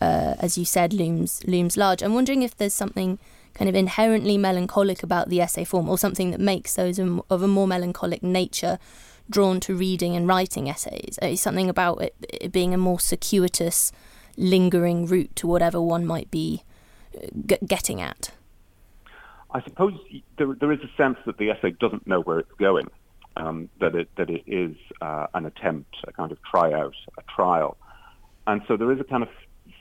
uh, 0.00 0.34
as 0.38 0.58
you 0.58 0.64
said, 0.64 0.92
looms 0.92 1.42
looms 1.46 1.76
large. 1.76 2.02
I'm 2.02 2.14
wondering 2.14 2.42
if 2.42 2.56
there's 2.56 2.74
something 2.74 3.18
kind 3.54 3.68
of 3.68 3.74
inherently 3.74 4.38
melancholic 4.38 5.02
about 5.02 5.28
the 5.28 5.40
essay 5.40 5.64
form, 5.64 5.88
or 5.88 5.98
something 5.98 6.30
that 6.30 6.40
makes 6.40 6.74
those 6.74 6.98
of 6.98 7.42
a 7.42 7.48
more 7.48 7.66
melancholic 7.66 8.22
nature 8.22 8.78
drawn 9.28 9.60
to 9.60 9.74
reading 9.74 10.16
and 10.16 10.26
writing 10.26 10.68
essays. 10.68 11.18
Uh, 11.22 11.36
something 11.36 11.68
about 11.68 12.02
it, 12.02 12.14
it 12.28 12.52
being 12.52 12.74
a 12.74 12.78
more 12.78 12.98
circuitous 12.98 13.92
lingering 14.40 15.06
route 15.06 15.34
to 15.36 15.46
whatever 15.46 15.80
one 15.80 16.06
might 16.06 16.30
be 16.30 16.64
uh, 17.14 17.26
g- 17.46 17.58
getting 17.66 18.00
at? 18.00 18.32
I 19.52 19.62
suppose 19.62 19.94
there, 20.38 20.54
there 20.58 20.72
is 20.72 20.80
a 20.80 20.96
sense 20.96 21.18
that 21.26 21.38
the 21.38 21.50
essay 21.50 21.72
doesn't 21.72 22.06
know 22.06 22.20
where 22.20 22.38
it's 22.38 22.52
going, 22.58 22.88
um, 23.36 23.68
that 23.80 23.94
it 23.94 24.08
that 24.16 24.30
it 24.30 24.44
is 24.46 24.76
uh, 25.00 25.26
an 25.34 25.46
attempt, 25.46 25.96
a 26.06 26.12
kind 26.12 26.32
of 26.32 26.38
tryout, 26.42 26.94
a 27.18 27.22
trial, 27.34 27.76
and 28.46 28.62
so 28.68 28.76
there 28.76 28.92
is 28.92 29.00
a 29.00 29.04
kind 29.04 29.22
of 29.22 29.28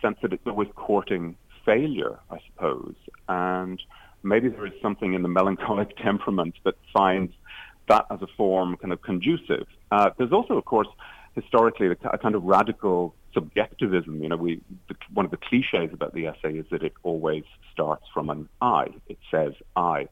sense 0.02 0.18
that 0.22 0.34
it's 0.34 0.46
always 0.48 0.70
courting 0.76 1.36
failure, 1.66 2.20
I 2.32 2.40
suppose, 2.48 2.96
and 3.28 3.82
maybe 4.24 4.50
there 4.50 4.66
is 4.66 4.74
something 4.82 5.14
in 5.14 5.22
the 5.22 5.30
melancholic 5.30 5.96
temperament 6.04 6.56
that 6.66 6.76
finds 6.92 7.34
that 7.88 8.06
as 8.12 8.22
a 8.22 8.28
form 8.38 8.78
kind 8.78 8.94
of 8.94 9.02
conducive. 9.02 9.68
Uh, 9.92 10.12
there's 10.18 10.32
also, 10.32 10.56
of 10.56 10.66
course, 10.66 10.88
historically 11.36 11.88
a 11.88 12.18
kind 12.18 12.36
of 12.36 12.44
radical 12.44 13.16
subjectivism. 13.34 14.22
You 14.22 14.30
know, 14.30 14.38
we 14.38 14.62
the, 14.88 14.96
one 15.14 15.26
of 15.26 15.32
the 15.32 15.38
cliches 15.38 15.94
about 15.94 16.14
the 16.14 16.28
essay 16.28 16.54
is 16.54 16.66
that 16.72 16.84
it 16.84 16.94
always 17.04 17.44
starts 17.72 18.06
from 18.14 18.30
an 18.30 18.50
I. 18.62 18.88
It 19.08 19.20
says 19.32 19.54
I. 19.76 20.08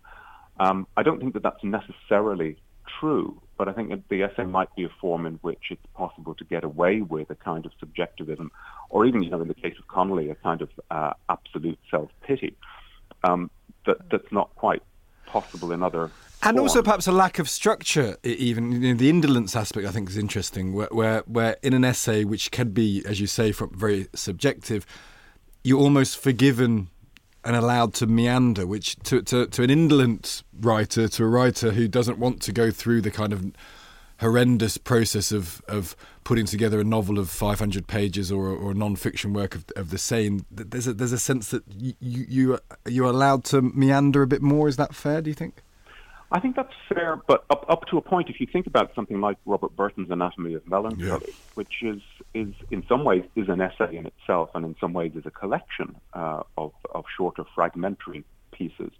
Um, 0.59 0.87
I 0.95 1.03
don't 1.03 1.19
think 1.19 1.33
that 1.33 1.43
that's 1.43 1.63
necessarily 1.63 2.57
true, 2.99 3.39
but 3.57 3.67
I 3.67 3.73
think 3.73 4.07
the 4.09 4.23
essay 4.23 4.45
might 4.45 4.73
be 4.75 4.85
a 4.85 4.89
form 5.01 5.25
in 5.25 5.35
which 5.35 5.65
it's 5.69 5.85
possible 5.93 6.33
to 6.35 6.43
get 6.45 6.63
away 6.63 7.01
with 7.01 7.29
a 7.29 7.35
kind 7.35 7.65
of 7.65 7.71
subjectivism, 7.79 8.51
or 8.89 9.05
even, 9.05 9.21
you 9.21 9.29
know, 9.29 9.41
in 9.41 9.47
the 9.47 9.53
case 9.53 9.75
of 9.77 9.87
Connolly, 9.87 10.29
a 10.29 10.35
kind 10.35 10.61
of 10.61 10.69
uh, 10.89 11.13
absolute 11.29 11.79
self-pity 11.91 12.55
um, 13.23 13.51
that 13.85 13.97
that's 14.09 14.31
not 14.31 14.53
quite 14.55 14.81
possible 15.25 15.71
in 15.71 15.83
other 15.83 16.09
and 16.43 16.59
also 16.59 16.81
perhaps 16.81 17.07
a 17.07 17.11
lack 17.11 17.39
of 17.39 17.49
structure 17.49 18.17
even 18.23 18.71
you 18.71 18.93
know, 18.93 18.97
the 18.97 19.09
indolence 19.09 19.55
aspect 19.55 19.87
i 19.87 19.91
think 19.91 20.09
is 20.09 20.17
interesting 20.17 20.73
where, 20.73 20.87
where, 20.91 21.19
where 21.21 21.57
in 21.63 21.73
an 21.73 21.83
essay 21.83 22.23
which 22.23 22.51
can 22.51 22.69
be 22.71 23.03
as 23.05 23.19
you 23.19 23.27
say 23.27 23.51
from 23.51 23.69
very 23.75 24.07
subjective 24.13 24.85
you're 25.63 25.79
almost 25.79 26.17
forgiven 26.17 26.87
and 27.43 27.55
allowed 27.55 27.93
to 27.93 28.07
meander 28.07 28.65
which 28.65 28.95
to, 28.97 29.21
to, 29.21 29.47
to 29.47 29.63
an 29.63 29.69
indolent 29.69 30.43
writer 30.59 31.07
to 31.07 31.23
a 31.23 31.27
writer 31.27 31.71
who 31.71 31.87
doesn't 31.87 32.17
want 32.17 32.41
to 32.41 32.51
go 32.51 32.71
through 32.71 33.01
the 33.01 33.11
kind 33.11 33.33
of 33.33 33.51
horrendous 34.19 34.77
process 34.77 35.31
of 35.31 35.61
of 35.67 35.95
putting 36.23 36.45
together 36.45 36.79
a 36.79 36.83
novel 36.83 37.19
of 37.19 37.29
500 37.29 37.87
pages 37.87 38.31
or, 38.31 38.47
or 38.47 38.71
a 38.71 38.73
non-fiction 38.73 39.31
work 39.31 39.55
of, 39.55 39.65
of 39.75 39.91
the 39.91 39.97
same 39.97 40.45
there's 40.51 40.87
a 40.87 40.93
there's 40.93 41.11
a 41.11 41.19
sense 41.19 41.49
that 41.49 41.63
you 41.69 41.93
you 42.01 42.59
you're 42.87 43.05
allowed 43.05 43.43
to 43.45 43.61
meander 43.61 44.21
a 44.23 44.27
bit 44.27 44.41
more. 44.41 44.67
Is 44.67 44.77
that 44.77 44.95
fair 44.95 45.21
do 45.21 45.29
you 45.29 45.35
think 45.35 45.61
I 46.29 46.39
think 46.41 46.57
that's 46.57 46.73
fair, 46.89 47.21
but 47.27 47.45
up 47.49 47.65
up 47.69 47.85
to 47.87 47.97
a 47.97 48.01
point. 48.01 48.29
If 48.29 48.41
you 48.41 48.47
think 48.47 48.67
about 48.67 48.93
something 48.93 49.21
like 49.21 49.37
Robert 49.45 49.75
Burton's 49.75 50.11
Anatomy 50.11 50.55
of 50.55 50.67
Melancholy, 50.67 51.25
yeah. 51.25 51.33
which 51.55 51.81
is 51.81 52.01
is 52.33 52.53
in 52.69 52.85
some 52.87 53.05
ways 53.05 53.23
is 53.35 53.47
an 53.47 53.61
essay 53.61 53.95
in 53.95 54.05
itself, 54.05 54.49
and 54.53 54.65
in 54.65 54.75
some 54.79 54.91
ways 54.91 55.13
is 55.15 55.25
a 55.25 55.31
collection 55.31 55.95
uh, 56.13 56.43
of 56.57 56.73
of 56.93 57.05
shorter 57.15 57.45
fragmentary 57.55 58.25
pieces, 58.51 58.91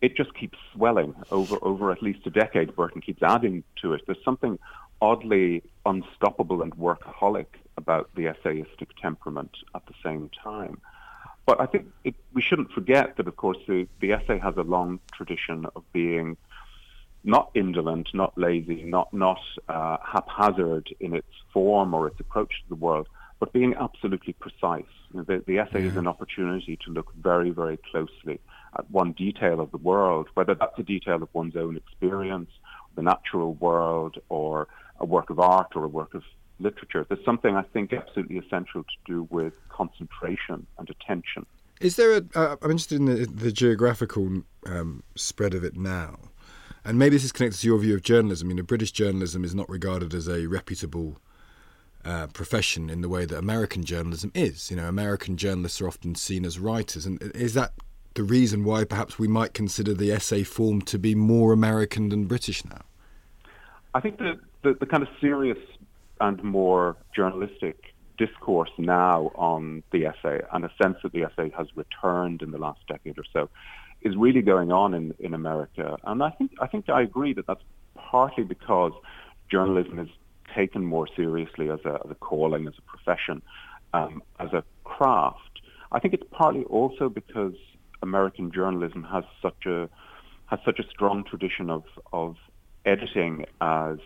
it 0.00 0.16
just 0.16 0.34
keeps 0.34 0.58
swelling 0.72 1.14
over 1.30 1.56
over 1.62 1.92
at 1.92 2.02
least 2.02 2.26
a 2.26 2.30
decade. 2.30 2.74
Burton 2.74 3.00
keeps 3.00 3.22
adding 3.22 3.62
to 3.82 3.92
it. 3.92 4.02
There's 4.06 4.24
something 4.24 4.58
oddly 5.00 5.62
unstoppable 5.84 6.62
and 6.62 6.74
workaholic 6.76 7.46
about 7.76 8.10
the 8.16 8.24
essayistic 8.24 8.88
temperament 9.00 9.56
at 9.74 9.86
the 9.86 9.94
same 10.02 10.30
time. 10.42 10.80
But 11.44 11.60
I 11.60 11.66
think 11.66 11.86
it, 12.02 12.14
we 12.32 12.42
shouldn't 12.42 12.72
forget 12.72 13.16
that, 13.16 13.28
of 13.28 13.36
course, 13.36 13.58
the, 13.68 13.86
the 14.00 14.12
essay 14.12 14.38
has 14.38 14.56
a 14.56 14.62
long 14.62 14.98
tradition 15.12 15.66
of 15.76 15.84
being 15.92 16.36
not 17.26 17.50
indolent, 17.54 18.08
not 18.14 18.32
lazy, 18.38 18.84
not 18.84 19.12
not 19.12 19.40
uh, 19.68 19.98
haphazard 20.02 20.88
in 21.00 21.14
its 21.14 21.28
form 21.52 21.92
or 21.92 22.06
its 22.06 22.18
approach 22.20 22.52
to 22.62 22.68
the 22.68 22.76
world, 22.76 23.08
but 23.40 23.52
being 23.52 23.74
absolutely 23.74 24.32
precise. 24.34 24.84
The, 25.12 25.42
the 25.46 25.58
essay 25.58 25.82
yeah. 25.82 25.90
is 25.90 25.96
an 25.96 26.06
opportunity 26.06 26.78
to 26.84 26.90
look 26.90 27.12
very, 27.14 27.50
very 27.50 27.78
closely 27.90 28.40
at 28.78 28.90
one 28.90 29.12
detail 29.12 29.60
of 29.60 29.70
the 29.72 29.78
world, 29.78 30.28
whether 30.34 30.54
that's 30.54 30.78
a 30.78 30.82
detail 30.82 31.22
of 31.22 31.28
one's 31.32 31.56
own 31.56 31.76
experience, 31.76 32.50
the 32.94 33.02
natural 33.02 33.54
world, 33.54 34.16
or 34.28 34.68
a 35.00 35.04
work 35.04 35.28
of 35.30 35.40
art 35.40 35.72
or 35.74 35.84
a 35.84 35.88
work 35.88 36.14
of 36.14 36.22
literature. 36.60 37.04
There's 37.08 37.24
something 37.24 37.54
I 37.56 37.62
think 37.62 37.92
absolutely 37.92 38.38
essential 38.38 38.82
to 38.82 38.96
do 39.04 39.26
with 39.30 39.54
concentration 39.68 40.66
and 40.78 40.88
attention. 40.88 41.44
Is 41.80 41.96
there 41.96 42.12
a? 42.12 42.22
Uh, 42.34 42.56
I'm 42.62 42.70
interested 42.70 42.98
in 43.00 43.04
the, 43.06 43.26
the 43.26 43.52
geographical 43.52 44.42
um, 44.64 45.02
spread 45.14 45.52
of 45.52 45.62
it 45.62 45.76
now, 45.76 46.18
and 46.86 46.98
maybe 46.98 47.16
this 47.16 47.24
is 47.24 47.32
connected 47.32 47.60
to 47.60 47.66
your 47.66 47.78
view 47.78 47.94
of 47.94 48.02
journalism. 48.02 48.48
You 48.48 48.56
know, 48.56 48.62
British 48.62 48.92
journalism 48.92 49.44
is 49.44 49.54
not 49.54 49.68
regarded 49.68 50.14
as 50.14 50.28
a 50.28 50.46
reputable 50.46 51.18
uh, 52.04 52.28
profession 52.28 52.88
in 52.88 53.00
the 53.00 53.08
way 53.08 53.24
that 53.24 53.36
American 53.36 53.84
journalism 53.84 54.30
is. 54.34 54.70
You 54.70 54.76
know, 54.76 54.88
American 54.88 55.36
journalists 55.36 55.80
are 55.80 55.88
often 55.88 56.14
seen 56.14 56.44
as 56.44 56.60
writers, 56.60 57.04
and 57.04 57.20
is 57.34 57.54
that 57.54 57.72
the 58.14 58.22
reason 58.22 58.64
why 58.64 58.84
perhaps 58.84 59.18
we 59.18 59.26
might 59.26 59.52
consider 59.52 59.92
the 59.92 60.12
essay 60.12 60.44
form 60.44 60.80
to 60.82 60.98
be 60.98 61.14
more 61.14 61.52
American 61.52 62.08
than 62.08 62.26
British 62.26 62.64
now? 62.64 62.82
I 63.92 64.00
think 64.00 64.18
the, 64.18 64.38
the, 64.62 64.74
the 64.74 64.86
kind 64.86 65.02
of 65.02 65.08
serious 65.20 65.58
and 66.20 66.42
more 66.42 66.96
journalistic 67.14 67.94
discourse 68.16 68.70
now 68.78 69.32
on 69.34 69.82
the 69.90 70.06
essay 70.06 70.40
and 70.52 70.64
a 70.64 70.70
sense 70.80 70.96
that 71.02 71.12
the 71.12 71.24
essay 71.24 71.50
has 71.50 71.66
returned 71.74 72.40
in 72.42 72.52
the 72.52 72.58
last 72.58 72.80
decade 72.86 73.18
or 73.18 73.24
so 73.32 73.50
is 74.06 74.16
really 74.16 74.42
going 74.42 74.70
on 74.72 74.94
in, 74.94 75.14
in 75.18 75.32
America. 75.34 75.96
And 76.04 76.22
I 76.22 76.30
think 76.30 76.52
I 76.60 76.66
think 76.66 76.88
I 76.88 77.02
agree 77.02 77.32
that 77.34 77.46
that's 77.46 77.66
partly 77.94 78.44
because 78.44 78.92
journalism 79.50 79.98
is 79.98 80.08
taken 80.54 80.82
more 80.84 81.08
seriously 81.16 81.70
as 81.70 81.80
a, 81.84 81.94
as 82.04 82.10
a 82.10 82.14
calling, 82.14 82.66
as 82.66 82.74
a 82.78 82.82
profession, 82.82 83.42
um, 83.92 84.22
as 84.38 84.52
a 84.52 84.62
craft. 84.84 85.54
I 85.92 85.98
think 86.00 86.14
it's 86.14 86.28
partly 86.30 86.64
also 86.64 87.08
because 87.08 87.54
American 88.02 88.52
journalism 88.52 89.02
has 89.04 89.24
such 89.42 89.66
a 89.66 89.88
has 90.46 90.60
such 90.64 90.78
a 90.78 90.86
strong 90.94 91.24
tradition 91.24 91.70
of 91.70 91.84
of 92.12 92.36
editing 92.84 93.46
as 93.60 93.98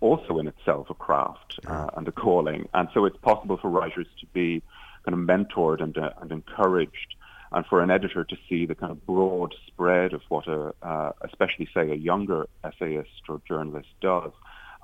also 0.00 0.38
in 0.38 0.46
itself 0.48 0.90
a 0.90 0.94
craft 0.94 1.60
uh, 1.66 1.88
and 1.96 2.06
a 2.08 2.12
calling, 2.12 2.68
and 2.74 2.88
so 2.92 3.04
it's 3.04 3.16
possible 3.18 3.56
for 3.56 3.70
writers 3.70 4.06
to 4.20 4.26
be 4.32 4.62
kind 5.04 5.14
of 5.18 5.22
mentored 5.32 5.80
and 5.82 5.96
uh, 5.96 6.10
and 6.20 6.32
encouraged, 6.32 7.14
and 7.52 7.66
for 7.66 7.82
an 7.82 7.90
editor 7.90 8.24
to 8.24 8.36
see 8.48 8.66
the 8.66 8.74
kind 8.74 8.90
of 8.90 9.04
broad 9.06 9.54
spread 9.66 10.12
of 10.12 10.22
what 10.28 10.46
a 10.48 10.74
uh, 10.82 11.12
especially 11.22 11.68
say 11.74 11.90
a 11.90 11.94
younger 11.94 12.46
essayist 12.64 13.10
or 13.28 13.40
journalist 13.46 13.88
does 14.00 14.32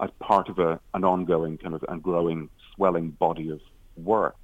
as 0.00 0.10
part 0.20 0.48
of 0.48 0.58
a, 0.58 0.78
an 0.94 1.04
ongoing 1.04 1.58
kind 1.58 1.74
of 1.74 1.84
and 1.88 2.02
growing 2.02 2.48
swelling 2.74 3.10
body 3.10 3.50
of 3.50 3.60
work. 3.96 4.36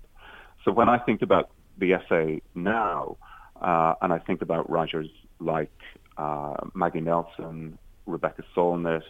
So 0.64 0.72
when 0.72 0.88
I 0.88 0.98
think 0.98 1.22
about 1.22 1.50
the 1.78 1.92
essay 1.92 2.40
now, 2.54 3.16
uh, 3.60 3.94
and 4.02 4.12
I 4.12 4.18
think 4.18 4.42
about 4.42 4.68
writers 4.70 5.08
like 5.38 5.72
uh, 6.16 6.54
Maggie 6.74 7.00
Nelson, 7.00 7.78
Rebecca 8.06 8.42
Solnit, 8.56 9.02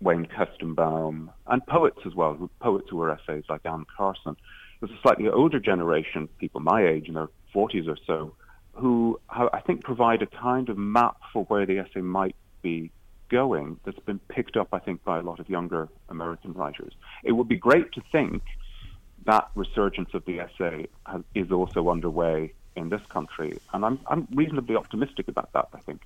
Wayne 0.00 0.26
Koestenbaum, 0.26 1.28
and 1.46 1.66
poets 1.66 1.98
as 2.06 2.14
well, 2.14 2.50
poets 2.60 2.88
who 2.90 2.96
were 2.96 3.10
essays 3.10 3.44
like 3.48 3.60
Anne 3.64 3.84
Carson. 3.96 4.36
There's 4.80 4.92
a 4.92 5.00
slightly 5.02 5.28
older 5.28 5.60
generation, 5.60 6.28
people 6.38 6.60
my 6.60 6.86
age 6.86 7.08
in 7.08 7.14
their 7.14 7.28
40s 7.54 7.88
or 7.88 7.96
so, 8.06 8.34
who 8.76 9.20
I 9.28 9.60
think 9.60 9.84
provide 9.84 10.22
a 10.22 10.26
kind 10.26 10.68
of 10.68 10.76
map 10.76 11.16
for 11.32 11.44
where 11.44 11.66
the 11.66 11.78
essay 11.78 12.00
might 12.00 12.36
be 12.62 12.90
going 13.28 13.80
that's 13.84 13.98
been 14.00 14.20
picked 14.28 14.56
up, 14.56 14.68
I 14.72 14.78
think, 14.78 15.02
by 15.02 15.18
a 15.18 15.22
lot 15.22 15.40
of 15.40 15.48
younger 15.48 15.88
American 16.08 16.52
writers. 16.52 16.92
It 17.24 17.32
would 17.32 17.48
be 17.48 17.56
great 17.56 17.92
to 17.92 18.02
think 18.12 18.42
that 19.24 19.48
resurgence 19.54 20.10
of 20.14 20.24
the 20.24 20.40
essay 20.40 20.86
has, 21.06 21.22
is 21.34 21.50
also 21.50 21.90
underway 21.90 22.52
in 22.76 22.90
this 22.90 23.00
country, 23.08 23.58
and 23.72 23.84
I'm, 23.84 23.98
I'm 24.06 24.28
reasonably 24.32 24.76
optimistic 24.76 25.28
about 25.28 25.52
that. 25.54 25.68
I 25.72 25.78
think. 25.78 26.02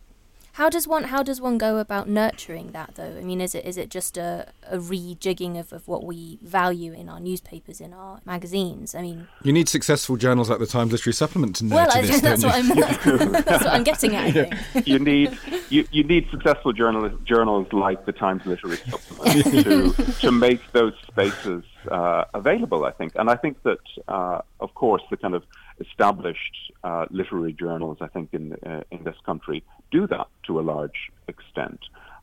How 0.54 0.68
does 0.68 0.86
one 0.86 1.04
how 1.04 1.22
does 1.22 1.40
one 1.40 1.58
go 1.58 1.78
about 1.78 2.08
nurturing 2.08 2.72
that 2.72 2.94
though? 2.96 3.16
I 3.18 3.22
mean, 3.22 3.40
is 3.40 3.54
it 3.54 3.64
is 3.64 3.76
it 3.76 3.88
just 3.88 4.16
a, 4.16 4.52
a 4.68 4.78
rejigging 4.78 5.58
of, 5.58 5.72
of 5.72 5.86
what 5.86 6.04
we 6.04 6.38
value 6.42 6.92
in 6.92 7.08
our 7.08 7.20
newspapers, 7.20 7.80
in 7.80 7.92
our 7.92 8.20
magazines? 8.24 8.94
I 8.94 9.02
mean, 9.02 9.28
you 9.42 9.52
need 9.52 9.68
successful 9.68 10.16
journals 10.16 10.50
like 10.50 10.58
the 10.58 10.66
Times 10.66 10.92
Literary 10.92 11.14
Supplement 11.14 11.56
to 11.56 11.68
well, 11.68 11.88
I, 11.92 12.02
this, 12.02 12.20
that's, 12.20 12.44
what 12.44 12.54
I'm, 12.54 12.68
that's, 13.32 13.64
what 13.64 13.68
I'm 13.68 13.84
getting 13.84 14.16
at. 14.16 14.24
I 14.24 14.32
think. 14.32 14.86
you 14.86 14.98
need 14.98 15.38
you, 15.68 15.86
you 15.92 16.04
need 16.04 16.28
successful 16.30 16.72
journal, 16.72 17.08
journals 17.24 17.72
like 17.72 18.04
the 18.04 18.12
Times 18.12 18.44
Literary 18.44 18.78
Supplement 18.78 19.44
to 19.64 20.12
to 20.20 20.32
make 20.32 20.60
those 20.72 20.94
spaces 21.06 21.64
uh, 21.90 22.24
available. 22.34 22.84
I 22.84 22.92
think, 22.92 23.12
and 23.16 23.30
I 23.30 23.36
think 23.36 23.62
that 23.62 23.78
uh, 24.08 24.40
of 24.60 24.74
course 24.74 25.02
the 25.10 25.16
kind 25.16 25.34
of 25.34 25.44
established 25.80 26.72
uh, 26.84 27.06
literary 27.10 27.52
journals, 27.52 27.98
I 28.00 28.08
think, 28.08 28.30
in 28.32 28.54
uh, 28.66 28.82
in 28.90 29.04
this 29.04 29.16
country 29.24 29.62
do 29.90 30.06
that 30.06 30.28
to 30.46 30.60
a 30.60 30.62
large 30.62 31.10
extent. 31.28 31.80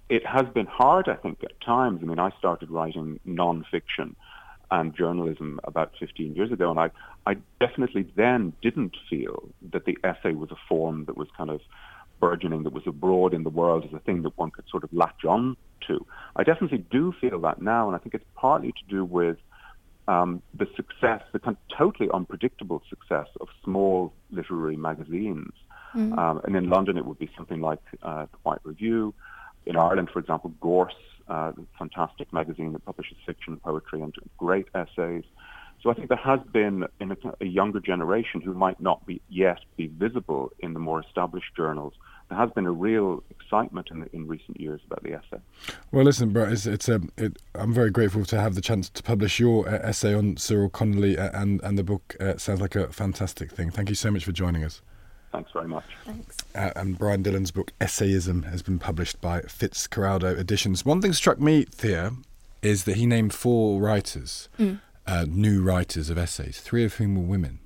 It 0.09 0.25
has 0.25 0.45
been 0.53 0.67
hard, 0.67 1.09
I 1.09 1.15
think, 1.15 1.43
at 1.43 1.59
times. 1.59 1.99
I 2.01 2.05
mean, 2.05 2.19
I 2.19 2.31
started 2.39 2.71
writing 2.71 3.19
nonfiction 3.27 4.15
and 4.71 4.95
journalism 4.95 5.59
about 5.63 5.93
15 5.99 6.35
years 6.35 6.51
ago, 6.51 6.71
and 6.71 6.79
I, 6.79 6.89
I 7.25 7.37
definitely 7.59 8.09
then 8.15 8.53
didn't 8.61 8.95
feel 9.09 9.49
that 9.71 9.85
the 9.85 9.97
essay 10.03 10.33
was 10.33 10.51
a 10.51 10.57
form 10.67 11.05
that 11.05 11.17
was 11.17 11.27
kind 11.35 11.49
of 11.49 11.61
burgeoning, 12.19 12.63
that 12.63 12.73
was 12.73 12.83
abroad 12.85 13.33
in 13.33 13.43
the 13.43 13.49
world 13.49 13.85
as 13.85 13.93
a 13.93 13.99
thing 13.99 14.23
that 14.23 14.37
one 14.37 14.51
could 14.51 14.65
sort 14.69 14.83
of 14.83 14.91
latch 14.91 15.23
on 15.25 15.55
to. 15.87 16.05
I 16.35 16.43
definitely 16.43 16.83
do 16.89 17.13
feel 17.19 17.39
that 17.41 17.61
now, 17.61 17.87
and 17.87 17.95
I 17.95 17.99
think 17.99 18.15
it's 18.15 18.25
partly 18.35 18.71
to 18.71 18.83
do 18.89 19.05
with 19.05 19.37
um, 20.07 20.41
the 20.53 20.67
success, 20.75 21.21
the 21.33 21.39
kind 21.39 21.57
of 21.57 21.77
totally 21.77 22.09
unpredictable 22.13 22.81
success 22.89 23.27
of 23.41 23.47
small 23.63 24.13
literary 24.31 24.77
magazines. 24.77 25.51
Mm-hmm. 25.95 26.17
Um, 26.17 26.41
and 26.43 26.55
in 26.55 26.69
London, 26.69 26.97
it 26.97 27.05
would 27.05 27.19
be 27.19 27.29
something 27.35 27.61
like 27.61 27.81
uh, 28.03 28.25
the 28.25 28.37
White 28.43 28.59
Review. 28.63 29.13
In 29.65 29.75
Ireland, 29.75 30.09
for 30.11 30.19
example, 30.19 30.53
Gorse, 30.61 30.93
uh, 31.27 31.51
fantastic 31.77 32.31
magazine 32.31 32.71
that 32.73 32.85
publishes 32.85 33.17
fiction, 33.25 33.57
poetry, 33.57 34.01
and 34.01 34.13
great 34.37 34.67
essays. 34.73 35.23
So 35.83 35.91
I 35.91 35.93
think 35.93 36.09
there 36.09 36.17
has 36.17 36.39
been 36.51 36.85
in 36.99 37.11
a, 37.11 37.17
a 37.41 37.45
younger 37.45 37.79
generation 37.79 38.41
who 38.41 38.53
might 38.53 38.79
not 38.79 39.05
be 39.05 39.21
yet 39.29 39.59
be 39.75 39.87
visible 39.87 40.51
in 40.59 40.73
the 40.73 40.79
more 40.79 41.01
established 41.01 41.55
journals 41.55 41.93
there 42.29 42.37
has 42.37 42.51
been 42.51 42.65
a 42.65 42.71
real 42.71 43.23
excitement 43.29 43.87
in, 43.91 44.09
in 44.11 44.27
recent 44.27 44.59
years 44.59 44.81
about 44.85 45.03
the 45.03 45.13
essay. 45.13 45.41
Well, 45.91 46.03
listen, 46.03 46.31
Brett, 46.31 46.51
it's, 46.51 46.65
it's 46.65 46.89
a, 46.89 46.95
um, 46.95 47.09
it, 47.17 47.37
I'm 47.55 47.73
very 47.73 47.89
grateful 47.89 48.25
to 48.25 48.39
have 48.39 48.55
the 48.55 48.61
chance 48.61 48.89
to 48.89 49.03
publish 49.03 49.39
your 49.39 49.67
uh, 49.67 49.79
essay 49.81 50.13
on 50.13 50.37
Cyril 50.37 50.69
Connolly, 50.69 51.17
uh, 51.17 51.29
and 51.33 51.61
and 51.63 51.77
the 51.77 51.83
book 51.83 52.15
uh, 52.19 52.37
sounds 52.37 52.61
like 52.61 52.75
a 52.75 52.91
fantastic 52.91 53.51
thing. 53.51 53.71
Thank 53.71 53.89
you 53.89 53.95
so 53.95 54.11
much 54.11 54.25
for 54.25 54.31
joining 54.31 54.63
us. 54.63 54.81
Thanks 55.31 55.51
very 55.51 55.67
much. 55.67 55.85
Thanks. 56.05 56.37
Uh, 56.55 56.71
and 56.75 56.97
Brian 56.97 57.21
Dillon's 57.21 57.51
book 57.51 57.71
Essayism 57.79 58.45
has 58.49 58.61
been 58.61 58.79
published 58.79 59.21
by 59.21 59.41
Fitzcarraldo 59.41 60.37
Editions. 60.37 60.85
One 60.85 61.01
thing 61.01 61.13
struck 61.13 61.39
me, 61.39 61.65
Thea, 61.65 62.13
is 62.61 62.85
that 62.85 62.95
he 62.95 63.05
named 63.05 63.33
four 63.33 63.79
writers, 63.81 64.49
mm. 64.57 64.79
uh, 65.05 65.25
new 65.29 65.61
writers 65.61 66.09
of 66.09 66.17
essays, 66.17 66.59
three 66.59 66.83
of 66.83 66.95
whom 66.95 67.15
were 67.15 67.23
women. 67.23 67.59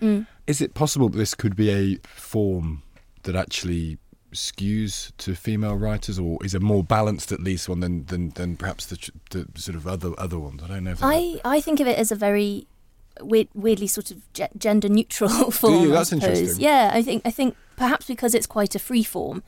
Mm. 0.00 0.26
Is 0.46 0.60
it 0.60 0.74
possible 0.74 1.08
that 1.08 1.18
this 1.18 1.34
could 1.34 1.56
be 1.56 1.70
a 1.70 1.98
form 2.06 2.82
that 3.22 3.34
actually 3.34 3.98
skews 4.32 5.12
to 5.18 5.34
female 5.34 5.76
writers, 5.76 6.18
or 6.18 6.38
is 6.44 6.54
it 6.54 6.62
more 6.62 6.82
balanced 6.82 7.32
at 7.32 7.40
least 7.40 7.68
one 7.68 7.80
than 7.80 8.04
than, 8.06 8.30
than 8.30 8.56
perhaps 8.56 8.86
the, 8.86 9.10
the 9.30 9.46
sort 9.60 9.76
of 9.76 9.86
other 9.86 10.12
other 10.18 10.38
ones? 10.38 10.62
I 10.62 10.68
don't 10.68 10.84
know. 10.84 10.94
I 11.00 11.40
I 11.44 11.60
think 11.60 11.80
of 11.80 11.86
it 11.86 11.98
as 11.98 12.12
a 12.12 12.16
very 12.16 12.66
weird, 13.20 13.48
weirdly 13.54 13.86
sort 13.86 14.10
of 14.10 14.32
ge- 14.32 14.52
gender 14.56 14.88
neutral 14.88 15.50
form. 15.50 15.72
Do 15.82 15.88
you? 15.88 15.92
That's 15.92 16.12
interesting. 16.12 16.60
Yeah, 16.60 16.90
I 16.92 17.02
think 17.02 17.22
I 17.24 17.30
think 17.30 17.56
perhaps 17.76 18.06
because 18.06 18.34
it's 18.34 18.46
quite 18.46 18.74
a 18.74 18.78
free 18.78 19.02
form, 19.02 19.42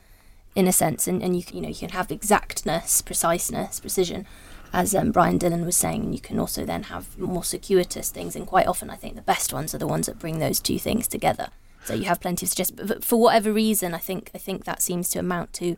in 0.55 0.67
a 0.67 0.73
sense, 0.73 1.07
and, 1.07 1.23
and 1.23 1.37
you 1.37 1.43
can, 1.43 1.57
you 1.57 1.63
know 1.63 1.69
you 1.69 1.75
can 1.75 1.91
have 1.91 2.11
exactness, 2.11 3.03
preciseness, 3.03 3.81
precision, 3.81 4.27
as 4.73 4.95
um, 4.95 5.13
Brian 5.13 5.39
Dillon 5.39 5.65
was 5.65 5.77
saying, 5.77 6.03
and 6.03 6.15
you 6.15 6.21
can 6.21 6.39
also 6.39 6.65
then 6.65 6.85
have 6.85 7.19
more 7.19 7.45
circuitous 7.45 8.11
things. 8.11 8.37
And 8.37 8.47
quite 8.47 8.67
often, 8.67 8.91
I 8.91 8.97
think 8.97 9.15
the 9.15 9.23
best 9.23 9.53
ones 9.53 9.75
are 9.75 9.79
the 9.79 9.87
ones 9.87 10.07
that 10.07 10.19
bring 10.19 10.39
those 10.39 10.61
two 10.61 10.79
things 10.79 11.09
together. 11.09 11.49
So 11.85 11.95
you 11.95 12.05
have 12.05 12.21
plenty 12.21 12.47
of 12.47 12.51
suggestions. 12.51 12.89
But 12.89 13.05
for 13.05 13.21
whatever 13.21 13.53
reason, 13.53 13.95
I 13.95 13.99
think 13.99 14.31
I 14.35 14.39
think 14.39 14.65
that 14.65 14.83
seems 14.83 15.09
to 15.11 15.19
amount 15.19 15.53
to 15.55 15.77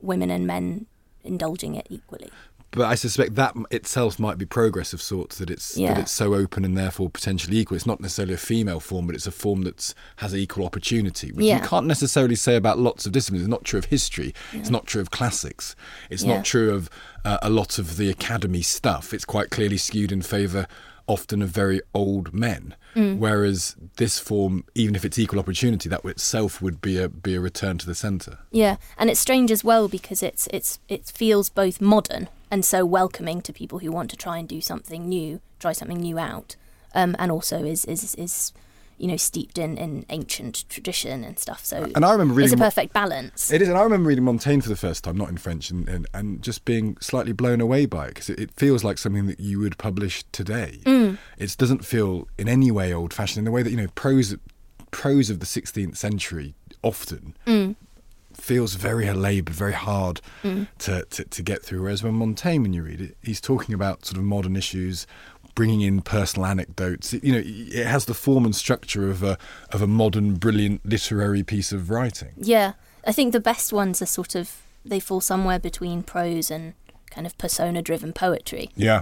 women 0.00 0.30
and 0.30 0.46
men 0.46 0.86
indulging 1.24 1.74
it 1.74 1.86
equally. 1.90 2.30
But 2.70 2.84
I 2.84 2.96
suspect 2.96 3.34
that 3.36 3.56
itself 3.70 4.18
might 4.18 4.36
be 4.36 4.44
progress 4.44 4.92
of 4.92 5.00
sorts 5.00 5.38
that 5.38 5.48
it's 5.48 5.76
yeah. 5.78 5.94
that 5.94 6.00
it's 6.00 6.12
so 6.12 6.34
open 6.34 6.66
and 6.66 6.76
therefore 6.76 7.08
potentially 7.08 7.56
equal. 7.56 7.76
It's 7.76 7.86
not 7.86 8.00
necessarily 8.00 8.34
a 8.34 8.38
female 8.38 8.78
form, 8.78 9.06
but 9.06 9.14
it's 9.14 9.26
a 9.26 9.30
form 9.30 9.62
that 9.62 9.94
has 10.16 10.36
equal 10.36 10.66
opportunity, 10.66 11.32
which 11.32 11.46
yeah. 11.46 11.62
you 11.62 11.66
can't 11.66 11.86
necessarily 11.86 12.34
say 12.34 12.56
about 12.56 12.78
lots 12.78 13.06
of 13.06 13.12
disciplines. 13.12 13.42
It's 13.42 13.50
not 13.50 13.64
true 13.64 13.78
of 13.78 13.86
history. 13.86 14.34
Yeah. 14.52 14.60
It's 14.60 14.70
not 14.70 14.86
true 14.86 15.00
of 15.00 15.10
classics. 15.10 15.74
It's 16.10 16.24
not 16.24 16.44
true 16.44 16.74
of 16.74 16.90
uh, 17.24 17.38
a 17.40 17.48
lot 17.48 17.78
of 17.78 17.96
the 17.96 18.10
academy 18.10 18.60
stuff. 18.60 19.14
It's 19.14 19.24
quite 19.24 19.48
clearly 19.48 19.78
skewed 19.78 20.12
in 20.12 20.20
favour 20.20 20.66
often 21.08 21.42
of 21.42 21.48
very 21.48 21.80
old 21.92 22.32
men. 22.32 22.76
Mm. 22.94 23.18
Whereas 23.18 23.74
this 23.96 24.18
form, 24.20 24.64
even 24.74 24.94
if 24.94 25.04
it's 25.04 25.18
equal 25.18 25.40
opportunity, 25.40 25.88
that 25.88 26.04
itself 26.04 26.62
would 26.62 26.80
be 26.80 26.98
a 26.98 27.08
be 27.08 27.34
a 27.34 27.40
return 27.40 27.78
to 27.78 27.86
the 27.86 27.94
centre. 27.94 28.38
Yeah, 28.52 28.76
and 28.96 29.10
it's 29.10 29.20
strange 29.20 29.50
as 29.50 29.64
well 29.64 29.88
because 29.88 30.22
it's 30.22 30.46
it's 30.52 30.78
it 30.88 31.06
feels 31.06 31.48
both 31.48 31.80
modern 31.80 32.28
and 32.50 32.64
so 32.64 32.84
welcoming 32.84 33.42
to 33.42 33.52
people 33.52 33.80
who 33.80 33.92
want 33.92 34.10
to 34.10 34.16
try 34.16 34.38
and 34.38 34.48
do 34.48 34.60
something 34.60 35.08
new, 35.08 35.40
try 35.58 35.72
something 35.72 35.98
new 35.98 36.18
out, 36.18 36.56
um, 36.94 37.14
and 37.18 37.30
also 37.30 37.64
is 37.64 37.84
is 37.84 38.14
is 38.14 38.52
you 38.98 39.06
know, 39.06 39.16
steeped 39.16 39.58
in, 39.58 39.76
in 39.78 40.04
ancient 40.10 40.64
tradition 40.68 41.24
and 41.24 41.38
stuff. 41.38 41.64
So 41.64 41.90
And 41.94 42.04
I 42.04 42.12
remember 42.12 42.34
reading 42.34 42.52
it's 42.52 42.60
a 42.60 42.64
perfect 42.64 42.92
balance. 42.92 43.50
It 43.52 43.62
is, 43.62 43.68
and 43.68 43.78
I 43.78 43.82
remember 43.82 44.08
reading 44.08 44.24
Montaigne 44.24 44.60
for 44.60 44.68
the 44.68 44.76
first 44.76 45.04
time, 45.04 45.16
not 45.16 45.28
in 45.28 45.36
French, 45.36 45.70
and, 45.70 45.88
and, 45.88 46.06
and 46.12 46.42
just 46.42 46.64
being 46.64 46.96
slightly 47.00 47.32
blown 47.32 47.60
away 47.60 47.86
by 47.86 48.06
it 48.06 48.14
because 48.14 48.28
it, 48.30 48.38
it 48.40 48.50
feels 48.52 48.82
like 48.84 48.98
something 48.98 49.26
that 49.26 49.40
you 49.40 49.60
would 49.60 49.78
publish 49.78 50.24
today. 50.32 50.80
Mm. 50.84 51.18
It 51.38 51.56
doesn't 51.58 51.84
feel 51.84 52.28
in 52.36 52.48
any 52.48 52.70
way 52.70 52.92
old 52.92 53.14
fashioned 53.14 53.38
in 53.38 53.44
the 53.44 53.50
way 53.50 53.62
that, 53.62 53.70
you 53.70 53.76
know, 53.76 53.88
prose, 53.94 54.36
prose 54.90 55.30
of 55.30 55.40
the 55.40 55.46
16th 55.46 55.96
century 55.96 56.54
often 56.82 57.34
Mm. 57.46 57.76
feels 58.34 58.74
very 58.74 59.10
laboured, 59.12 59.54
very 59.54 59.72
hard 59.72 60.20
to, 60.78 61.04
to, 61.10 61.24
to 61.24 61.42
get 61.42 61.62
through. 61.64 61.82
Whereas 61.82 62.02
when 62.04 62.14
Montaigne, 62.14 62.62
when 62.62 62.72
you 62.72 62.82
read 62.84 63.00
it, 63.00 63.16
he's 63.22 63.40
talking 63.40 63.74
about 63.74 64.04
sort 64.06 64.18
of 64.18 64.24
modern 64.24 64.54
issues, 64.56 65.06
bringing 65.58 65.80
in 65.80 66.00
personal 66.02 66.46
anecdotes. 66.46 67.12
It- 67.14 67.24
you 67.26 67.32
know, 67.32 67.42
it 67.44 67.86
has 67.94 68.04
the 68.04 68.14
form 68.14 68.44
and 68.44 68.54
structure 68.54 69.10
of 69.10 69.22
a 69.22 69.34
of 69.74 69.82
a 69.82 69.86
modern, 70.02 70.28
brilliant 70.44 70.78
literary 70.94 71.42
piece 71.42 71.70
of 71.76 71.80
writing. 71.90 72.32
Yeah, 72.54 72.70
I 73.10 73.12
think 73.12 73.32
the 73.32 73.40
best 73.52 73.72
ones 73.72 74.00
are 74.02 74.06
sort 74.18 74.34
of 74.34 74.46
they 74.90 75.00
fall 75.00 75.20
somewhere 75.20 75.58
between 75.58 76.02
prose 76.14 76.48
and 76.54 76.74
kind 77.14 77.26
of 77.26 77.32
persona-driven 77.38 78.12
poetry. 78.12 78.66
Yeah. 78.76 79.00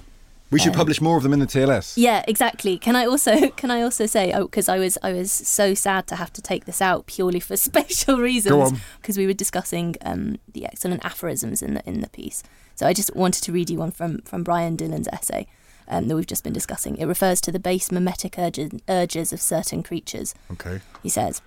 We 0.50 0.58
should 0.60 0.74
Um, 0.74 0.78
publish 0.82 1.00
more 1.00 1.16
of 1.18 1.22
them 1.24 1.32
in 1.32 1.40
the 1.40 1.46
TLS. 1.54 1.86
Yeah, 1.96 2.24
exactly. 2.28 2.78
Can 2.78 2.94
I 2.96 3.04
also 3.12 3.32
can 3.60 3.70
I 3.70 3.82
also 3.82 4.06
say 4.06 4.24
oh 4.36 4.44
because 4.48 4.68
I 4.76 4.78
was 4.84 4.94
I 5.08 5.12
was 5.20 5.30
so 5.58 5.74
sad 5.74 6.02
to 6.06 6.14
have 6.16 6.32
to 6.32 6.40
take 6.50 6.62
this 6.64 6.80
out 6.80 7.00
purely 7.16 7.40
for 7.40 7.56
spatial 7.68 8.16
reasons 8.30 8.54
on. 8.72 8.80
because 9.00 9.18
we 9.20 9.26
were 9.26 9.38
discussing 9.44 9.96
um, 10.10 10.22
the 10.54 10.64
excellent 10.70 11.04
aphorisms 11.04 11.62
in 11.62 11.74
the 11.74 11.82
in 11.90 12.00
the 12.00 12.08
piece. 12.20 12.42
So 12.78 12.86
I 12.90 12.92
just 13.00 13.10
wanted 13.22 13.42
to 13.46 13.52
read 13.52 13.68
you 13.70 13.78
one 13.84 13.92
from 13.98 14.10
from 14.30 14.42
Brian 14.44 14.76
Dillon's 14.76 15.08
essay 15.18 15.44
um, 15.88 16.08
that 16.08 16.16
we've 16.16 16.26
just 16.26 16.44
been 16.44 16.52
discussing. 16.52 16.96
It 16.96 17.06
refers 17.06 17.40
to 17.42 17.52
the 17.52 17.58
base 17.58 17.90
mimetic 17.92 18.38
urges, 18.38 18.72
urges 18.88 19.32
of 19.32 19.40
certain 19.40 19.82
creatures. 19.82 20.34
Okay. 20.52 20.80
He 21.02 21.08
says, 21.08 21.42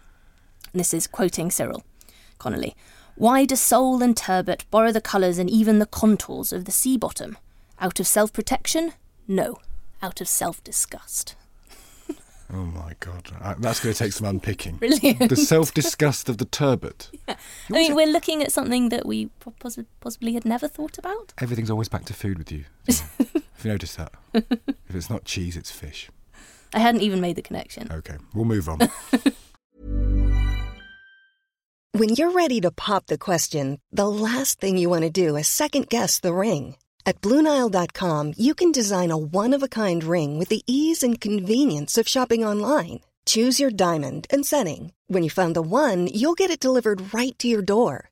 and 0.74 0.80
this 0.80 0.94
is 0.94 1.08
quoting 1.08 1.52
Cyril 1.52 1.84
Connolly, 2.38 2.76
Why 3.16 3.46
do 3.46 3.56
Sole 3.56 4.02
and 4.04 4.16
Turbot 4.16 4.66
borrow 4.72 4.92
the 4.92 5.02
colours 5.02 5.38
and 5.38 5.50
even 5.50 5.80
the 5.80 5.86
contours 5.86 6.54
of 6.54 6.66
the 6.66 6.72
sea 6.72 6.98
bottom? 6.98 7.38
Out 7.80 8.00
of 8.00 8.08
self 8.08 8.32
protection? 8.34 8.94
No, 9.28 9.58
out 10.02 10.22
of 10.22 10.28
self 10.28 10.64
disgust. 10.64 11.36
Oh 12.52 12.66
my 12.66 12.96
God. 13.00 13.30
Uh, 13.40 13.54
That's 13.60 13.80
going 13.80 13.94
to 13.94 14.00
take 14.00 14.12
some 14.12 14.26
unpicking. 14.26 14.78
Brilliant. 14.80 15.30
The 15.30 15.36
self 15.36 15.72
disgust 15.72 16.30
of 16.30 16.40
the 16.40 16.46
turbot. 16.46 17.12
I 17.28 17.36
mean, 17.70 17.94
we're 17.94 18.08
looking 18.08 18.42
at 18.42 18.52
something 18.52 18.90
that 18.90 19.06
we 19.06 19.30
possibly 20.00 20.34
had 20.34 20.46
never 20.46 20.68
thought 20.68 20.98
about. 20.98 21.32
Everything's 21.40 21.70
always 21.70 21.90
back 21.90 22.06
to 22.06 22.14
food 22.16 22.40
with 22.40 22.52
you. 22.52 22.66
Have 23.60 23.66
you 23.66 23.72
noticed 23.74 23.98
that? 23.98 24.14
if 24.34 24.96
it's 24.96 25.10
not 25.10 25.26
cheese, 25.26 25.58
it's 25.58 25.70
fish. 25.70 26.10
I 26.74 26.80
hadn't 26.80 27.02
even 27.02 27.20
made 27.20 27.36
the 27.36 27.42
connection. 27.42 27.92
Okay, 27.92 28.16
we'll 28.34 28.46
move 28.46 28.70
on. 28.70 28.80
When 31.92 32.10
you're 32.10 32.32
ready 32.32 32.62
to 32.62 32.72
pop 32.72 33.08
the 33.08 33.18
question, 33.18 33.82
the 33.92 34.08
last 34.08 34.62
thing 34.62 34.78
you 34.78 34.90
want 34.90 35.04
to 35.04 35.10
do 35.10 35.36
is 35.36 35.48
second 35.48 35.90
guess 35.90 36.20
the 36.20 36.34
ring. 36.34 36.76
At 37.06 37.20
Bluenile.com, 37.22 38.34
you 38.38 38.54
can 38.54 38.72
design 38.72 39.12
a 39.12 39.18
one 39.18 39.56
of 39.56 39.64
a 39.64 39.68
kind 39.68 40.04
ring 40.04 40.38
with 40.38 40.50
the 40.50 40.62
ease 40.68 41.02
and 41.02 41.20
convenience 41.20 41.98
of 41.98 42.08
shopping 42.08 42.46
online. 42.46 43.00
Choose 43.26 43.60
your 43.60 43.72
diamond 43.72 44.28
and 44.30 44.46
setting. 44.46 44.94
When 45.08 45.24
you 45.24 45.32
find 45.32 45.56
the 45.56 45.64
one, 45.64 46.08
you'll 46.14 46.38
get 46.38 46.52
it 46.52 46.60
delivered 46.60 47.12
right 47.12 47.38
to 47.40 47.48
your 47.48 47.64
door. 47.64 48.12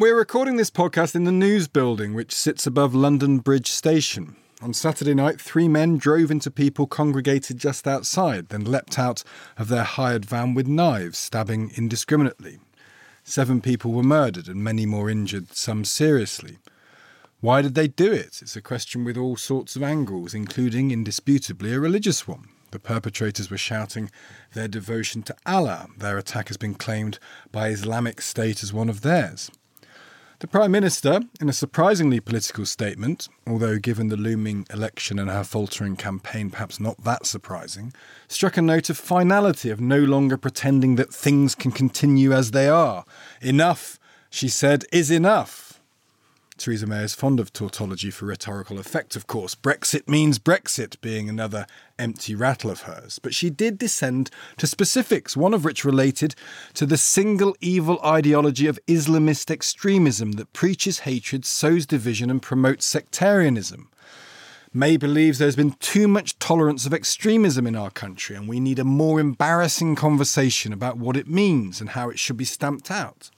We're 0.00 0.16
recording 0.16 0.56
this 0.56 0.70
podcast 0.70 1.14
in 1.14 1.24
the 1.24 1.30
news 1.30 1.68
building, 1.68 2.14
which 2.14 2.34
sits 2.34 2.66
above 2.66 2.94
London 2.94 3.36
Bridge 3.36 3.70
Station. 3.70 4.34
On 4.62 4.72
Saturday 4.72 5.12
night, 5.12 5.38
three 5.38 5.68
men 5.68 5.98
drove 5.98 6.30
into 6.30 6.50
people 6.50 6.86
congregated 6.86 7.58
just 7.58 7.86
outside, 7.86 8.48
then 8.48 8.64
leapt 8.64 8.98
out 8.98 9.22
of 9.58 9.68
their 9.68 9.84
hired 9.84 10.24
van 10.24 10.54
with 10.54 10.66
knives, 10.66 11.18
stabbing 11.18 11.72
indiscriminately. 11.76 12.60
Seven 13.24 13.60
people 13.60 13.92
were 13.92 14.02
murdered 14.02 14.48
and 14.48 14.64
many 14.64 14.86
more 14.86 15.10
injured, 15.10 15.54
some 15.54 15.84
seriously. 15.84 16.56
Why 17.40 17.60
did 17.60 17.74
they 17.74 17.88
do 17.88 18.10
it? 18.10 18.38
It's 18.40 18.56
a 18.56 18.62
question 18.62 19.04
with 19.04 19.18
all 19.18 19.36
sorts 19.36 19.76
of 19.76 19.82
angles, 19.82 20.32
including 20.32 20.92
indisputably 20.92 21.74
a 21.74 21.78
religious 21.78 22.26
one. 22.26 22.48
The 22.70 22.78
perpetrators 22.78 23.50
were 23.50 23.58
shouting 23.58 24.10
their 24.54 24.68
devotion 24.68 25.22
to 25.24 25.36
Allah. 25.44 25.88
Their 25.98 26.16
attack 26.16 26.48
has 26.48 26.56
been 26.56 26.74
claimed 26.74 27.18
by 27.52 27.68
Islamic 27.68 28.22
State 28.22 28.62
as 28.62 28.72
one 28.72 28.88
of 28.88 29.02
theirs. 29.02 29.50
The 30.40 30.48
Prime 30.48 30.70
Minister, 30.70 31.20
in 31.38 31.50
a 31.50 31.52
surprisingly 31.52 32.18
political 32.18 32.64
statement, 32.64 33.28
although 33.46 33.76
given 33.78 34.08
the 34.08 34.16
looming 34.16 34.66
election 34.72 35.18
and 35.18 35.28
her 35.28 35.44
faltering 35.44 35.96
campaign 35.96 36.48
perhaps 36.48 36.80
not 36.80 37.04
that 37.04 37.26
surprising, 37.26 37.92
struck 38.26 38.56
a 38.56 38.62
note 38.62 38.88
of 38.88 38.96
finality, 38.96 39.68
of 39.68 39.82
no 39.82 39.98
longer 39.98 40.38
pretending 40.38 40.96
that 40.96 41.12
things 41.12 41.54
can 41.54 41.72
continue 41.72 42.32
as 42.32 42.52
they 42.52 42.70
are. 42.70 43.04
Enough, 43.42 43.98
she 44.30 44.48
said, 44.48 44.86
is 44.90 45.10
enough. 45.10 45.69
Theresa 46.60 46.86
May 46.86 47.04
is 47.04 47.14
fond 47.14 47.40
of 47.40 47.54
tautology 47.54 48.10
for 48.10 48.26
rhetorical 48.26 48.78
effect, 48.78 49.16
of 49.16 49.26
course. 49.26 49.54
Brexit 49.54 50.06
means 50.06 50.38
Brexit 50.38 51.00
being 51.00 51.26
another 51.26 51.64
empty 51.98 52.34
rattle 52.34 52.70
of 52.70 52.82
hers. 52.82 53.18
But 53.18 53.34
she 53.34 53.48
did 53.48 53.78
descend 53.78 54.30
to 54.58 54.66
specifics, 54.66 55.34
one 55.34 55.54
of 55.54 55.64
which 55.64 55.86
related 55.86 56.34
to 56.74 56.84
the 56.84 56.98
single 56.98 57.56
evil 57.62 57.98
ideology 58.04 58.66
of 58.66 58.78
Islamist 58.86 59.50
extremism 59.50 60.32
that 60.32 60.52
preaches 60.52 61.00
hatred, 61.00 61.46
sows 61.46 61.86
division, 61.86 62.30
and 62.30 62.42
promotes 62.42 62.84
sectarianism. 62.84 63.88
May 64.74 64.98
believes 64.98 65.38
there's 65.38 65.56
been 65.56 65.72
too 65.80 66.08
much 66.08 66.38
tolerance 66.38 66.84
of 66.84 66.92
extremism 66.92 67.66
in 67.66 67.74
our 67.74 67.90
country, 67.90 68.36
and 68.36 68.46
we 68.46 68.60
need 68.60 68.78
a 68.78 68.84
more 68.84 69.18
embarrassing 69.18 69.96
conversation 69.96 70.74
about 70.74 70.98
what 70.98 71.16
it 71.16 71.26
means 71.26 71.80
and 71.80 71.90
how 71.90 72.10
it 72.10 72.18
should 72.18 72.36
be 72.36 72.44
stamped 72.44 72.90
out. 72.90 73.30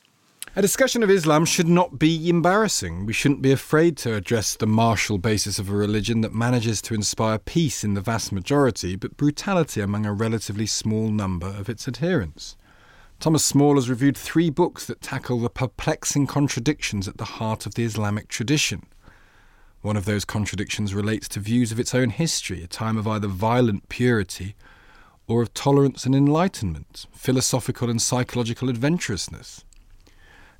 A 0.54 0.60
discussion 0.60 1.02
of 1.02 1.08
Islam 1.08 1.46
should 1.46 1.66
not 1.66 1.98
be 1.98 2.28
embarrassing. 2.28 3.06
We 3.06 3.14
shouldn't 3.14 3.40
be 3.40 3.52
afraid 3.52 3.96
to 3.98 4.14
address 4.14 4.54
the 4.54 4.66
martial 4.66 5.16
basis 5.16 5.58
of 5.58 5.70
a 5.70 5.74
religion 5.74 6.20
that 6.20 6.34
manages 6.34 6.82
to 6.82 6.94
inspire 6.94 7.38
peace 7.38 7.82
in 7.82 7.94
the 7.94 8.02
vast 8.02 8.32
majority, 8.32 8.94
but 8.94 9.16
brutality 9.16 9.80
among 9.80 10.04
a 10.04 10.12
relatively 10.12 10.66
small 10.66 11.08
number 11.08 11.46
of 11.46 11.70
its 11.70 11.88
adherents. 11.88 12.58
Thomas 13.18 13.42
Small 13.42 13.76
has 13.76 13.88
reviewed 13.88 14.14
three 14.14 14.50
books 14.50 14.84
that 14.84 15.00
tackle 15.00 15.40
the 15.40 15.48
perplexing 15.48 16.26
contradictions 16.26 17.08
at 17.08 17.16
the 17.16 17.24
heart 17.40 17.64
of 17.64 17.74
the 17.74 17.84
Islamic 17.84 18.28
tradition. 18.28 18.82
One 19.80 19.96
of 19.96 20.04
those 20.04 20.26
contradictions 20.26 20.92
relates 20.92 21.28
to 21.28 21.40
views 21.40 21.72
of 21.72 21.80
its 21.80 21.94
own 21.94 22.10
history, 22.10 22.62
a 22.62 22.66
time 22.66 22.98
of 22.98 23.08
either 23.08 23.26
violent 23.26 23.88
purity 23.88 24.54
or 25.26 25.40
of 25.40 25.54
tolerance 25.54 26.04
and 26.04 26.14
enlightenment, 26.14 27.06
philosophical 27.10 27.88
and 27.88 28.02
psychological 28.02 28.68
adventurousness. 28.68 29.64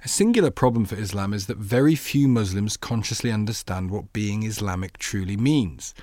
A 0.05 0.09
singular 0.09 0.51
problem 0.51 0.85
for 0.85 0.97
Islam 0.97 1.33
is 1.33 1.47
that 1.47 1.59
very 1.59 1.95
few 1.95 2.27
Muslims 2.27 2.77
consciously 2.77 3.31
understand 3.31 3.93
what 3.93 4.13
being 4.13 4.43
Islamic 4.43 4.99
truly 4.99 5.37
means, 5.37 5.95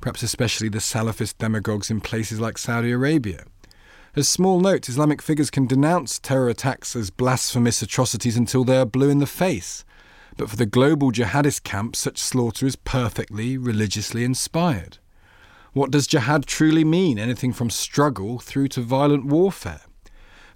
perhaps 0.00 0.22
especially 0.22 0.68
the 0.68 0.78
Salafist 0.78 1.38
demagogues 1.38 1.90
in 1.90 2.00
places 2.00 2.38
like 2.38 2.58
Saudi 2.58 2.92
Arabia. 2.92 3.44
As 4.14 4.28
small 4.28 4.60
note, 4.60 4.88
Islamic 4.88 5.20
figures 5.20 5.50
can 5.50 5.66
denounce 5.66 6.20
terror 6.20 6.48
attacks 6.48 6.94
as 6.94 7.10
blasphemous 7.10 7.82
atrocities 7.82 8.36
until 8.36 8.62
they 8.62 8.76
are 8.76 8.86
blue 8.86 9.10
in 9.10 9.18
the 9.18 9.26
face. 9.26 9.84
But 10.36 10.48
for 10.48 10.56
the 10.56 10.64
global 10.64 11.10
jihadist 11.10 11.64
camp, 11.64 11.96
such 11.96 12.18
slaughter 12.18 12.66
is 12.66 12.76
perfectly 12.76 13.58
religiously 13.58 14.22
inspired. 14.22 14.98
What 15.72 15.90
does 15.90 16.06
jihad 16.06 16.46
truly 16.46 16.84
mean? 16.84 17.18
Anything 17.18 17.52
from 17.52 17.70
struggle 17.70 18.38
through 18.38 18.68
to 18.68 18.80
violent 18.80 19.26
warfare. 19.26 19.80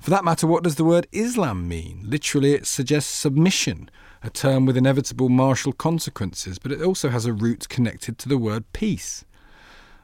For 0.04 0.10
that 0.10 0.22
matter, 0.22 0.46
what 0.46 0.62
does 0.62 0.74
the 0.74 0.84
word 0.84 1.06
Islam 1.12 1.66
mean? 1.66 2.02
Literally, 2.04 2.52
it 2.52 2.66
suggests 2.66 3.10
submission, 3.10 3.88
a 4.22 4.28
term 4.28 4.66
with 4.66 4.76
inevitable 4.76 5.30
martial 5.30 5.72
consequences, 5.72 6.58
but 6.58 6.70
it 6.72 6.82
also 6.82 7.08
has 7.08 7.24
a 7.24 7.32
root 7.32 7.70
connected 7.70 8.18
to 8.18 8.28
the 8.28 8.36
word 8.36 8.70
peace. 8.74 9.24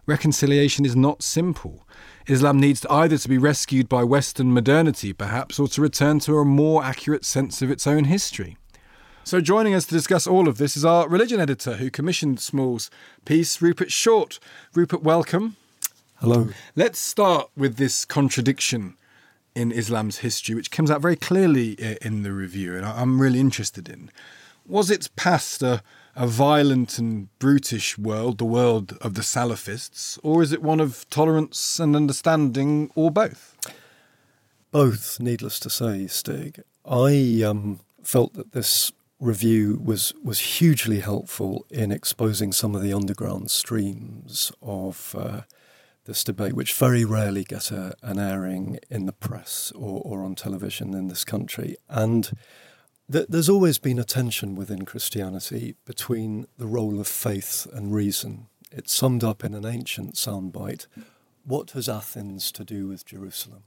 Reconciliation 0.06 0.86
is 0.86 0.96
not 0.96 1.22
simple. 1.22 1.86
Islam 2.26 2.58
needs 2.58 2.86
either 2.88 3.18
to 3.18 3.28
be 3.28 3.36
rescued 3.36 3.90
by 3.90 4.02
Western 4.02 4.54
modernity, 4.54 5.12
perhaps, 5.12 5.58
or 5.58 5.68
to 5.68 5.82
return 5.82 6.18
to 6.20 6.38
a 6.38 6.46
more 6.46 6.82
accurate 6.82 7.26
sense 7.26 7.60
of 7.60 7.70
its 7.70 7.86
own 7.86 8.04
history. 8.04 8.56
So, 9.22 9.42
joining 9.42 9.74
us 9.74 9.84
to 9.84 9.94
discuss 9.94 10.26
all 10.26 10.48
of 10.48 10.56
this 10.56 10.78
is 10.78 10.84
our 10.86 11.10
religion 11.10 11.40
editor 11.40 11.76
who 11.76 11.90
commissioned 11.90 12.40
Small's 12.40 12.90
piece, 13.26 13.60
Rupert 13.60 13.92
Shortt. 13.92 14.38
Rupert, 14.72 15.02
welcome. 15.02 15.56
Hello. 16.20 16.48
Let's 16.74 16.98
start 16.98 17.50
with 17.54 17.76
this 17.76 18.06
contradiction 18.06 18.96
in 19.54 19.72
Islam's 19.72 20.18
history, 20.18 20.54
which 20.54 20.70
comes 20.70 20.90
out 20.90 21.00
very 21.00 21.16
clearly 21.16 21.72
in 22.00 22.22
the 22.22 22.32
review, 22.32 22.76
and 22.76 22.84
I'm 22.84 23.20
really 23.20 23.40
interested 23.40 23.88
in. 23.88 24.10
Was 24.66 24.90
its 24.90 25.08
past 25.08 25.62
a, 25.62 25.82
a 26.14 26.26
violent 26.26 26.98
and 26.98 27.28
brutish 27.38 27.98
world, 27.98 28.38
the 28.38 28.44
world 28.44 28.96
of 29.00 29.14
the 29.14 29.22
Salafists, 29.22 30.18
or 30.22 30.42
is 30.42 30.52
it 30.52 30.62
one 30.62 30.80
of 30.80 31.08
tolerance 31.10 31.80
and 31.80 31.96
understanding, 31.96 32.90
or 32.94 33.10
both? 33.10 33.56
Both, 34.70 35.18
needless 35.18 35.58
to 35.60 35.70
say, 35.70 36.06
Stig. 36.06 36.62
I 36.84 37.42
um, 37.44 37.80
felt 38.02 38.34
that 38.34 38.52
this 38.52 38.92
review 39.18 39.80
was 39.84 40.14
was 40.24 40.40
hugely 40.40 41.00
helpful 41.00 41.66
in 41.70 41.92
exposing 41.92 42.52
some 42.52 42.74
of 42.74 42.82
the 42.82 42.92
underground 42.92 43.50
streams 43.50 44.50
of 44.62 45.14
uh, 45.18 45.42
this 46.04 46.24
debate, 46.24 46.54
which 46.54 46.72
very 46.72 47.04
rarely 47.04 47.44
get 47.44 47.70
a, 47.70 47.94
an 48.02 48.18
airing 48.18 48.78
in 48.88 49.06
the 49.06 49.12
press 49.12 49.72
or, 49.76 50.00
or 50.04 50.22
on 50.22 50.34
television 50.34 50.94
in 50.94 51.08
this 51.08 51.24
country. 51.24 51.76
And 51.88 52.30
th- 53.10 53.26
there's 53.28 53.48
always 53.48 53.78
been 53.78 53.98
a 53.98 54.04
tension 54.04 54.54
within 54.54 54.84
Christianity 54.84 55.76
between 55.84 56.46
the 56.58 56.66
role 56.66 57.00
of 57.00 57.06
faith 57.06 57.66
and 57.72 57.94
reason. 57.94 58.46
It's 58.72 58.92
summed 58.92 59.24
up 59.24 59.44
in 59.44 59.54
an 59.54 59.66
ancient 59.66 60.14
soundbite 60.14 60.86
What 61.44 61.72
has 61.72 61.88
Athens 61.88 62.52
to 62.52 62.64
do 62.64 62.86
with 62.86 63.04
Jerusalem? 63.06 63.64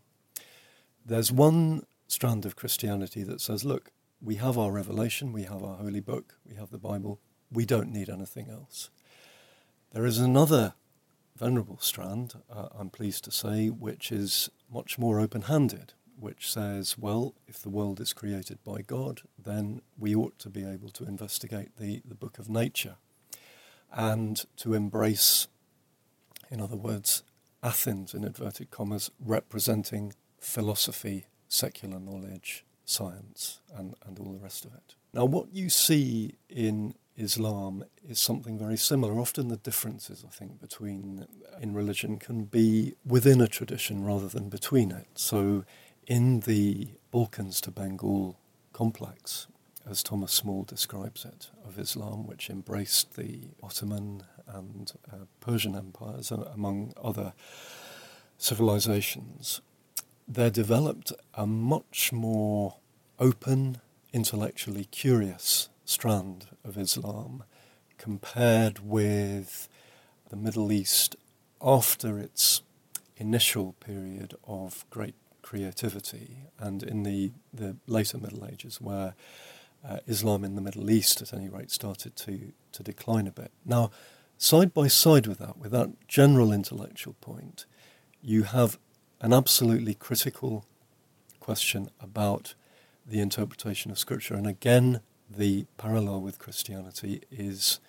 There's 1.06 1.32
one 1.32 1.86
strand 2.08 2.46
of 2.46 2.56
Christianity 2.56 3.24
that 3.24 3.42
says, 3.42 3.66
look, 3.66 3.92
we 4.22 4.36
have 4.36 4.58
our 4.58 4.72
revelation, 4.72 5.34
we 5.34 5.44
have 5.44 5.64
our 5.64 5.76
holy 5.76 6.00
book, 6.00 6.36
we 6.48 6.56
have 6.56 6.70
the 6.70 6.78
Bible, 6.78 7.20
we 7.52 7.66
don't 7.66 7.92
need 7.92 8.10
anything 8.10 8.50
else. 8.50 8.90
There 9.92 10.06
is 10.06 10.18
another 10.18 10.76
venerable 11.36 11.78
strand, 11.80 12.36
uh, 12.52 12.70
I'm 12.78 12.90
pleased 12.90 13.24
to 13.26 13.32
say, 13.32 13.70
which 13.70 14.12
is 14.12 14.50
much 14.72 14.98
more 14.98 15.20
open 15.20 15.44
handed, 15.44 15.94
which 16.20 16.52
says, 16.52 16.98
well, 16.98 17.34
if 17.48 17.62
the 17.62 17.70
world 17.70 18.00
is 18.00 18.14
created 18.14 18.60
by 18.64 18.82
God, 18.82 19.22
then 19.38 19.82
we 19.98 20.16
ought 20.16 20.38
to 20.40 20.50
be 20.50 20.64
able 20.64 20.90
to 20.90 21.06
investigate 21.06 21.78
the, 21.78 22.02
the 22.06 22.16
book 22.16 22.40
of 22.40 22.50
nature 22.50 22.96
and 23.92 24.46
to 24.58 24.74
embrace, 24.74 25.48
in 26.50 26.62
other 26.62 26.76
words, 26.78 27.24
Athens, 27.62 28.14
in 28.14 28.24
inverted 28.24 28.72
commas, 28.72 29.10
representing 29.24 30.14
philosophy, 30.40 31.28
secular 31.48 32.00
knowledge, 32.00 32.66
science, 32.86 33.62
and, 33.76 33.96
and 34.06 34.20
all 34.20 34.34
the 34.34 34.40
rest 34.40 34.66
of 34.66 34.74
it. 34.74 34.96
Now, 35.14 35.26
what 35.26 35.54
you 35.54 35.70
see 35.70 36.36
in 36.50 36.96
Islam 37.18 37.86
is 38.08 38.20
something 38.20 38.58
very 38.58 38.78
similar. 38.78 39.20
Often 39.20 39.50
the 39.50 39.58
differences, 39.58 40.24
I 40.28 40.32
think, 40.32 40.60
between 40.60 41.28
in 41.62 41.74
religion 41.74 42.18
can 42.18 42.46
be 42.46 42.96
within 43.06 43.40
a 43.40 43.48
tradition 43.48 44.04
rather 44.04 44.28
than 44.28 44.50
between 44.50 44.92
it. 44.92 45.08
So, 45.16 45.64
in 46.08 46.42
the 46.42 46.90
Balkans 47.12 47.62
to 47.62 47.72
Bengal 47.72 48.38
complex, 48.74 49.48
as 49.90 50.02
Thomas 50.02 50.32
Small 50.32 50.64
describes 50.64 51.26
it, 51.26 51.50
of 51.66 51.78
Islam, 51.78 52.26
which 52.26 52.50
embraced 52.50 53.16
the 53.16 53.50
Ottoman 53.62 54.24
and 54.48 54.92
uh, 55.12 55.26
Persian 55.40 55.76
empires, 55.76 56.32
uh, 56.32 56.50
among 56.54 56.94
other 57.02 57.34
civilizations, 58.38 59.62
there 60.28 60.50
developed 60.50 61.12
a 61.34 61.46
much 61.46 62.12
more 62.12 62.78
open, 63.20 63.80
intellectually 64.14 64.86
curious 64.86 65.70
strand 65.86 66.48
of 66.64 66.78
Islam 66.78 67.44
compared 67.98 68.80
with 68.80 69.70
the 70.30 70.36
Middle 70.36 70.72
East 70.72 71.16
after 71.62 72.18
its 72.20 72.62
initial 73.18 73.74
period 73.74 74.36
of 74.48 74.86
great 74.90 75.16
creativity 75.42 76.38
and 76.60 76.84
in 76.84 77.04
the, 77.04 77.32
the 77.54 77.76
later 77.88 78.18
Middle 78.18 78.46
Ages 78.46 78.82
where 78.82 79.14
uh, 79.88 79.98
Islam 80.08 80.44
in 80.44 80.56
the 80.56 80.62
Middle 80.62 80.90
East 80.90 81.22
at 81.22 81.34
any 81.34 81.50
rate 81.50 81.70
started 81.72 82.16
to, 82.16 82.54
to 82.72 82.84
decline 82.84 83.28
a 83.28 83.32
bit. 83.32 83.52
Now, 83.66 83.92
side 84.38 84.74
by 84.74 84.88
side 84.88 85.28
with 85.28 85.40
that, 85.40 85.58
with 85.58 85.72
that 85.72 86.08
general 86.08 86.52
intellectual 86.52 87.14
point, 87.22 87.66
you 88.22 88.44
have 88.44 88.80
an 89.22 89.34
absolutely 89.34 89.94
critical 89.94 90.66
question 91.40 91.90
about 92.00 92.56
the 93.06 93.20
interpretation 93.20 93.92
of 93.92 94.00
Scripture. 94.00 94.36
And 94.36 94.48
again, 94.48 95.02
the 95.38 95.66
parallel 95.78 96.22
with 96.22 96.40
Christianity 96.40 97.22
is 97.32 97.80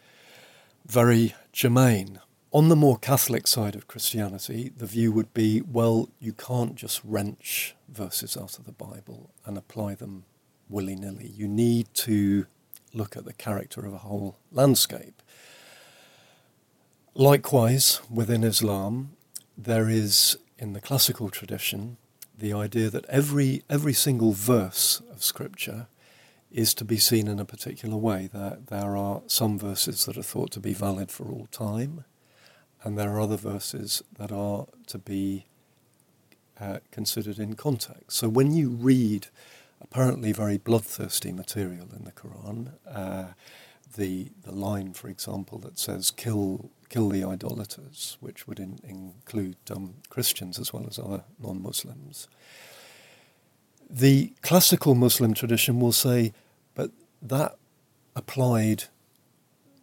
very 0.86 1.34
germane. 1.53 2.20
On 2.53 2.68
the 2.68 2.76
more 2.76 2.99
Catholic 2.99 3.47
side 3.47 3.74
of 3.74 3.88
Christianity, 3.88 4.70
the 4.76 4.86
view 4.86 5.11
would 5.12 5.34
be 5.34 5.61
well, 5.61 6.09
you 6.20 6.32
can't 6.32 6.76
just 6.76 7.01
wrench 7.05 7.74
verses 7.88 8.36
out 8.36 8.59
of 8.59 8.64
the 8.64 8.72
Bible 8.72 9.30
and 9.45 9.59
apply 9.59 9.97
them 9.97 10.24
willy 10.68 10.95
nilly. 10.95 11.26
You 11.26 11.49
need 11.49 11.88
to 11.95 12.47
look 12.92 13.16
at 13.16 13.24
the 13.24 13.32
character 13.32 13.84
of 13.84 13.92
a 13.92 13.99
whole 13.99 14.38
landscape. 14.53 15.20
Likewise, 17.14 18.01
within 18.11 18.45
Islam, 18.45 19.16
there 19.57 19.88
is 19.88 20.36
in 20.59 20.72
the 20.72 20.80
classical 20.80 21.30
tradition 21.30 21.97
the 22.36 22.53
idea 22.53 22.90
that 22.90 23.05
every, 23.07 23.62
every 23.68 23.92
single 23.92 24.32
verse 24.32 25.03
of 25.11 25.22
Scripture 25.22 25.86
is 26.55 26.72
to 26.72 26.84
be 26.84 26.98
seen 26.98 27.26
in 27.26 27.40
a 27.40 27.44
particular 27.44 27.96
way. 27.96 28.30
There, 28.32 28.59
there 28.68 28.96
are 28.96 29.22
some 29.26 29.59
verses 29.59 30.05
that 30.05 30.16
are 30.16 30.22
thought 30.22 30.52
to 30.52 30.61
be 30.61 30.72
valid 30.72 31.11
for 31.11 31.24
all 31.24 31.48
time, 31.50 32.05
and 32.84 32.96
there 32.96 33.11
are 33.11 33.20
other 33.20 33.36
verses 33.36 34.02
that 34.18 34.30
are 34.30 34.66
to 34.86 34.98
be 34.98 35.46
uh, 36.61 36.78
considered 36.92 37.40
in 37.40 37.55
context. 37.55 38.12
So 38.12 38.28
when 38.28 38.55
you 38.55 38.70
read 38.70 39.26
apparently 39.80 40.32
very 40.32 40.57
bloodthirsty 40.57 41.32
material 41.32 41.88
in 41.96 42.05
the 42.05 42.12
Quran, 42.12 42.74
uh, 42.88 43.32
the 43.96 44.30
the 44.44 44.52
line, 44.52 44.92
for 44.92 45.09
example, 45.09 45.59
that 45.59 45.78
says 45.78 46.12
"kill 46.12 46.70
kill 46.88 47.09
the 47.09 47.24
idolaters," 47.24 48.16
which 48.20 48.46
would 48.46 48.61
in, 48.61 48.78
include 48.84 49.57
um, 49.70 49.94
Christians 50.09 50.59
as 50.61 50.72
well 50.72 50.86
as 50.86 50.98
other 51.00 51.24
non-Muslims. 51.40 52.28
The 53.90 54.32
classical 54.42 54.94
Muslim 54.94 55.34
tradition 55.34 55.78
will 55.78 55.92
say, 55.92 56.32
that 57.25 57.57
applied 58.14 58.85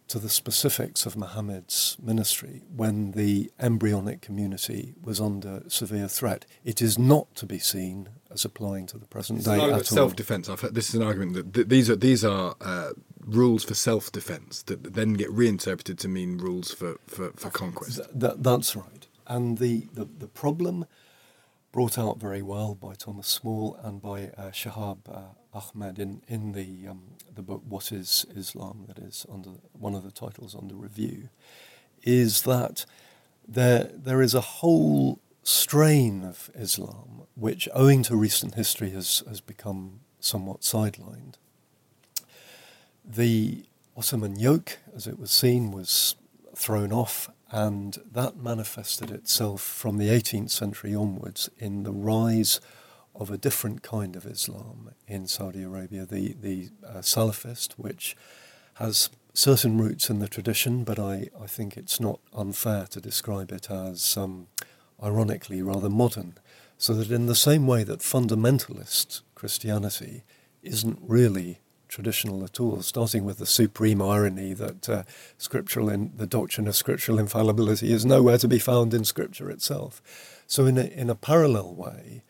to 0.08 0.18
the 0.18 0.28
specifics 0.28 1.06
of 1.06 1.16
Muhammad's 1.16 1.96
ministry 2.02 2.62
when 2.74 3.12
the 3.12 3.50
embryonic 3.58 4.20
community 4.20 4.94
was 5.02 5.20
under 5.20 5.62
severe 5.68 6.06
threat. 6.06 6.44
It 6.64 6.82
is 6.82 6.98
not 6.98 7.34
to 7.36 7.46
be 7.46 7.58
seen 7.58 8.10
as 8.30 8.44
applying 8.44 8.86
to 8.88 8.98
the 8.98 9.06
present 9.06 9.38
it's 9.38 9.48
day 9.48 9.58
at 9.58 9.86
self-defense. 9.86 10.50
I've 10.50 10.60
heard, 10.60 10.74
this 10.74 10.90
is 10.90 10.96
an 10.96 11.02
argument 11.02 11.32
that 11.34 11.54
th- 11.54 11.68
these 11.68 11.88
are 11.88 11.96
these 11.96 12.24
are 12.24 12.54
uh, 12.60 12.90
rules 13.24 13.64
for 13.64 13.74
self-defense 13.74 14.64
that 14.64 14.92
then 14.92 15.14
get 15.14 15.30
reinterpreted 15.30 15.98
to 16.00 16.08
mean 16.08 16.36
rules 16.36 16.72
for 16.72 16.98
for, 17.06 17.32
for 17.32 17.50
conquest. 17.50 17.96
Th- 17.96 18.08
that, 18.14 18.42
that's 18.42 18.76
right. 18.76 19.06
And 19.26 19.58
the, 19.58 19.88
the, 19.94 20.04
the 20.04 20.26
problem 20.26 20.84
brought 21.72 21.98
out 21.98 22.20
very 22.20 22.42
well 22.42 22.74
by 22.74 22.92
Thomas 22.92 23.26
Small 23.26 23.78
and 23.82 24.00
by 24.00 24.30
uh, 24.36 24.50
Shahab 24.50 24.98
uh, 25.10 25.58
Ahmed 25.58 25.98
in, 25.98 26.22
in 26.28 26.52
the, 26.52 26.86
um, 26.86 27.14
the 27.34 27.42
book 27.42 27.62
What 27.66 27.90
is 27.90 28.26
Islam, 28.36 28.84
that 28.88 28.98
is 28.98 29.24
under 29.32 29.50
one 29.72 29.94
of 29.94 30.04
the 30.04 30.10
titles 30.10 30.54
under 30.54 30.74
review, 30.74 31.30
is 32.02 32.42
that 32.42 32.84
there, 33.48 33.90
there 33.94 34.20
is 34.20 34.34
a 34.34 34.40
whole 34.40 35.18
strain 35.42 36.22
of 36.24 36.50
Islam 36.54 37.22
which, 37.34 37.68
owing 37.72 38.02
to 38.04 38.16
recent 38.16 38.54
history, 38.54 38.90
has, 38.90 39.22
has 39.26 39.40
become 39.40 40.00
somewhat 40.20 40.60
sidelined. 40.60 41.34
The 43.04 43.64
Ottoman 43.96 44.38
yoke, 44.38 44.78
as 44.94 45.06
it 45.06 45.18
was 45.18 45.30
seen, 45.30 45.72
was 45.72 46.16
thrown 46.54 46.92
off 46.92 47.30
and 47.52 47.98
that 48.10 48.38
manifested 48.38 49.10
itself 49.10 49.60
from 49.60 49.98
the 49.98 50.08
18th 50.08 50.50
century 50.50 50.94
onwards 50.94 51.50
in 51.58 51.82
the 51.82 51.92
rise 51.92 52.60
of 53.14 53.30
a 53.30 53.36
different 53.36 53.82
kind 53.82 54.16
of 54.16 54.24
Islam 54.24 54.90
in 55.06 55.26
Saudi 55.26 55.62
Arabia, 55.62 56.06
the, 56.06 56.34
the 56.40 56.70
uh, 56.84 56.98
Salafist, 57.00 57.72
which 57.72 58.16
has 58.74 59.10
certain 59.34 59.78
roots 59.78 60.08
in 60.08 60.18
the 60.18 60.28
tradition, 60.28 60.82
but 60.82 60.98
I, 60.98 61.28
I 61.38 61.46
think 61.46 61.76
it's 61.76 62.00
not 62.00 62.20
unfair 62.34 62.86
to 62.86 63.00
describe 63.02 63.52
it 63.52 63.70
as, 63.70 64.16
um, 64.16 64.46
ironically, 65.02 65.60
rather 65.60 65.90
modern. 65.90 66.38
So 66.78 66.94
that 66.94 67.10
in 67.10 67.26
the 67.26 67.34
same 67.34 67.66
way 67.66 67.84
that 67.84 68.00
fundamentalist 68.00 69.20
Christianity 69.34 70.24
isn't 70.62 70.98
really 71.02 71.60
traditional 71.92 72.42
at 72.42 72.58
all, 72.58 72.80
starting 72.80 73.22
with 73.22 73.36
the 73.36 73.44
supreme 73.44 74.00
irony 74.00 74.54
that 74.54 74.88
uh, 74.88 75.02
scriptural 75.36 75.90
in, 75.90 76.10
the 76.16 76.26
doctrine 76.26 76.66
of 76.66 76.74
scriptural 76.74 77.18
infallibility 77.18 77.92
is 77.92 78.06
nowhere 78.06 78.38
to 78.38 78.48
be 78.48 78.58
found 78.58 78.94
in 78.94 79.04
Scripture 79.04 79.50
itself. 79.50 80.00
So, 80.46 80.64
in 80.64 80.78
a, 80.78 80.84
in 80.84 81.10
a 81.10 81.14
parallel 81.14 81.74
way, 81.74 82.22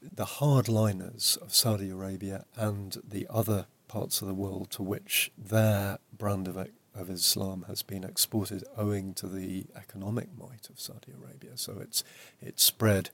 the 0.00 0.24
hardliners 0.24 1.36
of 1.42 1.52
Saudi 1.52 1.90
Arabia 1.90 2.44
and 2.54 2.96
the 3.06 3.26
other 3.28 3.66
parts 3.88 4.22
of 4.22 4.28
the 4.28 4.34
world 4.34 4.70
to 4.70 4.82
which 4.82 5.32
their 5.36 5.98
brand 6.16 6.46
of, 6.46 6.56
of 6.94 7.10
Islam 7.10 7.64
has 7.66 7.82
been 7.82 8.04
exported 8.04 8.62
owing 8.76 9.12
to 9.14 9.26
the 9.26 9.66
economic 9.76 10.28
might 10.38 10.70
of 10.70 10.78
Saudi 10.78 11.12
Arabia. 11.12 11.56
So 11.56 11.78
it's, 11.80 12.04
it's 12.40 12.62
spread 12.62 13.10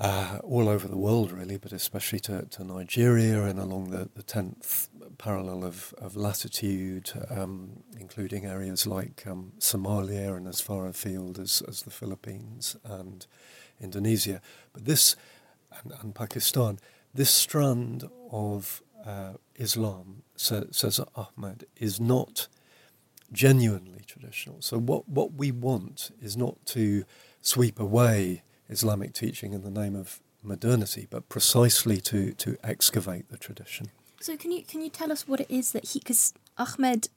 uh, 0.00 0.38
all 0.42 0.68
over 0.68 0.88
the 0.88 0.96
world, 0.96 1.30
really, 1.30 1.58
but 1.58 1.72
especially 1.72 2.20
to, 2.20 2.46
to 2.46 2.64
Nigeria 2.64 3.44
and 3.44 3.58
along 3.58 3.90
the, 3.90 4.08
the 4.14 4.22
10th 4.22 4.88
parallel 5.18 5.62
of, 5.62 5.94
of 5.98 6.16
latitude, 6.16 7.12
um, 7.28 7.82
including 7.98 8.46
areas 8.46 8.86
like 8.86 9.24
um, 9.26 9.52
Somalia 9.58 10.34
and 10.34 10.48
as 10.48 10.62
far 10.62 10.86
afield 10.86 11.38
as, 11.38 11.62
as 11.68 11.82
the 11.82 11.90
Philippines 11.90 12.76
and 12.82 13.26
Indonesia. 13.78 14.40
But 14.72 14.86
this, 14.86 15.16
and, 15.84 15.92
and 16.00 16.14
Pakistan, 16.14 16.78
this 17.12 17.30
strand 17.30 18.08
of 18.32 18.82
uh, 19.04 19.34
Islam, 19.56 20.22
sa- 20.34 20.64
says 20.70 20.98
Ahmed, 21.14 21.66
is 21.76 22.00
not 22.00 22.48
genuinely 23.32 24.02
traditional. 24.06 24.62
So, 24.62 24.78
what, 24.78 25.06
what 25.08 25.34
we 25.34 25.52
want 25.52 26.10
is 26.22 26.38
not 26.38 26.64
to 26.66 27.04
sweep 27.42 27.78
away 27.78 28.42
Islamic 28.70 29.12
teaching 29.12 29.52
in 29.52 29.62
the 29.62 29.70
name 29.70 29.96
of 29.96 30.20
modernity, 30.42 31.06
but 31.10 31.28
precisely 31.28 32.00
to, 32.00 32.32
to 32.32 32.56
excavate 32.64 33.28
the 33.28 33.36
tradition. 33.36 33.90
So 34.20 34.36
can 34.36 34.52
you 34.52 34.62
can 34.62 34.80
you 34.80 34.90
tell 34.90 35.10
us 35.10 35.26
what 35.26 35.40
it 35.40 35.50
is 35.50 35.72
that 35.72 35.88
he 35.90 35.98
because 35.98 36.34
Ahmed 36.58 37.08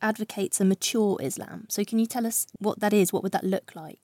advocates 0.00 0.60
a 0.60 0.64
mature 0.64 1.16
Islam. 1.20 1.66
So 1.68 1.84
can 1.84 1.98
you 1.98 2.06
tell 2.06 2.26
us 2.26 2.46
what 2.58 2.80
that 2.80 2.92
is? 2.92 3.12
What 3.12 3.22
would 3.22 3.32
that 3.32 3.44
look 3.44 3.72
like? 3.74 3.98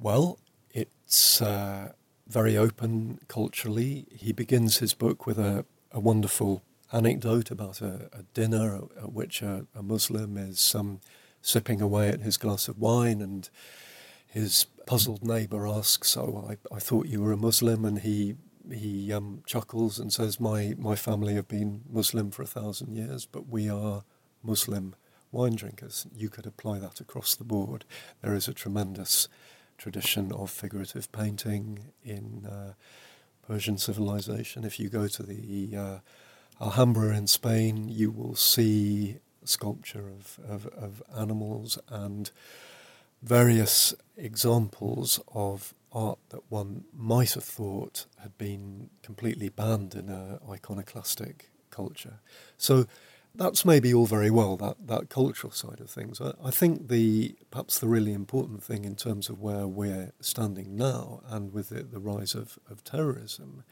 Well, 0.00 0.38
it's 0.70 1.40
uh, 1.40 1.92
very 2.26 2.56
open 2.56 3.20
culturally. 3.28 4.06
He 4.10 4.32
begins 4.32 4.78
his 4.78 4.94
book 4.94 5.26
with 5.26 5.38
a, 5.38 5.64
a 5.92 6.00
wonderful 6.00 6.62
anecdote 6.92 7.50
about 7.50 7.80
a, 7.80 8.10
a 8.12 8.22
dinner 8.34 8.82
at 8.96 9.12
which 9.12 9.42
a, 9.42 9.66
a 9.74 9.82
Muslim 9.82 10.36
is 10.36 10.74
um, 10.74 11.00
sipping 11.42 11.80
away 11.80 12.08
at 12.08 12.20
his 12.20 12.36
glass 12.36 12.68
of 12.68 12.78
wine 12.78 13.20
and 13.20 13.48
his 14.26 14.66
puzzled 14.86 15.24
neighbour 15.24 15.66
asks, 15.66 16.16
"Oh, 16.16 16.46
I, 16.48 16.74
I 16.74 16.78
thought 16.78 17.06
you 17.06 17.22
were 17.22 17.32
a 17.32 17.36
Muslim," 17.36 17.84
and 17.84 18.00
he 18.00 18.36
he 18.70 19.12
um, 19.12 19.42
chuckles 19.46 19.98
and 19.98 20.12
says, 20.12 20.40
"My 20.40 20.74
my 20.78 20.96
family 20.96 21.34
have 21.34 21.48
been 21.48 21.82
Muslim 21.90 22.30
for 22.30 22.42
a 22.42 22.46
thousand 22.46 22.94
years, 22.94 23.26
but 23.26 23.48
we 23.48 23.68
are 23.68 24.04
Muslim 24.42 24.94
wine 25.32 25.56
drinkers." 25.56 26.06
You 26.14 26.28
could 26.28 26.46
apply 26.46 26.78
that 26.78 27.00
across 27.00 27.34
the 27.34 27.44
board. 27.44 27.84
There 28.22 28.34
is 28.34 28.48
a 28.48 28.54
tremendous 28.54 29.28
tradition 29.78 30.32
of 30.32 30.50
figurative 30.50 31.10
painting 31.12 31.92
in 32.04 32.46
uh, 32.46 32.72
Persian 33.46 33.78
civilization. 33.78 34.64
If 34.64 34.80
you 34.80 34.88
go 34.88 35.06
to 35.06 35.22
the 35.22 35.76
uh, 35.76 35.98
Alhambra 36.60 37.14
in 37.16 37.26
Spain, 37.26 37.88
you 37.88 38.10
will 38.10 38.34
see 38.34 39.18
sculpture 39.44 40.08
of, 40.08 40.40
of, 40.48 40.66
of 40.66 41.02
animals 41.16 41.78
and 41.88 42.30
various 43.22 43.94
examples 44.16 45.20
of 45.34 45.74
art 45.92 46.18
that 46.28 46.42
one 46.50 46.84
might 46.92 47.32
have 47.32 47.44
thought 47.44 48.06
had 48.22 48.36
been 48.38 48.90
completely 49.02 49.48
banned 49.48 49.94
in 49.94 50.08
an 50.08 50.38
iconoclastic 50.50 51.50
culture. 51.70 52.20
So 52.58 52.86
that's 53.34 53.64
maybe 53.64 53.92
all 53.92 54.06
very 54.06 54.30
well, 54.30 54.56
that, 54.56 54.86
that 54.86 55.08
cultural 55.08 55.52
side 55.52 55.80
of 55.80 55.90
things. 55.90 56.20
I, 56.20 56.32
I 56.42 56.50
think 56.50 56.88
the 56.88 57.36
perhaps 57.50 57.78
the 57.78 57.88
really 57.88 58.12
important 58.12 58.62
thing 58.62 58.84
in 58.84 58.96
terms 58.96 59.28
of 59.28 59.40
where 59.40 59.66
we're 59.66 60.12
standing 60.20 60.76
now 60.76 61.20
and 61.28 61.52
with 61.52 61.68
the, 61.70 61.82
the 61.82 62.00
rise 62.00 62.34
of, 62.34 62.58
of 62.70 62.84
terrorism 62.84 63.64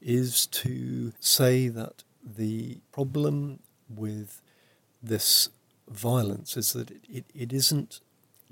is 0.00 0.46
to 0.46 1.12
say 1.20 1.68
that 1.68 2.04
the 2.24 2.78
problem 2.92 3.60
with 3.88 4.42
this 5.02 5.50
violence 5.88 6.56
is 6.56 6.72
that 6.72 6.90
it, 6.90 7.04
it, 7.08 7.24
it 7.34 7.52
isn't 7.52 8.00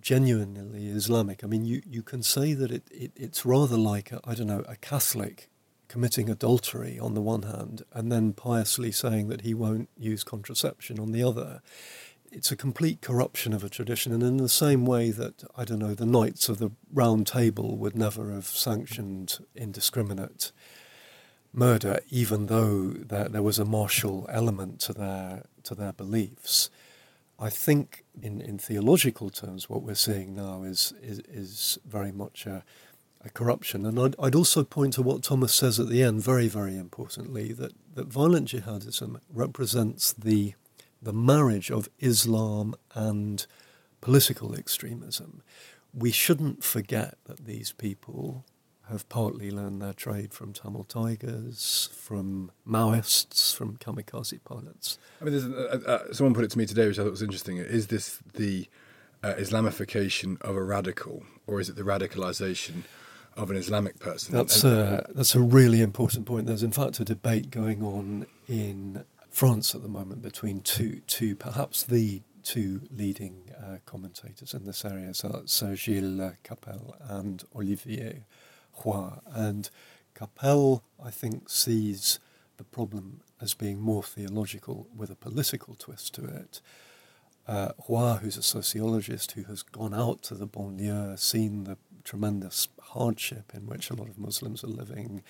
genuinely 0.05 0.89
Islamic. 0.89 1.43
I 1.43 1.47
mean, 1.47 1.65
you, 1.65 1.83
you 1.87 2.03
can 2.03 2.23
say 2.23 2.53
that 2.53 2.71
it, 2.71 2.85
it 2.91 3.11
it's 3.17 3.47
rather 3.47 3.79
like, 3.79 4.13
I 4.25 4.35
don't 4.35 4.47
know, 4.47 4.63
a 4.69 4.77
Catholic 4.77 5.49
committing 5.89 6.29
adultery 6.29 6.99
on 6.99 7.15
the 7.15 7.23
one 7.23 7.43
hand 7.43 7.83
and 7.93 8.13
then 8.13 8.35
piously 8.35 8.93
saying 8.93 9.29
that 9.29 9.41
he 9.41 9.55
won't 9.55 9.89
use 9.97 10.23
contraception 10.23 11.01
on 11.01 11.13
the 11.13 11.25
other. 11.25 11.63
It's 12.31 12.53
a 12.53 12.57
complete 12.57 13.01
corruption 13.01 13.55
of 13.55 13.65
a 13.65 13.69
tradition, 13.69 14.13
and 14.13 14.23
in 14.23 14.37
the 14.39 14.49
same 14.49 14.85
way 14.85 15.11
that, 15.11 15.45
I 15.57 15.65
don't 15.65 15.79
know, 15.79 15.95
the 15.95 16.05
Knights 16.05 16.49
of 16.49 16.59
the 16.59 16.73
Round 16.93 17.27
Table 17.27 17.77
would 17.79 17.97
never 17.97 18.31
have 18.33 18.47
sanctioned 18.47 19.39
indiscriminate 19.55 20.51
murder, 21.53 22.01
even 22.11 22.47
though 22.47 22.89
there, 22.89 23.29
there 23.29 23.43
was 23.43 23.61
a 23.61 23.65
martial 23.65 24.27
element 24.29 24.81
to 24.81 24.93
their, 24.93 25.45
to 25.63 25.75
their 25.77 25.93
beliefs. 25.93 26.71
I 27.39 27.51
think, 27.51 28.05
in, 28.23 28.41
in 28.41 28.59
theological 28.59 29.31
terms, 29.31 29.69
what 29.69 29.83
we're 29.83 29.95
seeing 29.95 30.35
now 30.35 30.63
is 30.63 30.95
is, 31.03 31.21
is 31.29 31.79
very 31.85 32.13
much 32.13 32.47
a, 32.47 32.65
a 33.25 33.31
corruption. 33.31 33.85
And 33.85 33.99
I'd, 33.99 34.15
I'd, 34.19 34.35
also 34.35 34.63
point 34.63 34.95
to 34.95 35.03
what 35.03 35.23
Thomas 35.23 35.53
says 35.53 35.81
at 35.81 35.89
the 35.89 36.03
end, 36.03 36.23
very, 36.23 36.47
very 36.47 36.77
importantly, 36.77 37.53
that, 37.53 37.73
that 37.95 38.07
violent 38.07 38.49
jihadism 38.49 39.21
represents 39.29 40.13
the 40.13 40.55
the 41.03 41.13
marriage 41.13 41.71
of 41.71 41.89
Islam 41.99 42.75
and 42.95 43.47
political 44.01 44.55
extremism. 44.55 45.43
We 45.93 46.11
shouldn't 46.11 46.65
forget 46.65 47.19
that 47.25 47.45
these 47.45 47.73
people 47.73 48.45
have 48.91 49.09
partly 49.09 49.51
learned 49.51 49.81
their 49.81 49.93
trade 49.93 50.35
from 50.35 50.53
Tamil 50.53 50.85
tigers, 50.85 51.89
from 51.93 52.51
Maoists, 52.69 53.55
from 53.55 53.77
kamikaze 53.79 54.43
pilots. 54.45 54.99
I 55.21 55.25
mean, 55.25 55.33
there's 55.33 55.47
a, 55.47 56.07
a, 56.11 56.15
someone 56.15 56.35
put 56.35 56.45
it 56.45 56.51
to 56.51 56.59
me 56.59 56.67
today, 56.67 56.87
which 56.87 56.99
I 56.99 57.03
thought 57.03 57.11
was 57.11 57.23
interesting. 57.23 57.57
Is 57.59 57.87
this 57.87 58.21
the 58.35 58.69
uh, 59.23 59.35
Islamification 59.35 60.41
of 60.43 60.55
a 60.57 60.63
radical, 60.63 61.25
or 61.47 61.61
is 61.61 61.69
it 61.69 61.77
the 61.77 61.83
radicalization 61.83 62.83
of 63.37 63.51
an 63.51 63.57
Islamic 63.57 63.99
person? 63.99 64.35
That's 64.35 64.65
a, 64.65 65.07
that's 65.15 65.35
a 65.35 65.41
really 65.41 65.81
important 65.81 66.27
point. 66.27 66.47
There's, 66.47 66.63
in 66.63 66.73
fact, 66.73 67.01
a 67.01 67.05
debate 67.05 67.51
going 67.51 67.83
on 67.83 68.27
in 68.49 69.05
France 69.31 69.75
at 69.75 69.83
the 69.83 69.89
moment 69.89 70.23
between 70.23 70.61
two, 70.61 71.01
two 71.07 71.35
perhaps 71.35 71.83
the 71.83 72.23
two 72.43 72.83
leading 72.91 73.51
uh, 73.59 73.79
commentators 73.87 74.53
in 74.53 74.67
this 74.67 74.85
area, 74.85 75.15
so 75.15 75.75
Gilles 75.75 76.35
Kepel 76.45 76.95
and 77.09 77.43
Olivier 77.57 78.27
Roy. 78.85 79.11
And 79.27 79.71
Kepel, 80.15 80.83
I 81.03 81.11
think, 81.11 81.49
sees 81.49 82.19
the 82.57 82.65
problem 82.65 83.21
as 83.41 83.55
being 83.55 83.81
more 83.81 84.03
theological 84.03 84.87
with 84.97 85.11
a 85.11 85.17
political 85.17 85.75
twist 85.75 86.15
to 86.15 86.25
it. 86.25 86.61
Uh, 87.47 87.73
Roy, 87.89 88.19
who's 88.23 88.37
a 88.37 88.43
sociologist 88.43 89.33
who 89.33 89.43
has 89.45 89.63
gone 89.63 89.93
out 89.93 90.23
to 90.23 90.35
the 90.35 90.47
banlieue, 90.47 91.19
seen 91.19 91.65
the 91.65 91.77
tremendous 92.05 92.69
hardship 92.81 93.53
in 93.55 93.67
which 93.67 93.91
a 93.91 93.95
lot 93.95 94.09
of 94.09 94.19
Muslims 94.19 94.65
are 94.65 94.69
living, 94.69 95.23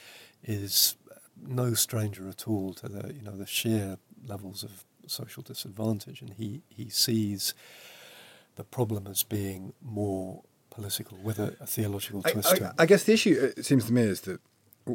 is 0.44 0.96
no 1.40 1.74
stranger 1.74 2.28
at 2.28 2.46
all 2.46 2.72
to 2.74 2.88
the 2.88 3.12
you 3.12 3.22
know 3.22 3.36
the 3.36 3.46
sheer 3.46 3.98
levels 4.26 4.62
of 4.62 4.84
social 5.06 5.42
disadvantage, 5.42 6.20
and 6.20 6.34
he 6.34 6.62
he 6.68 6.88
sees 6.88 7.54
the 8.56 8.64
problem 8.64 9.06
as 9.06 9.22
being 9.22 9.72
more 9.82 10.42
political 10.74 11.18
with 11.22 11.38
a, 11.38 11.56
a 11.60 11.66
theological 11.66 12.22
twist. 12.22 12.62
I, 12.62 12.66
I, 12.66 12.72
I, 12.80 12.86
guess 12.86 13.04
the 13.04 13.12
issue, 13.12 13.52
it 13.56 13.64
seems 13.64 13.86
to 13.86 13.92
me, 13.92 14.02
is 14.02 14.22
that 14.22 14.40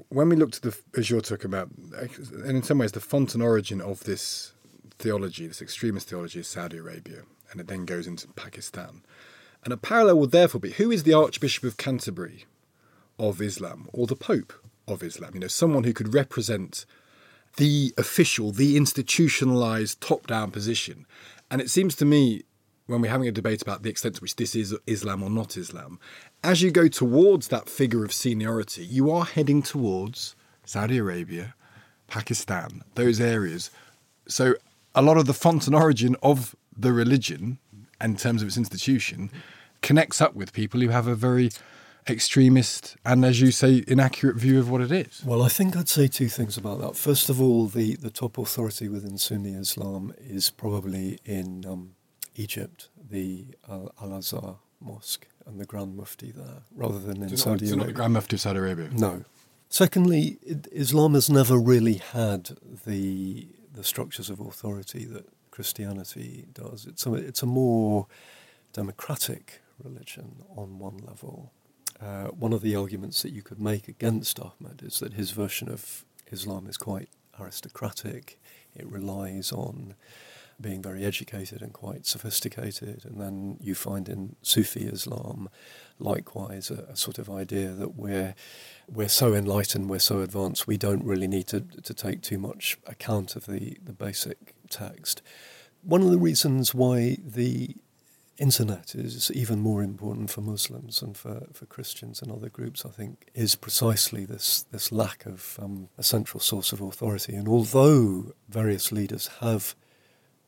when 0.10 0.30
we 0.30 0.36
look 0.36 0.52
to 0.52 0.62
the, 0.62 0.78
as 0.98 1.10
you're 1.10 1.22
talking 1.22 1.46
about, 1.46 1.70
and 2.00 2.58
in 2.58 2.64
some 2.64 2.78
ways 2.78 2.92
the 2.92 3.00
font 3.00 3.34
and 3.34 3.42
origin 3.42 3.82
of 3.82 4.04
this 4.04 4.54
theology, 5.00 5.48
this 5.48 5.62
extremist 5.62 6.10
theology, 6.10 6.40
is 6.40 6.48
Saudi 6.48 6.78
Arabia, 6.78 7.24
and 7.52 7.60
it 7.60 7.68
then 7.68 7.86
goes 7.86 8.06
into 8.06 8.28
Pakistan. 8.30 9.02
And 9.64 9.74
a 9.74 9.78
parallel 9.78 10.20
would 10.20 10.32
therefore 10.32 10.62
be 10.62 10.72
who 10.72 10.92
is 10.92 11.04
the 11.04 11.14
Archbishop 11.14 11.64
of 11.64 11.78
Canterbury 11.78 12.46
of 13.18 13.42
Islam 13.42 13.90
or 13.92 14.08
the 14.08 14.16
Pope 14.16 14.54
of 14.88 15.04
Islam? 15.04 15.32
You 15.34 15.42
know, 15.42 15.48
someone 15.48 15.84
who 15.84 15.94
could 15.94 16.14
represent 16.14 16.86
the 17.58 17.94
official, 17.98 18.52
the 18.52 18.78
institutionalized 18.78 20.00
top 20.00 20.28
down 20.28 20.52
position. 20.52 21.06
And 21.52 21.62
it 21.62 21.70
seems 21.70 21.96
to 21.96 22.06
me 22.06 22.44
when 22.90 23.02
we're 23.02 23.12
having 23.12 23.28
a 23.28 23.32
debate 23.32 23.62
about 23.62 23.84
the 23.84 23.90
extent 23.90 24.16
to 24.16 24.22
which 24.22 24.36
this 24.36 24.56
is 24.56 24.76
Islam 24.88 25.22
or 25.22 25.30
not 25.30 25.56
Islam, 25.56 26.00
as 26.44 26.62
you 26.64 26.72
go 26.72 26.88
towards 26.88 27.50
that 27.50 27.70
figure 27.70 28.04
of 28.04 28.12
seniority, 28.12 28.84
you 28.84 29.12
are 29.12 29.26
heading 29.26 29.62
towards 29.62 30.36
Saudi 30.66 30.98
Arabia, 30.98 31.54
Pakistan, 32.08 32.84
those 32.96 33.22
areas. 33.22 33.70
So 34.28 34.56
a 34.96 35.04
lot 35.04 35.18
of 35.18 35.28
the 35.28 35.34
font 35.34 35.68
and 35.68 35.76
origin 35.76 36.16
of 36.24 36.56
the 36.76 36.92
religion, 36.92 37.60
in 38.02 38.16
terms 38.16 38.42
of 38.42 38.48
its 38.48 38.58
institution, 38.58 39.30
connects 39.82 40.20
up 40.20 40.34
with 40.34 40.52
people 40.52 40.82
who 40.82 40.90
have 40.90 41.06
a 41.06 41.16
very 41.16 41.52
extremist 42.08 42.98
and, 43.06 43.24
as 43.24 43.40
you 43.40 43.52
say, 43.52 43.84
inaccurate 43.88 44.36
view 44.36 44.60
of 44.60 44.70
what 44.70 44.82
it 44.82 44.92
is? 44.92 45.22
Well, 45.24 45.44
I 45.44 45.50
think 45.50 45.78
I'd 45.78 45.90
say 45.90 46.08
two 46.08 46.28
things 46.28 46.58
about 46.58 46.82
that. 46.82 46.96
First 46.96 47.30
of 47.30 47.40
all, 47.40 47.68
the, 47.68 47.98
the 47.98 48.10
top 48.10 48.40
authority 48.40 48.90
within 48.90 49.20
Sunni 49.20 49.54
Islam 49.54 50.14
is 50.18 50.50
probably 50.50 51.20
in 51.24 51.66
um, 51.68 51.92
Egypt, 52.40 52.90
the 53.12 53.46
Al 53.70 53.92
Azhar 54.14 54.58
Mosque 54.80 55.28
and 55.46 55.60
the 55.60 55.66
Grand 55.66 55.96
Mufti 55.98 56.32
there, 56.32 56.62
rather 56.74 57.00
than 57.00 57.22
in 57.22 57.36
Saudi 57.38 57.66
Arabia. 57.66 57.76
not 57.78 57.88
the 57.88 57.94
Grand 57.94 58.14
Mufti 58.14 58.36
of 58.36 58.42
Saudi 58.42 58.60
Arabia. 58.60 58.90
No. 58.92 59.24
Secondly, 59.70 60.38
it, 60.42 60.68
Islam 60.72 61.14
has 61.14 61.30
never 61.30 61.58
really 61.58 61.96
had 61.96 62.52
the 62.86 63.48
the 63.74 63.84
structures 63.84 64.30
of 64.30 64.40
authority 64.40 65.06
that 65.06 65.26
Christianity 65.52 66.46
does. 66.54 66.86
It's 66.86 67.06
a, 67.06 67.14
it's 67.14 67.44
a 67.44 67.46
more 67.46 68.08
democratic 68.74 69.62
religion 69.84 70.44
on 70.56 70.80
one 70.80 70.98
level. 70.98 71.52
Uh, 72.02 72.28
one 72.46 72.54
of 72.54 72.62
the 72.62 72.76
arguments 72.76 73.22
that 73.22 73.32
you 73.32 73.42
could 73.42 73.60
make 73.60 73.88
against 73.88 74.40
Ahmed 74.40 74.82
is 74.82 75.00
that 75.00 75.14
his 75.14 75.32
version 75.32 75.70
of 75.70 76.06
Islam 76.32 76.68
is 76.68 76.78
quite 76.78 77.10
aristocratic. 77.40 78.40
It 78.76 78.88
relies 78.88 79.52
on 79.52 79.96
being 80.62 80.82
very 80.82 81.06
educated 81.06 81.62
and 81.62 81.74
quite 81.74 82.06
sophisticated. 82.06 83.06
And 83.06 83.20
then 83.20 83.58
you 83.62 83.76
find 83.76 84.10
in 84.10 84.36
Sufi 84.42 84.86
Islam, 84.86 85.50
likewise, 86.00 86.70
a, 86.70 86.86
a, 86.92 86.96
sort 86.96 87.18
of 87.18 87.30
idea 87.30 87.70
that 87.70 87.96
we're 87.96 88.36
we're 88.92 89.10
so 89.10 89.34
enlightened, 89.34 89.90
we're 89.90 90.00
so 90.00 90.22
advanced, 90.22 90.68
we 90.68 90.78
don't 90.78 91.04
really 91.04 91.28
need 91.28 91.48
to, 91.48 91.62
to 91.62 91.94
take 91.94 92.22
too 92.22 92.40
much 92.40 92.78
account 92.88 93.36
of 93.36 93.46
the, 93.46 93.78
the 93.84 93.94
basic 93.94 94.54
text. 94.70 95.22
One 95.84 96.02
of 96.02 96.10
the 96.10 96.18
reasons 96.18 96.74
why 96.74 97.18
the 97.24 97.76
internet 98.40 98.96
is 98.96 99.30
even 99.32 99.60
more 99.60 99.84
important 99.84 100.30
for 100.32 100.42
Muslims 100.42 101.02
and 101.02 101.16
for, 101.16 101.48
for 101.54 101.66
Christians 101.66 102.22
and 102.22 102.32
other 102.32 102.50
groups, 102.50 102.86
I 102.86 102.90
think, 102.90 103.30
is 103.36 103.56
precisely 103.56 104.26
this, 104.26 104.64
this 104.72 104.92
lack 104.92 105.26
of 105.26 105.60
um, 105.62 105.90
a 105.98 106.04
central 106.04 106.40
source 106.40 106.72
of 106.72 106.82
authority. 106.82 107.36
And 107.36 107.48
although 107.48 108.34
various 108.48 108.92
leaders 108.92 109.30
have 109.42 109.76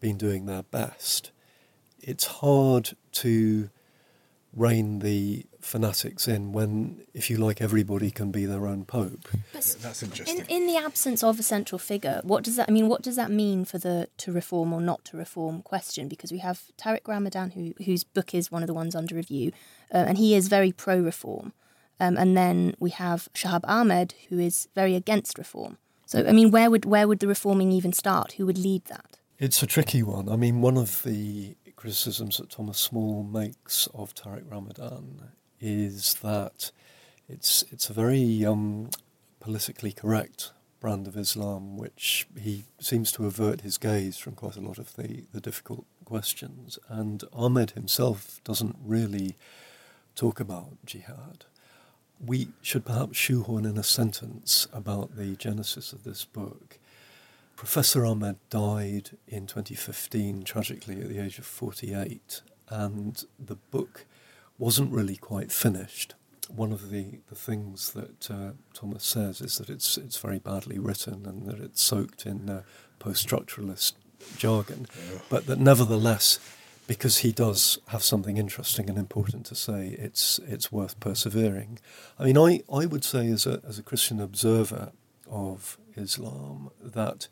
been 0.01 0.17
doing 0.17 0.45
their 0.45 0.63
best. 0.63 1.31
It's 2.01 2.25
hard 2.25 2.91
to 3.13 3.69
rein 4.53 4.99
the 4.99 5.45
fanatics 5.61 6.27
in 6.27 6.51
when, 6.51 7.01
if 7.13 7.29
you 7.29 7.37
like, 7.37 7.61
everybody 7.61 8.11
can 8.11 8.31
be 8.31 8.45
their 8.45 8.67
own 8.67 8.83
pope. 8.83 9.29
But 9.53 9.75
That's 9.81 10.03
interesting. 10.03 10.39
In, 10.39 10.45
in 10.47 10.67
the 10.67 10.77
absence 10.77 11.23
of 11.23 11.39
a 11.39 11.43
central 11.43 11.79
figure, 11.79 12.19
what 12.23 12.43
does 12.43 12.55
that 12.57 12.67
I 12.67 12.71
mean? 12.71 12.89
What 12.89 13.01
does 13.01 13.15
that 13.15 13.31
mean 13.31 13.63
for 13.63 13.77
the 13.77 14.09
to 14.17 14.31
reform 14.31 14.73
or 14.73 14.81
not 14.81 15.05
to 15.05 15.17
reform 15.17 15.61
question? 15.61 16.07
Because 16.07 16.31
we 16.31 16.39
have 16.39 16.63
Tariq 16.77 17.07
Ramadan, 17.07 17.51
who 17.51 17.73
whose 17.85 18.03
book 18.03 18.33
is 18.33 18.51
one 18.51 18.63
of 18.63 18.67
the 18.67 18.73
ones 18.73 18.95
under 18.95 19.15
review, 19.15 19.51
uh, 19.93 19.97
and 20.07 20.17
he 20.17 20.35
is 20.35 20.47
very 20.47 20.71
pro-reform. 20.71 21.53
Um, 21.99 22.17
and 22.17 22.35
then 22.35 22.75
we 22.79 22.89
have 22.89 23.29
Shahab 23.35 23.61
Ahmed, 23.65 24.15
who 24.29 24.39
is 24.39 24.67
very 24.73 24.95
against 24.95 25.37
reform. 25.37 25.77
So, 26.07 26.25
I 26.27 26.31
mean, 26.31 26.49
where 26.51 26.69
would 26.69 26.85
where 26.85 27.07
would 27.07 27.19
the 27.19 27.27
reforming 27.27 27.71
even 27.71 27.93
start? 27.93 28.33
Who 28.33 28.45
would 28.47 28.57
lead 28.57 28.85
that? 28.85 29.10
It's 29.41 29.63
a 29.63 29.65
tricky 29.65 30.03
one. 30.03 30.29
I 30.29 30.35
mean, 30.35 30.61
one 30.61 30.77
of 30.77 31.01
the 31.01 31.55
criticisms 31.75 32.37
that 32.37 32.51
Thomas 32.51 32.77
Small 32.77 33.23
makes 33.23 33.87
of 33.91 34.13
Tariq 34.13 34.43
Ramadan 34.47 35.31
is 35.59 36.13
that 36.21 36.69
it's 37.27 37.63
it's 37.71 37.89
a 37.89 37.93
very 37.93 38.45
um, 38.45 38.91
politically 39.39 39.93
correct 39.93 40.51
brand 40.79 41.07
of 41.07 41.17
Islam, 41.17 41.75
which 41.75 42.27
he 42.39 42.65
seems 42.79 43.11
to 43.13 43.25
avert 43.25 43.61
his 43.61 43.79
gaze 43.79 44.15
from 44.15 44.33
quite 44.33 44.57
a 44.57 44.61
lot 44.61 44.77
of 44.77 44.95
the, 44.95 45.23
the 45.33 45.41
difficult 45.41 45.85
questions. 46.05 46.77
And 46.87 47.23
Ahmed 47.33 47.71
himself 47.71 48.41
doesn't 48.43 48.75
really 48.85 49.37
talk 50.13 50.39
about 50.39 50.85
jihad. 50.85 51.45
We 52.23 52.49
should 52.61 52.85
perhaps 52.85 53.17
shoehorn 53.17 53.65
in 53.65 53.79
a 53.79 53.83
sentence 53.83 54.67
about 54.71 55.15
the 55.15 55.35
genesis 55.35 55.93
of 55.93 56.03
this 56.03 56.25
book 56.25 56.77
Professor 57.61 58.03
Ahmed 58.07 58.37
died 58.49 59.11
in 59.27 59.45
2015, 59.45 60.41
tragically, 60.45 60.99
at 60.99 61.09
the 61.09 61.19
age 61.19 61.37
of 61.37 61.45
48, 61.45 62.41
and 62.69 63.23
the 63.37 63.55
book 63.55 64.05
wasn't 64.57 64.91
really 64.91 65.15
quite 65.15 65.51
finished. 65.51 66.15
One 66.49 66.71
of 66.71 66.89
the, 66.89 67.19
the 67.29 67.35
things 67.35 67.91
that 67.91 68.31
uh, 68.31 68.53
Thomas 68.73 69.03
says 69.03 69.41
is 69.41 69.59
that 69.59 69.69
it's, 69.69 69.95
it's 69.95 70.17
very 70.17 70.39
badly 70.39 70.79
written 70.79 71.27
and 71.27 71.45
that 71.45 71.59
it's 71.59 71.83
soaked 71.83 72.25
in 72.25 72.49
uh, 72.49 72.63
post 72.97 73.27
structuralist 73.27 73.93
jargon, 74.37 74.87
yeah. 75.11 75.19
but 75.29 75.45
that 75.45 75.59
nevertheless, 75.59 76.39
because 76.87 77.19
he 77.19 77.31
does 77.31 77.77
have 77.89 78.01
something 78.01 78.37
interesting 78.37 78.89
and 78.89 78.97
important 78.97 79.45
to 79.45 79.53
say, 79.53 79.95
it's, 79.99 80.39
it's 80.47 80.71
worth 80.71 80.99
persevering. 80.99 81.77
I 82.17 82.23
mean, 82.23 82.39
I, 82.39 82.61
I 82.73 82.87
would 82.87 83.03
say, 83.03 83.27
as 83.27 83.45
a, 83.45 83.61
as 83.67 83.77
a 83.77 83.83
Christian 83.83 84.19
observer 84.19 84.93
of 85.31 85.79
Islam, 85.95 86.69
that 86.79 87.27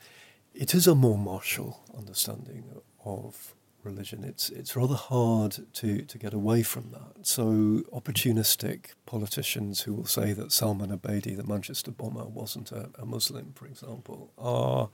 it 0.54 0.74
is 0.74 0.88
a 0.88 0.95
more 0.95 1.18
martial 1.18 1.82
understanding 1.95 2.64
of 3.06 3.54
religion. 3.84 4.24
It's 4.24 4.50
it's 4.50 4.76
rather 4.76 4.95
hard 4.95 5.58
to, 5.74 6.02
to 6.02 6.18
get 6.18 6.34
away 6.34 6.64
from 6.64 6.91
that. 6.91 7.26
So 7.26 7.84
opportunistic 7.93 8.93
politicians 9.06 9.82
who 9.82 9.93
will 9.93 10.06
say 10.06 10.34
that 10.34 10.52
Salman 10.52 10.89
Abedi, 10.89 11.36
the 11.36 11.43
Manchester 11.43 11.91
bomber, 11.91 12.26
wasn't 12.26 12.72
a, 12.72 12.89
a 12.97 13.06
Muslim, 13.06 13.54
for 13.54 13.68
example, 13.68 14.32
are 14.38 14.89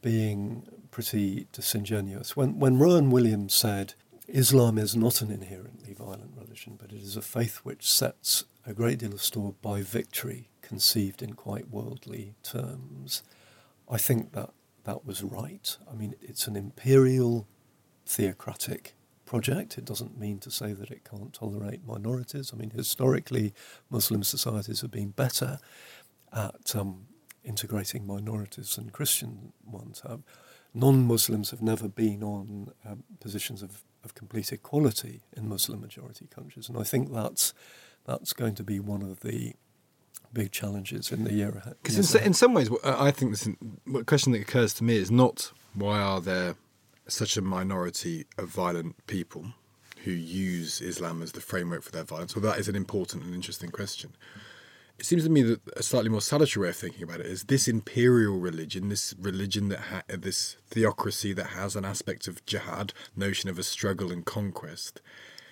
being 0.00 0.66
pretty 0.90 1.46
disingenuous. 1.52 2.36
When 2.36 2.58
when 2.58 2.78
Rowan 2.78 3.10
Williams 3.10 3.54
said 3.54 3.94
Islam 4.28 4.78
is 4.78 4.96
not 4.96 5.20
an 5.20 5.30
inherently 5.30 5.94
violent 5.94 6.32
religion, 6.36 6.76
but 6.80 6.92
it 6.92 7.02
is 7.02 7.16
a 7.16 7.22
faith 7.22 7.58
which 7.58 7.90
sets 7.90 8.44
a 8.66 8.72
great 8.72 8.98
deal 8.98 9.12
of 9.12 9.22
store 9.22 9.54
by 9.60 9.82
victory, 9.82 10.48
conceived 10.72 11.20
in 11.22 11.34
quite 11.34 11.68
worldly 11.68 12.34
terms. 12.42 13.22
I 13.90 13.98
think 13.98 14.32
that 14.32 14.50
that 14.84 15.04
was 15.04 15.22
right. 15.22 15.76
I 15.90 15.94
mean, 15.94 16.14
it's 16.22 16.46
an 16.46 16.56
imperial, 16.56 17.46
theocratic 18.06 18.94
project. 19.26 19.76
It 19.76 19.84
doesn't 19.84 20.18
mean 20.18 20.38
to 20.38 20.50
say 20.50 20.72
that 20.72 20.90
it 20.90 21.02
can't 21.04 21.34
tolerate 21.34 21.86
minorities. 21.86 22.52
I 22.54 22.56
mean, 22.56 22.70
historically, 22.70 23.52
Muslim 23.90 24.22
societies 24.22 24.80
have 24.80 24.90
been 24.90 25.10
better 25.10 25.58
at 26.32 26.74
um, 26.74 27.04
integrating 27.44 28.06
minorities 28.06 28.76
than 28.76 28.88
Christian 28.88 29.52
ones 29.66 30.00
have. 30.08 30.22
Non 30.72 31.06
Muslims 31.06 31.50
have 31.50 31.60
never 31.60 31.86
been 31.86 32.22
on 32.22 32.72
um, 32.88 33.04
positions 33.20 33.60
of, 33.62 33.82
of 34.04 34.14
complete 34.14 34.50
equality 34.52 35.20
in 35.36 35.50
Muslim 35.50 35.82
majority 35.82 36.28
countries. 36.34 36.70
And 36.70 36.78
I 36.78 36.82
think 36.82 37.12
that's, 37.12 37.52
that's 38.06 38.32
going 38.32 38.54
to 38.54 38.64
be 38.64 38.80
one 38.80 39.02
of 39.02 39.20
the 39.20 39.52
big 40.32 40.52
challenges 40.52 41.12
in 41.12 41.24
the 41.24 41.32
year 41.32 41.50
ahead. 41.50 41.76
Because 41.82 42.14
in, 42.14 42.22
in, 42.22 42.34
some 42.34 42.54
ways, 42.54 42.70
I 42.84 43.10
think 43.10 43.32
this 43.32 43.48
the 43.86 44.04
question 44.04 44.32
that 44.32 44.42
occurs 44.42 44.74
to 44.74 44.84
me 44.84 44.96
is 44.96 45.10
not 45.10 45.52
why 45.74 46.00
are 46.00 46.20
there 46.20 46.56
such 47.08 47.36
a 47.36 47.42
minority 47.42 48.26
of 48.38 48.48
violent 48.48 49.06
people 49.06 49.52
who 50.04 50.10
use 50.10 50.80
Islam 50.80 51.22
as 51.22 51.32
the 51.32 51.40
framework 51.40 51.82
for 51.82 51.92
their 51.92 52.04
violence. 52.04 52.34
Well, 52.34 52.42
that 52.50 52.58
is 52.58 52.68
an 52.68 52.76
important 52.76 53.22
and 53.22 53.34
interesting 53.34 53.70
question. 53.70 54.12
It 54.98 55.06
seems 55.06 55.24
to 55.24 55.30
me 55.30 55.42
that 55.42 55.60
a 55.76 55.82
slightly 55.82 56.10
more 56.10 56.20
salutary 56.20 56.64
way 56.64 56.68
of 56.70 56.76
thinking 56.76 57.02
about 57.02 57.20
it 57.20 57.26
is 57.26 57.44
this 57.44 57.66
imperial 57.66 58.38
religion, 58.38 58.88
this 58.88 59.14
religion 59.18 59.68
that 59.68 59.80
ha- 59.80 60.02
this 60.08 60.56
theocracy 60.68 61.32
that 61.32 61.48
has 61.48 61.76
an 61.76 61.84
aspect 61.84 62.28
of 62.28 62.44
jihad, 62.46 62.92
notion 63.16 63.48
of 63.48 63.58
a 63.58 63.62
struggle 63.62 64.12
and 64.12 64.24
conquest, 64.24 65.00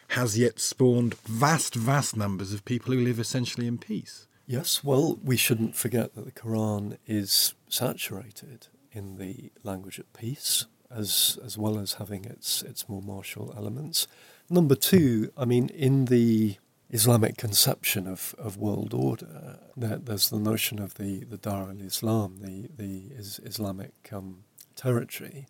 has 0.09 0.39
yet 0.39 0.59
spawned 0.59 1.15
vast, 1.21 1.75
vast 1.75 2.17
numbers 2.17 2.53
of 2.53 2.65
people 2.65 2.93
who 2.93 3.01
live 3.01 3.19
essentially 3.19 3.67
in 3.67 3.79
peace. 3.79 4.27
Yes, 4.51 4.83
well, 4.83 5.17
we 5.23 5.37
shouldn't 5.37 5.77
forget 5.77 6.17
that 6.17 6.25
the 6.25 6.33
Quran 6.33 6.97
is 7.07 7.55
saturated 7.69 8.67
in 8.91 9.17
the 9.17 9.53
language 9.63 10.01
of 10.01 10.13
peace, 10.13 10.67
as 10.91 11.39
as 11.45 11.57
well 11.57 11.79
as 11.79 11.93
having 11.95 12.25
its 12.25 12.61
its 12.63 12.89
more 12.89 13.01
martial 13.01 13.55
elements. 13.57 14.09
Number 14.49 14.75
two, 14.75 15.31
I 15.37 15.45
mean, 15.45 15.69
in 15.69 16.07
the 16.07 16.57
Islamic 16.91 17.37
conception 17.37 18.09
of, 18.09 18.35
of 18.39 18.57
world 18.57 18.93
order, 18.93 19.61
there, 19.77 19.99
there's 19.99 20.31
the 20.31 20.41
notion 20.41 20.81
of 20.81 20.95
the, 20.95 21.23
the 21.23 21.39
Dar 21.39 21.71
al 21.71 21.81
Islam, 21.81 22.39
the, 22.41 22.71
the 22.77 23.15
is, 23.15 23.41
Islamic 23.45 23.95
um, 24.11 24.43
territory, 24.75 25.47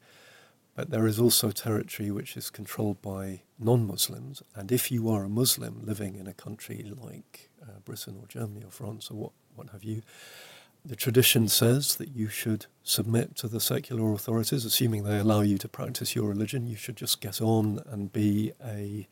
but 0.81 0.89
there 0.89 1.07
is 1.07 1.21
also 1.21 1.51
territory 1.51 2.11
which 2.11 2.39
is 2.39 2.49
controlled 2.49 3.03
by 3.03 3.43
non 3.59 3.87
Muslims. 3.87 4.43
And 4.55 4.73
if 4.73 4.91
you 4.91 5.11
are 5.11 5.25
a 5.25 5.29
Muslim 5.29 5.85
living 5.85 6.17
in 6.17 6.27
a 6.27 6.33
country 6.33 6.91
like 6.97 7.51
uh, 7.63 7.81
Britain 7.85 8.17
or 8.19 8.27
Germany 8.27 8.65
or 8.65 8.71
France 8.71 9.11
or 9.11 9.19
what, 9.19 9.33
what 9.55 9.69
have 9.73 9.85
you, 9.85 10.01
the 10.83 10.97
tradition 10.97 11.49
says 11.49 11.97
that 11.97 12.17
you 12.17 12.29
should 12.29 12.65
submit 12.83 13.37
to 13.37 13.47
the 13.47 13.61
secular 13.61 14.11
authorities, 14.15 14.65
assuming 14.65 15.05
they 15.05 15.19
allow 15.19 15.43
you 15.43 15.59
to 15.59 15.69
practice 15.69 16.17
your 16.17 16.31
religion. 16.31 16.67
You 16.67 16.77
should 16.77 16.97
just 16.97 17.21
get 17.21 17.43
on 17.43 17.83
and 17.87 18.11
be 18.11 18.53
a 18.65 19.07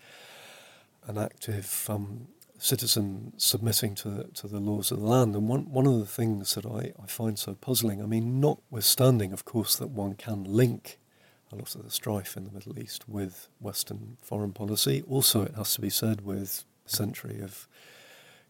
an 1.07 1.19
active 1.19 1.87
um, 1.91 2.29
citizen 2.57 3.35
submitting 3.37 3.95
to 3.97 4.31
to 4.33 4.49
the 4.49 4.59
laws 4.59 4.91
of 4.91 5.01
the 5.01 5.07
land. 5.07 5.35
And 5.35 5.51
one 5.51 5.71
one 5.71 5.87
of 5.87 5.99
the 5.99 6.07
things 6.07 6.55
that 6.55 6.65
I, 6.65 6.95
I 7.03 7.07
find 7.07 7.39
so 7.39 7.53
puzzling, 7.57 8.01
I 8.03 8.07
mean, 8.07 8.41
notwithstanding, 8.41 9.35
of 9.35 9.45
course, 9.45 9.77
that 9.77 9.91
one 9.91 10.15
can 10.15 10.45
link 10.45 10.99
a 11.51 11.57
lot 11.57 11.75
of 11.75 11.85
the 11.85 11.91
strife 11.91 12.37
in 12.37 12.45
the 12.45 12.51
Middle 12.51 12.79
East 12.79 13.09
with 13.09 13.49
Western 13.61 14.17
foreign 14.21 14.53
policy. 14.53 15.03
Also, 15.09 15.43
it 15.43 15.55
has 15.55 15.75
to 15.75 15.81
be 15.81 15.91
said 15.91 16.21
with 16.23 16.65
a 16.87 16.91
century 16.91 17.41
of 17.41 17.67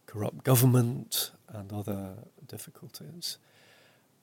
corrupt 0.05 0.43
government 0.43 1.31
and 1.47 1.71
other 1.71 2.15
difficulties. 2.47 3.37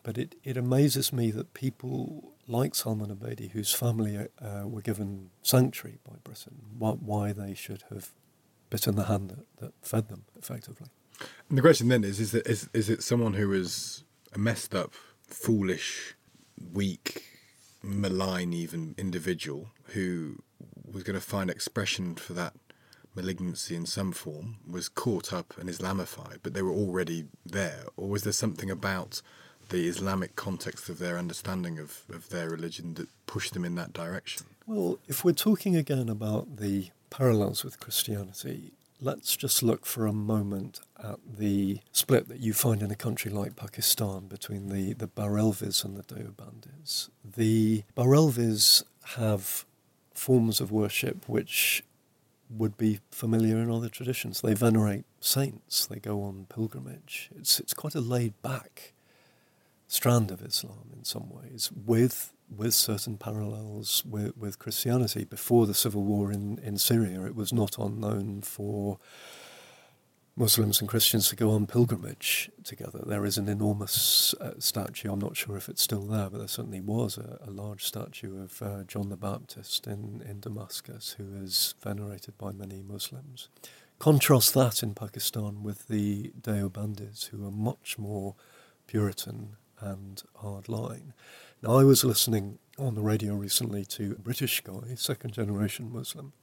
But 0.02 0.18
it, 0.18 0.34
it 0.44 0.56
amazes 0.56 1.12
me 1.12 1.30
that 1.32 1.54
people 1.54 2.34
like 2.46 2.74
Salman 2.74 3.10
Abedi, 3.10 3.50
whose 3.50 3.72
family 3.72 4.16
uh, 4.16 4.62
were 4.64 4.82
given 4.82 5.30
sanctuary 5.42 5.98
by 6.08 6.16
Britain, 6.22 6.56
why, 6.78 6.92
why, 6.92 7.32
they 7.32 7.54
should 7.54 7.82
have 7.90 8.10
bitten 8.70 8.94
the 8.94 9.04
hand 9.04 9.30
that, 9.30 9.46
that 9.58 9.72
fed 9.82 10.08
them 10.08 10.24
effectively. 10.38 10.86
And 11.48 11.58
the 11.58 11.62
question 11.62 11.88
then 11.88 12.04
is: 12.04 12.20
is 12.20 12.34
it 12.34 12.46
is, 12.46 12.68
is 12.72 12.90
it 12.90 13.02
someone 13.02 13.34
who 13.34 13.52
is 13.52 14.04
a 14.32 14.38
messed 14.38 14.74
up, 14.74 14.92
foolish, 15.26 16.14
weak, 16.72 17.24
malign, 17.86 18.52
even 18.52 18.94
individual 18.98 19.70
who 19.94 20.42
was 20.90 21.02
going 21.02 21.18
to 21.18 21.24
find 21.24 21.50
expression 21.50 22.14
for 22.14 22.32
that 22.34 22.54
malignancy 23.14 23.74
in 23.74 23.86
some 23.86 24.12
form 24.12 24.56
was 24.68 24.88
caught 24.88 25.32
up 25.32 25.54
and 25.58 25.68
Islamified, 25.68 26.38
but 26.42 26.54
they 26.54 26.62
were 26.62 26.72
already 26.72 27.26
there? 27.44 27.84
Or 27.96 28.08
was 28.08 28.22
there 28.22 28.32
something 28.32 28.70
about 28.70 29.22
the 29.70 29.88
Islamic 29.88 30.36
context 30.36 30.88
of 30.88 30.98
their 30.98 31.18
understanding 31.18 31.78
of, 31.78 32.02
of 32.12 32.28
their 32.28 32.48
religion 32.48 32.94
that 32.94 33.08
pushed 33.26 33.54
them 33.54 33.64
in 33.64 33.74
that 33.76 33.92
direction? 33.92 34.46
Well, 34.66 34.98
if 35.08 35.24
we're 35.24 35.32
talking 35.32 35.74
again 35.74 36.08
about 36.08 36.58
the 36.58 36.90
parallels 37.10 37.64
with 37.64 37.80
Christianity, 37.80 38.74
let's 39.00 39.36
just 39.36 39.62
look 39.62 39.86
for 39.86 40.06
a 40.06 40.12
moment 40.12 40.80
at 41.02 41.18
the 41.38 41.80
split 41.92 42.28
that 42.28 42.40
you 42.40 42.52
find 42.52 42.82
in 42.82 42.90
a 42.90 42.96
country 42.96 43.30
like 43.30 43.56
Pakistan 43.56 44.26
between 44.26 44.68
the, 44.68 44.92
the 44.94 45.08
Barelvis 45.08 45.84
and 45.84 45.96
the 45.96 46.02
Deobandis. 46.02 47.10
The 47.24 47.84
Barelvis 47.96 48.82
have 49.16 49.64
forms 50.14 50.60
of 50.60 50.72
worship 50.72 51.28
which 51.28 51.84
would 52.48 52.76
be 52.76 53.00
familiar 53.10 53.56
in 53.58 53.70
other 53.70 53.88
traditions. 53.88 54.40
They 54.40 54.54
venerate 54.54 55.04
saints. 55.20 55.86
They 55.86 55.98
go 55.98 56.22
on 56.22 56.46
pilgrimage. 56.48 57.30
It's 57.36 57.58
it's 57.60 57.74
quite 57.74 57.94
a 57.94 58.00
laid 58.00 58.40
back 58.42 58.92
strand 59.88 60.30
of 60.30 60.42
Islam 60.42 60.90
in 60.96 61.04
some 61.04 61.30
ways, 61.30 61.70
with 61.72 62.32
with 62.54 62.74
certain 62.74 63.16
parallels 63.16 64.04
with, 64.04 64.36
with 64.36 64.58
Christianity. 64.58 65.24
Before 65.24 65.66
the 65.66 65.74
civil 65.74 66.04
war 66.04 66.32
in, 66.32 66.58
in 66.58 66.78
Syria, 66.78 67.24
it 67.24 67.34
was 67.34 67.52
not 67.52 67.78
unknown 67.78 68.42
for 68.42 68.98
Muslims 70.38 70.80
and 70.80 70.88
Christians 70.88 71.30
to 71.30 71.36
go 71.36 71.50
on 71.52 71.66
pilgrimage 71.66 72.50
together. 72.62 73.02
There 73.06 73.24
is 73.24 73.38
an 73.38 73.48
enormous 73.48 74.34
uh, 74.34 74.52
statue, 74.58 75.10
I'm 75.10 75.18
not 75.18 75.34
sure 75.34 75.56
if 75.56 75.68
it's 75.70 75.80
still 75.80 76.02
there, 76.02 76.28
but 76.28 76.38
there 76.38 76.46
certainly 76.46 76.80
was 76.80 77.16
a, 77.16 77.38
a 77.46 77.50
large 77.50 77.84
statue 77.84 78.42
of 78.42 78.60
uh, 78.60 78.82
John 78.84 79.08
the 79.08 79.16
Baptist 79.16 79.86
in, 79.86 80.22
in 80.28 80.40
Damascus, 80.40 81.14
who 81.16 81.42
is 81.42 81.74
venerated 81.82 82.36
by 82.36 82.52
many 82.52 82.82
Muslims. 82.82 83.48
Contrast 83.98 84.52
that 84.52 84.82
in 84.82 84.94
Pakistan 84.94 85.62
with 85.62 85.88
the 85.88 86.32
Deobandis, 86.38 87.28
who 87.28 87.46
are 87.46 87.50
much 87.50 87.96
more 87.98 88.34
Puritan 88.86 89.56
and 89.80 90.22
hardline. 90.42 91.12
Now, 91.62 91.78
I 91.78 91.84
was 91.84 92.04
listening 92.04 92.58
on 92.78 92.94
the 92.94 93.02
radio 93.02 93.34
recently 93.34 93.86
to 93.86 94.14
a 94.18 94.20
British 94.20 94.60
guy, 94.60 94.94
second 94.94 95.32
generation 95.32 95.90
Muslim, 95.90 96.34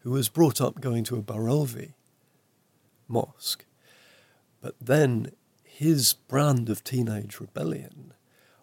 who 0.00 0.10
was 0.10 0.28
brought 0.28 0.60
up 0.60 0.80
going 0.80 1.04
to 1.04 1.16
a 1.16 1.22
Barelvi 1.22 1.94
mosque. 3.06 3.64
But 4.60 4.74
then 4.80 5.30
his 5.62 6.14
brand 6.14 6.68
of 6.68 6.82
teenage 6.82 7.38
rebellion 7.38 8.12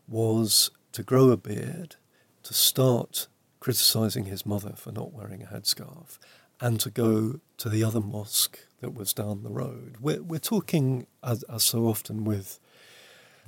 was 0.10 0.72
to 0.92 1.04
grow 1.04 1.30
a 1.30 1.38
beard, 1.38 1.96
to 2.44 2.54
start 2.54 3.28
criticizing 3.62 4.26
his 4.26 4.46
mother 4.46 4.74
for 4.76 4.92
not 4.92 5.14
wearing 5.14 5.42
a 5.42 5.48
headscarf, 5.48 6.20
and 6.60 6.82
to 6.82 6.90
go 6.90 7.40
to 7.58 7.70
the 7.70 7.82
other 7.82 8.02
mosque 8.02 8.60
that 8.82 8.94
was 8.94 9.14
down 9.14 9.44
the 9.44 9.50
road. 9.50 9.96
We're, 10.02 10.22
we're 10.22 10.40
talking, 10.40 11.08
as, 11.24 11.44
as 11.44 11.64
so 11.64 11.88
often, 11.88 12.26
with 12.26 12.60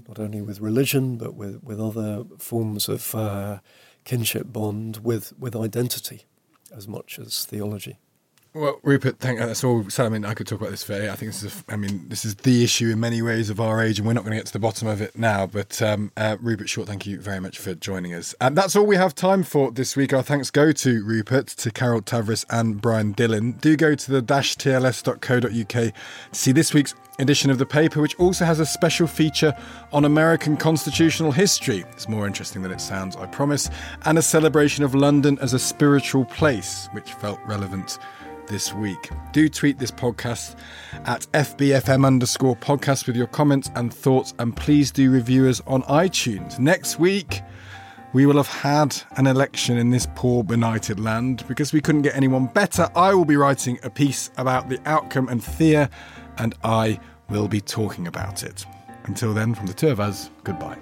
not 0.07 0.19
only 0.19 0.41
with 0.41 0.59
religion, 0.59 1.17
but 1.17 1.35
with, 1.35 1.63
with 1.63 1.79
other 1.79 2.23
forms 2.37 2.89
of 2.89 3.15
uh, 3.15 3.59
kinship 4.03 4.51
bond, 4.51 4.97
with, 4.97 5.33
with 5.39 5.55
identity 5.55 6.25
as 6.75 6.87
much 6.87 7.19
as 7.19 7.45
theology. 7.45 7.99
Well, 8.53 8.79
Rupert, 8.81 9.19
thank 9.19 9.39
that's 9.39 9.63
all. 9.63 9.89
So, 9.89 10.05
I 10.05 10.09
mean, 10.09 10.25
I 10.25 10.33
could 10.33 10.47
talk 10.47 10.59
about 10.59 10.71
this 10.71 10.83
for. 10.83 10.93
I 10.93 11.15
think 11.15 11.31
this 11.31 11.43
is. 11.43 11.63
A, 11.67 11.73
I 11.73 11.75
mean, 11.75 12.05
this 12.07 12.25
is 12.25 12.35
the 12.35 12.63
issue 12.63 12.89
in 12.89 12.99
many 12.99 13.21
ways 13.21 13.49
of 13.49 13.59
our 13.59 13.81
age, 13.81 13.99
and 13.99 14.07
we're 14.07 14.13
not 14.13 14.23
going 14.23 14.31
to 14.31 14.37
get 14.37 14.47
to 14.47 14.53
the 14.53 14.59
bottom 14.59 14.87
of 14.87 15.01
it 15.01 15.17
now. 15.17 15.45
But 15.45 15.81
um, 15.81 16.11
uh, 16.17 16.37
Rupert 16.41 16.67
Shortt, 16.67 16.87
thank 16.87 17.05
you 17.05 17.19
very 17.19 17.39
much 17.39 17.59
for 17.59 17.75
joining 17.75 18.13
us. 18.13 18.33
And 18.41 18.57
that's 18.57 18.75
all 18.75 18.85
we 18.85 18.95
have 18.95 19.13
time 19.13 19.43
for 19.43 19.71
this 19.71 19.95
week. 19.95 20.13
Our 20.13 20.23
thanks 20.23 20.49
go 20.49 20.71
to 20.71 21.03
Rupert, 21.03 21.47
to 21.47 21.71
Carol 21.71 22.01
Tavris, 22.01 22.45
and 22.49 22.81
Brian 22.81 23.11
Dillon. 23.11 23.51
Do 23.53 23.75
go 23.77 23.93
to 23.93 24.11
the 24.11 24.21
dash 24.21 24.55
tls.co.uk 24.55 25.69
to 25.69 25.93
see 26.31 26.51
this 26.51 26.73
week's 26.73 26.95
edition 27.19 27.49
of 27.49 27.57
the 27.57 27.65
paper, 27.65 28.01
which 28.01 28.15
also 28.19 28.45
has 28.45 28.59
a 28.59 28.65
special 28.65 29.07
feature 29.07 29.55
on 29.91 30.05
American 30.05 30.57
constitutional 30.57 31.31
history. 31.31 31.83
It's 31.91 32.07
more 32.07 32.27
interesting 32.27 32.61
than 32.61 32.71
it 32.71 32.81
sounds, 32.81 33.15
I 33.15 33.25
promise, 33.25 33.69
and 34.05 34.17
a 34.17 34.21
celebration 34.21 34.83
of 34.83 34.95
London 34.95 35.37
as 35.41 35.53
a 35.53 35.59
spiritual 35.59 36.25
place, 36.25 36.87
which 36.91 37.13
felt 37.13 37.39
relevant 37.45 37.99
this 38.47 38.73
week. 38.73 39.09
Do 39.31 39.47
tweet 39.49 39.77
this 39.77 39.91
podcast 39.91 40.55
at 41.05 41.27
FBFM 41.33 42.05
underscore 42.05 42.55
podcast 42.55 43.07
with 43.07 43.15
your 43.15 43.27
comments 43.27 43.69
and 43.75 43.93
thoughts, 43.93 44.33
and 44.39 44.55
please 44.55 44.91
do 44.91 45.11
review 45.11 45.47
us 45.47 45.61
on 45.67 45.83
iTunes. 45.83 46.57
Next 46.57 46.99
week, 46.99 47.41
we 48.13 48.25
will 48.25 48.37
have 48.37 48.47
had 48.47 48.95
an 49.17 49.27
election 49.27 49.77
in 49.77 49.89
this 49.89 50.07
poor, 50.15 50.43
benighted 50.43 50.99
land 50.99 51.45
because 51.47 51.73
we 51.73 51.81
couldn't 51.81 52.01
get 52.01 52.15
anyone 52.15 52.47
better. 52.47 52.89
I 52.95 53.13
will 53.13 53.25
be 53.25 53.35
writing 53.35 53.79
a 53.83 53.89
piece 53.89 54.31
about 54.37 54.69
the 54.69 54.79
outcome, 54.85 55.29
and 55.29 55.43
Thea 55.43 55.89
and 56.37 56.55
I 56.63 56.99
will 57.29 57.47
be 57.47 57.61
talking 57.61 58.07
about 58.07 58.43
it. 58.43 58.65
Until 59.05 59.33
then, 59.33 59.53
from 59.53 59.67
the 59.67 59.73
two 59.73 59.89
of 59.89 59.99
us, 59.99 60.29
goodbye. 60.43 60.77